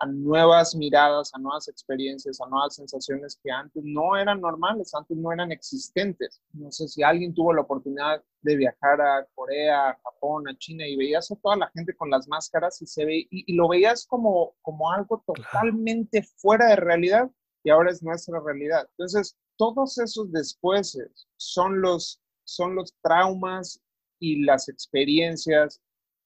a 0.00 0.06
nuevas 0.06 0.74
miradas, 0.74 1.30
a 1.34 1.38
nuevas 1.38 1.68
experiencias, 1.68 2.40
a 2.40 2.48
nuevas 2.48 2.74
sensaciones 2.74 3.38
que 3.42 3.50
antes 3.50 3.84
no 3.84 4.16
eran 4.16 4.40
normales, 4.40 4.94
antes 4.94 5.14
no 5.16 5.30
eran 5.30 5.52
existentes. 5.52 6.40
No 6.54 6.72
sé 6.72 6.88
si 6.88 7.02
alguien 7.02 7.34
tuvo 7.34 7.52
la 7.52 7.60
oportunidad 7.60 8.24
de 8.40 8.56
viajar 8.56 8.98
a 9.02 9.26
Corea, 9.34 9.90
a 9.90 10.00
Japón, 10.02 10.48
a 10.48 10.56
China 10.56 10.86
y 10.86 10.96
veías 10.96 11.30
a 11.30 11.36
toda 11.36 11.56
la 11.56 11.70
gente 11.74 11.94
con 11.94 12.08
las 12.08 12.26
máscaras 12.28 12.80
y 12.80 12.86
se 12.86 13.04
ve 13.04 13.28
y, 13.30 13.52
lo 13.52 13.68
veías 13.68 14.06
como 14.06 14.54
como 14.62 14.90
algo 14.90 15.22
totalmente 15.26 16.22
fuera 16.22 16.68
de 16.68 16.76
realidad 16.76 17.30
y 17.62 17.68
ahora 17.68 17.90
es 17.90 18.02
nuestra 18.02 18.40
realidad. 18.40 18.88
Entonces, 18.92 19.36
todos 19.56 19.98
esos 19.98 20.32
después 20.32 20.98
son 21.36 21.82
los 21.82 22.22
son 22.44 22.74
los 22.74 22.94
traumas 23.02 23.82
y 24.18 24.44
las 24.44 24.70
experiencias 24.70 25.82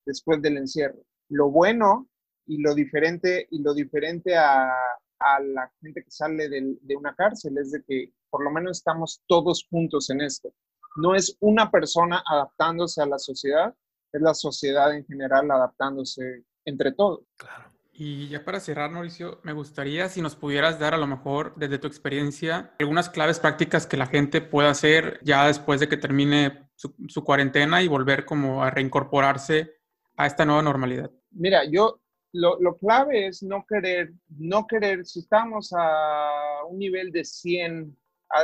después 0.06 0.40
del 0.40 0.58
encierro. 0.58 1.02
Lo 1.28 1.50
bueno 1.50 2.08
y 2.46 2.60
lo 2.60 2.74
diferente, 2.74 3.46
y 3.50 3.62
lo 3.62 3.74
diferente 3.74 4.36
a, 4.36 4.70
a 5.18 5.40
la 5.40 5.70
gente 5.80 6.02
que 6.02 6.10
sale 6.10 6.48
de, 6.48 6.76
de 6.80 6.96
una 6.96 7.14
cárcel 7.14 7.56
es 7.58 7.72
de 7.72 7.82
que 7.82 8.12
por 8.30 8.44
lo 8.44 8.50
menos 8.50 8.78
estamos 8.78 9.22
todos 9.26 9.66
juntos 9.70 10.10
en 10.10 10.20
esto. 10.20 10.52
No 10.96 11.14
es 11.14 11.36
una 11.40 11.70
persona 11.70 12.22
adaptándose 12.26 13.02
a 13.02 13.06
la 13.06 13.18
sociedad, 13.18 13.74
es 14.12 14.20
la 14.20 14.34
sociedad 14.34 14.94
en 14.94 15.04
general 15.06 15.50
adaptándose 15.50 16.44
entre 16.64 16.92
todos. 16.92 17.20
Claro. 17.36 17.72
Y 17.96 18.28
ya 18.28 18.44
para 18.44 18.58
cerrar, 18.58 18.90
Mauricio, 18.90 19.40
me 19.44 19.52
gustaría 19.52 20.08
si 20.08 20.20
nos 20.20 20.34
pudieras 20.34 20.80
dar 20.80 20.94
a 20.94 20.98
lo 20.98 21.06
mejor 21.06 21.54
desde 21.54 21.78
tu 21.78 21.86
experiencia 21.86 22.74
algunas 22.80 23.08
claves 23.08 23.38
prácticas 23.38 23.86
que 23.86 23.96
la 23.96 24.06
gente 24.06 24.40
pueda 24.40 24.70
hacer 24.70 25.20
ya 25.22 25.46
después 25.46 25.78
de 25.78 25.88
que 25.88 25.96
termine 25.96 26.68
su, 26.74 26.92
su 27.06 27.22
cuarentena 27.22 27.82
y 27.82 27.88
volver 27.88 28.24
como 28.24 28.64
a 28.64 28.70
reincorporarse 28.70 29.76
a 30.16 30.26
esta 30.26 30.44
nueva 30.44 30.62
normalidad. 30.62 31.12
Mira, 31.30 31.62
yo 31.70 32.00
lo, 32.34 32.60
lo, 32.60 32.76
clave 32.76 33.28
es 33.28 33.44
no 33.44 33.64
querer, 33.64 34.12
no 34.38 34.66
querer, 34.66 35.06
si 35.06 35.20
estamos 35.20 35.72
a 35.72 36.64
un 36.68 36.78
nivel 36.78 37.12
de 37.12 37.24
100, 37.24 37.96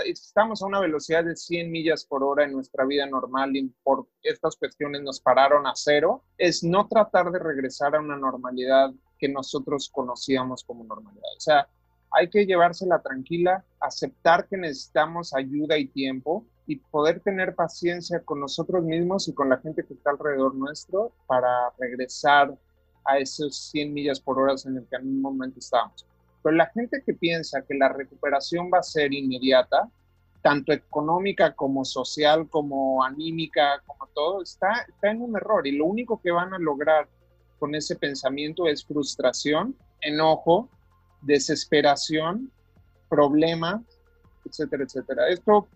estamos 0.07 0.63
a 0.63 0.67
una 0.67 0.79
velocidad 0.79 1.25
de 1.25 1.35
100 1.35 1.71
millas 1.73 2.05
por 2.05 2.23
hora 2.23 2.45
en 2.45 2.53
nuestra 2.53 2.85
vida 2.85 3.05
normal 3.07 3.57
y 3.57 3.69
por 3.83 4.07
estas 4.23 4.55
cuestiones 4.55 5.03
nos 5.03 5.21
pararon 5.21 5.67
a 5.67 5.73
cero, 5.75 6.23
es 6.39 6.63
no 6.63 6.87
tratar 6.87 7.33
de 7.33 7.41
regresar 7.41 7.97
a 7.97 8.01
una 8.01 8.17
normalidad 8.17 8.93
que 9.19 9.29
nosotros 9.29 9.91
conocíamos 9.93 10.63
como 10.63 10.85
normalidad. 10.85 11.29
O 11.37 11.41
sea, 11.41 11.69
hay 12.13 12.31
que 12.31 12.47
llevársela 12.47 13.03
tranquila, 13.03 13.65
aceptar 13.81 14.47
que 14.47 14.57
necesitamos 14.57 15.35
ayuda 15.35 15.77
y 15.79 15.89
tiempo 15.89 16.47
y 16.65 16.77
poder 16.77 17.19
tener 17.21 17.57
paciencia 17.57 18.23
con 18.25 18.39
nosotros 18.39 18.85
mismos 18.85 19.27
y 19.27 19.35
con 19.35 19.49
la 19.49 19.59
gente 19.59 19.85
que 19.85 19.95
está 19.95 20.11
alrededor 20.11 20.55
nuestro 20.55 21.13
para 21.27 21.51
regresar 21.77 22.57
a 23.05 23.19
esos 23.19 23.57
100 23.71 23.93
millas 23.93 24.21
por 24.21 24.39
hora 24.39 24.55
en 24.65 24.77
el 24.77 24.87
que 24.87 24.97
en 24.97 25.09
un 25.09 25.21
momento 25.21 25.59
estábamos. 25.59 26.07
Pero 26.43 26.57
la 26.57 26.67
gente 26.67 27.03
que 27.05 27.15
piensa 27.15 27.63
que 27.63 27.75
la 27.75 27.89
recuperación 27.89 28.71
va 28.73 28.79
a 28.79 28.83
ser 28.83 29.13
inmediata, 29.13 29.89
tanto 30.43 30.73
económica 30.73 31.55
como 31.55 31.85
social, 31.85 32.49
como 32.49 33.05
anímica, 33.05 33.83
como 33.87 34.07
todo, 34.15 34.43
está, 34.43 34.87
está 34.89 35.11
en 35.11 35.21
un 35.23 35.37
error. 35.37 35.67
Y 35.67 35.73
lo 35.73 35.85
único 35.85 36.21
que 36.21 36.31
van 36.31 36.55
a 36.55 36.59
lograr 36.59 37.09
con 37.59 37.75
ese 37.75 37.97
pensamiento 37.97 38.67
es 38.67 38.85
frustración, 38.85 39.77
enojo, 40.01 40.71
desesperación, 41.21 42.51
problemas, 43.11 43.83
etcétera, 44.47 44.85
etcétera. 44.85 45.29
Esto 45.29 45.69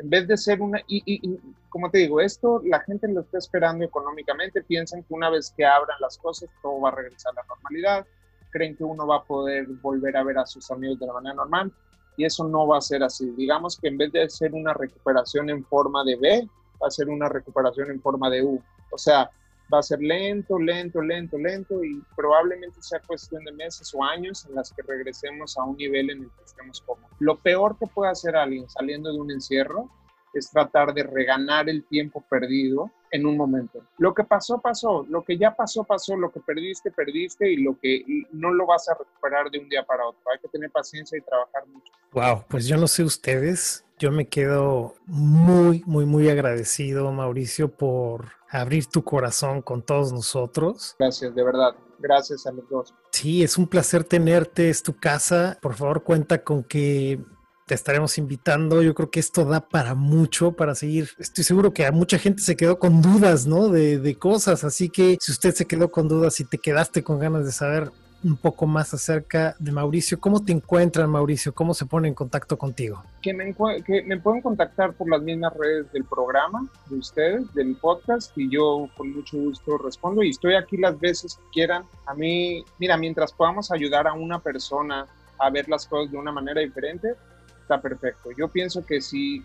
en 0.00 0.08
vez 0.08 0.26
de 0.26 0.36
ser 0.36 0.62
una, 0.62 0.80
y, 0.88 1.38
como 1.68 1.90
te 1.90 1.98
digo, 1.98 2.20
esto 2.20 2.60
la 2.64 2.80
gente 2.80 3.06
lo 3.08 3.20
está 3.20 3.38
esperando 3.38 3.84
económicamente, 3.84 4.62
piensan 4.62 5.02
que 5.02 5.12
una 5.14 5.28
vez 5.28 5.52
que 5.54 5.64
abran 5.64 6.00
las 6.00 6.16
cosas 6.16 6.48
todo 6.62 6.80
va 6.80 6.88
a 6.88 6.94
regresar 6.94 7.32
a 7.32 7.42
la 7.42 7.46
normalidad, 7.46 8.06
creen 8.50 8.76
que 8.76 8.84
uno 8.84 9.06
va 9.06 9.16
a 9.16 9.24
poder 9.24 9.66
volver 9.82 10.16
a 10.16 10.24
ver 10.24 10.38
a 10.38 10.46
sus 10.46 10.70
amigos 10.70 10.98
de 10.98 11.06
la 11.06 11.12
manera 11.12 11.34
normal 11.34 11.72
y 12.16 12.24
eso 12.24 12.48
no 12.48 12.66
va 12.66 12.78
a 12.78 12.80
ser 12.80 13.02
así. 13.02 13.30
Digamos 13.32 13.78
que 13.78 13.88
en 13.88 13.98
vez 13.98 14.10
de 14.12 14.28
ser 14.30 14.54
una 14.54 14.72
recuperación 14.72 15.50
en 15.50 15.64
forma 15.64 16.02
de 16.04 16.16
B, 16.16 16.48
va 16.82 16.88
a 16.88 16.90
ser 16.90 17.08
una 17.08 17.28
recuperación 17.28 17.90
en 17.90 18.00
forma 18.00 18.30
de 18.30 18.42
U. 18.42 18.60
O 18.90 18.98
sea, 18.98 19.30
va 19.72 19.78
a 19.78 19.82
ser 19.82 20.00
lento, 20.00 20.58
lento, 20.58 21.00
lento, 21.00 21.38
lento 21.38 21.84
y 21.84 22.02
probablemente 22.16 22.82
sea 22.82 23.00
cuestión 23.00 23.44
de 23.44 23.52
meses 23.52 23.92
o 23.94 24.02
años 24.02 24.46
en 24.46 24.54
las 24.54 24.72
que 24.72 24.82
regresemos 24.82 25.56
a 25.56 25.64
un 25.64 25.76
nivel 25.76 26.10
en 26.10 26.22
el 26.22 26.30
que 26.30 26.44
estemos 26.44 26.80
cómodos. 26.82 27.10
Lo 27.18 27.38
peor 27.38 27.78
que 27.78 27.86
puede 27.86 28.10
hacer 28.10 28.36
alguien 28.36 28.68
saliendo 28.68 29.12
de 29.12 29.20
un 29.20 29.30
encierro 29.30 29.90
es 30.32 30.50
tratar 30.50 30.94
de 30.94 31.02
reganar 31.02 31.68
el 31.68 31.84
tiempo 31.84 32.24
perdido 32.28 32.90
en 33.10 33.26
un 33.26 33.36
momento. 33.36 33.84
Lo 33.98 34.14
que 34.14 34.24
pasó, 34.24 34.60
pasó. 34.60 35.04
Lo 35.08 35.24
que 35.24 35.36
ya 35.36 35.54
pasó, 35.54 35.84
pasó. 35.84 36.16
Lo 36.16 36.30
que 36.30 36.40
perdiste, 36.40 36.90
perdiste. 36.90 37.50
Y 37.50 37.56
lo 37.56 37.78
que 37.78 38.04
no 38.32 38.52
lo 38.52 38.66
vas 38.66 38.88
a 38.88 38.94
recuperar 38.94 39.50
de 39.50 39.58
un 39.58 39.68
día 39.68 39.84
para 39.84 40.06
otro. 40.06 40.20
Hay 40.32 40.38
que 40.38 40.48
tener 40.48 40.70
paciencia 40.70 41.18
y 41.18 41.22
trabajar 41.22 41.66
mucho. 41.66 41.92
Wow, 42.12 42.44
pues 42.48 42.66
yo 42.66 42.76
no 42.76 42.86
sé 42.86 43.02
ustedes. 43.02 43.84
Yo 44.00 44.10
me 44.10 44.28
quedo 44.28 44.94
muy, 45.04 45.82
muy, 45.84 46.06
muy 46.06 46.30
agradecido, 46.30 47.12
Mauricio, 47.12 47.68
por 47.68 48.30
abrir 48.48 48.86
tu 48.86 49.04
corazón 49.04 49.60
con 49.60 49.82
todos 49.82 50.10
nosotros. 50.10 50.96
Gracias, 50.98 51.34
de 51.34 51.44
verdad. 51.44 51.74
Gracias 51.98 52.46
a 52.46 52.52
los 52.52 52.66
dos. 52.70 52.94
Sí, 53.12 53.42
es 53.42 53.58
un 53.58 53.66
placer 53.66 54.04
tenerte. 54.04 54.70
Es 54.70 54.82
tu 54.82 54.96
casa. 54.96 55.58
Por 55.60 55.74
favor, 55.74 56.02
cuenta 56.02 56.42
con 56.42 56.64
que 56.64 57.20
te 57.66 57.74
estaremos 57.74 58.16
invitando. 58.16 58.80
Yo 58.80 58.94
creo 58.94 59.10
que 59.10 59.20
esto 59.20 59.44
da 59.44 59.68
para 59.68 59.94
mucho, 59.94 60.52
para 60.52 60.74
seguir. 60.74 61.10
Estoy 61.18 61.44
seguro 61.44 61.74
que 61.74 61.84
a 61.84 61.92
mucha 61.92 62.18
gente 62.18 62.42
se 62.42 62.56
quedó 62.56 62.78
con 62.78 63.02
dudas, 63.02 63.46
¿no? 63.46 63.68
De, 63.68 63.98
de 63.98 64.14
cosas. 64.14 64.64
Así 64.64 64.88
que 64.88 65.18
si 65.20 65.30
usted 65.30 65.54
se 65.54 65.66
quedó 65.66 65.90
con 65.90 66.08
dudas 66.08 66.40
y 66.40 66.46
te 66.46 66.56
quedaste 66.56 67.04
con 67.04 67.18
ganas 67.18 67.44
de 67.44 67.52
saber 67.52 67.92
un 68.22 68.36
poco 68.36 68.66
más 68.66 68.92
acerca 68.92 69.54
de 69.58 69.72
Mauricio. 69.72 70.20
¿Cómo 70.20 70.44
te 70.44 70.52
encuentran, 70.52 71.08
Mauricio? 71.10 71.54
¿Cómo 71.54 71.74
se 71.74 71.86
pone 71.86 72.08
en 72.08 72.14
contacto 72.14 72.58
contigo? 72.58 73.02
Que 73.22 73.32
me, 73.32 73.54
que 73.84 74.02
me 74.02 74.18
pueden 74.18 74.42
contactar 74.42 74.92
por 74.92 75.08
las 75.08 75.22
mismas 75.22 75.54
redes 75.56 75.90
del 75.92 76.04
programa, 76.04 76.68
de 76.88 76.96
ustedes, 76.96 77.52
del 77.54 77.76
podcast, 77.76 78.36
y 78.36 78.50
yo 78.50 78.88
con 78.96 79.12
mucho 79.12 79.38
gusto 79.38 79.78
respondo. 79.78 80.22
Y 80.22 80.30
estoy 80.30 80.54
aquí 80.54 80.76
las 80.76 80.98
veces 81.00 81.36
que 81.36 81.50
quieran. 81.52 81.84
A 82.06 82.14
mí, 82.14 82.64
mira, 82.78 82.96
mientras 82.96 83.32
podamos 83.32 83.70
ayudar 83.70 84.06
a 84.06 84.12
una 84.12 84.38
persona 84.38 85.06
a 85.38 85.50
ver 85.50 85.68
las 85.68 85.86
cosas 85.86 86.12
de 86.12 86.18
una 86.18 86.32
manera 86.32 86.60
diferente, 86.60 87.14
está 87.62 87.80
perfecto. 87.80 88.30
Yo 88.36 88.48
pienso 88.48 88.84
que 88.84 89.00
si, 89.00 89.42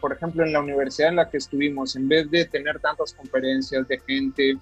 por 0.00 0.12
ejemplo, 0.12 0.44
en 0.44 0.52
la 0.52 0.60
universidad 0.60 1.08
en 1.08 1.16
la 1.16 1.30
que 1.30 1.38
estuvimos, 1.38 1.96
en 1.96 2.08
vez 2.08 2.30
de 2.30 2.44
tener 2.44 2.78
tantas 2.80 3.14
conferencias 3.14 3.88
de 3.88 3.98
gente 4.00 4.58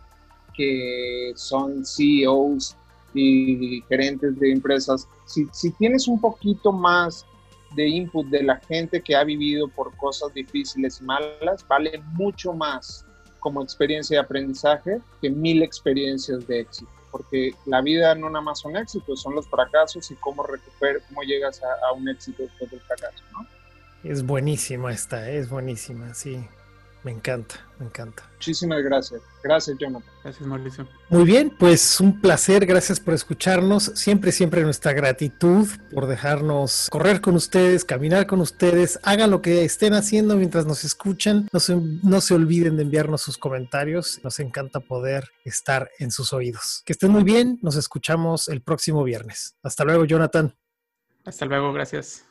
que 0.55 1.32
son 1.34 1.84
CEOs 1.84 2.76
y 3.14 3.82
gerentes 3.88 4.38
de 4.38 4.52
empresas, 4.52 5.08
si, 5.26 5.46
si 5.52 5.70
tienes 5.72 6.08
un 6.08 6.20
poquito 6.20 6.72
más 6.72 7.26
de 7.74 7.88
input 7.88 8.26
de 8.26 8.42
la 8.42 8.56
gente 8.60 9.00
que 9.00 9.16
ha 9.16 9.24
vivido 9.24 9.68
por 9.68 9.96
cosas 9.96 10.32
difíciles 10.34 11.00
y 11.00 11.04
malas, 11.04 11.66
vale 11.68 12.02
mucho 12.12 12.52
más 12.52 13.06
como 13.40 13.62
experiencia 13.62 14.18
de 14.18 14.24
aprendizaje 14.24 15.00
que 15.20 15.30
mil 15.30 15.62
experiencias 15.62 16.46
de 16.46 16.60
éxito 16.60 16.90
porque 17.12 17.54
la 17.66 17.82
vida 17.82 18.14
no 18.14 18.30
nada 18.30 18.40
más 18.40 18.60
son 18.60 18.74
éxitos, 18.76 19.20
son 19.20 19.34
los 19.34 19.46
fracasos 19.46 20.10
y 20.10 20.16
cómo 20.16 20.42
recuperar, 20.42 21.02
cómo 21.06 21.22
llegas 21.22 21.60
a, 21.62 21.92
un 21.92 22.08
éxito 22.08 22.42
después 22.42 22.70
del 22.70 22.80
fracaso, 22.80 23.22
¿no? 23.32 23.46
Es 24.02 24.24
buenísima 24.24 24.90
esta, 24.90 25.30
es 25.30 25.48
buenísima, 25.48 26.14
sí. 26.14 26.44
Me 27.05 27.11
encanta, 27.11 27.57
me 27.80 27.86
encanta. 27.86 28.22
Muchísimas 28.34 28.80
gracias. 28.82 29.20
Gracias, 29.42 29.76
Jonathan. 29.76 30.09
Gracias, 30.22 30.46
Mauricio. 30.46 30.88
Muy 31.09 31.24
bien, 31.24 31.50
pues 31.50 32.00
un 32.00 32.20
placer. 32.20 32.64
Gracias 32.64 33.00
por 33.00 33.14
escucharnos. 33.14 33.84
Siempre, 33.96 34.30
siempre 34.30 34.62
nuestra 34.62 34.92
gratitud 34.92 35.68
por 35.92 36.07
dejarnos 36.07 36.88
correr 36.90 37.20
con 37.20 37.34
ustedes, 37.34 37.84
caminar 37.84 38.28
con 38.28 38.40
ustedes. 38.40 39.00
Hagan 39.03 39.32
lo 39.32 39.42
que 39.42 39.64
estén 39.64 39.94
haciendo 39.94 40.36
mientras 40.36 40.64
nos 40.64 40.84
escuchan. 40.84 41.48
No 41.53 41.59
se, 41.59 41.76
no 41.76 42.20
se 42.20 42.34
olviden 42.34 42.76
de 42.76 42.84
enviarnos 42.84 43.22
sus 43.22 43.36
comentarios. 43.36 44.20
Nos 44.22 44.38
encanta 44.38 44.78
poder 44.78 45.28
estar 45.44 45.90
en 45.98 46.12
sus 46.12 46.32
oídos. 46.32 46.82
Que 46.86 46.92
estén 46.92 47.11
muy 47.11 47.24
bien. 47.24 47.59
Nos 47.62 47.74
escuchamos 47.74 48.46
el 48.48 48.62
próximo 48.62 49.03
viernes. 49.03 49.57
Hasta 49.62 49.84
luego, 49.84 50.05
Jonathan. 50.05 50.55
Hasta 51.24 51.46
luego, 51.46 51.72
gracias. 51.72 52.24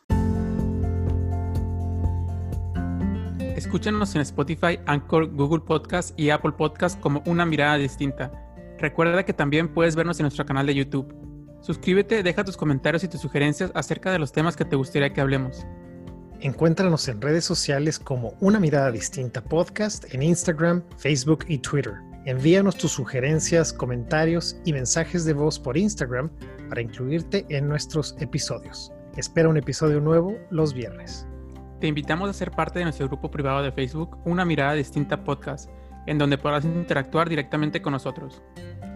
Escúchanos 3.62 4.16
en 4.16 4.22
Spotify, 4.22 4.80
Anchor, 4.88 5.32
Google 5.36 5.62
Podcast 5.62 6.20
y 6.20 6.32
Apple 6.32 6.54
Podcast 6.58 7.00
como 7.00 7.22
una 7.28 7.46
mirada 7.46 7.78
distinta. 7.78 8.32
Recuerda 8.80 9.24
que 9.24 9.34
también 9.34 9.72
puedes 9.72 9.96
vernos 9.96 10.20
en 10.20 10.24
nuestro 10.24 10.48
canal 10.48 10.66
de 10.66 10.74
YouTube. 10.74 11.14
Suscríbete, 11.62 12.24
deja 12.24 12.44
tus 12.44 12.58
comentarios 12.58 13.04
y 13.04 13.08
tus 13.08 13.22
sugerencias 13.22 13.72
acerca 13.76 14.12
de 14.12 14.18
los 14.18 14.32
temas 14.32 14.58
que 14.58 14.66
te 14.66 14.76
gustaría 14.76 15.14
que 15.14 15.22
hablemos. 15.22 15.64
Encuéntranos 16.40 17.08
en 17.08 17.22
redes 17.22 17.46
sociales 17.46 18.00
como 18.00 18.34
Una 18.40 18.60
Mirada 18.60 18.90
Distinta 18.90 19.44
Podcast 19.44 20.12
en 20.12 20.24
Instagram, 20.24 20.82
Facebook 20.98 21.46
y 21.48 21.60
Twitter. 21.60 21.94
Envíanos 22.26 22.78
tus 22.78 22.92
sugerencias, 22.92 23.72
comentarios 23.72 24.58
y 24.66 24.74
mensajes 24.74 25.24
de 25.24 25.34
voz 25.34 25.60
por 25.60 25.78
Instagram 25.78 26.32
para 26.68 26.82
incluirte 26.82 27.46
en 27.50 27.70
nuestros 27.70 28.16
episodios. 28.20 28.92
Espera 29.18 29.50
un 29.50 29.58
episodio 29.58 30.02
nuevo 30.02 30.36
los 30.50 30.74
viernes. 30.74 31.28
Te 31.82 31.88
invitamos 31.88 32.30
a 32.30 32.34
ser 32.34 32.52
parte 32.52 32.78
de 32.78 32.86
nuestro 32.86 33.08
grupo 33.08 33.32
privado 33.32 33.64
de 33.64 33.72
Facebook, 33.72 34.16
Una 34.24 34.46
Mirada 34.46 34.74
Distinta 34.74 35.24
Podcast, 35.24 35.68
en 36.06 36.20
donde 36.20 36.38
podrás 36.38 36.64
interactuar 36.64 37.28
directamente 37.28 37.82
con 37.82 37.94
nosotros. 37.94 38.44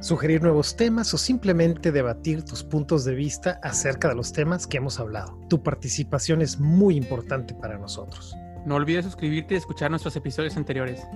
sugerir 0.02 0.44
nuevos 0.44 0.76
temas 0.76 1.12
o 1.16 1.18
simplemente 1.18 1.92
debatir 1.92 2.44
tus 2.44 2.64
puntos 2.64 3.06
de 3.06 3.16
vista 3.16 3.60
acerca 3.64 4.10
de 4.10 4.14
los 4.14 4.32
temas 4.34 4.68
que 4.68 4.78
hemos 4.78 5.00
hablado. 5.00 5.40
Tu 5.50 5.64
participación 5.64 6.44
es 6.44 6.60
muy 6.60 6.96
importante 6.96 7.56
para 7.56 7.80
nosotros. 7.80 8.36
No 8.68 8.76
olvides 8.76 9.06
suscribirte 9.06 9.56
y 9.56 9.58
escuchar 9.58 9.90
nuestros 9.90 10.16
episodios 10.16 10.56
anteriores. 10.58 11.08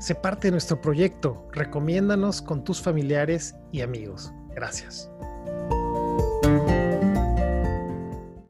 Sé 0.00 0.14
parte 0.14 0.46
de 0.46 0.52
nuestro 0.52 0.80
proyecto. 0.80 1.46
Recomiéndanos 1.52 2.40
con 2.40 2.64
tus 2.64 2.80
familiares 2.80 3.54
y 3.70 3.82
amigos. 3.82 4.32
Gracias. 4.54 5.10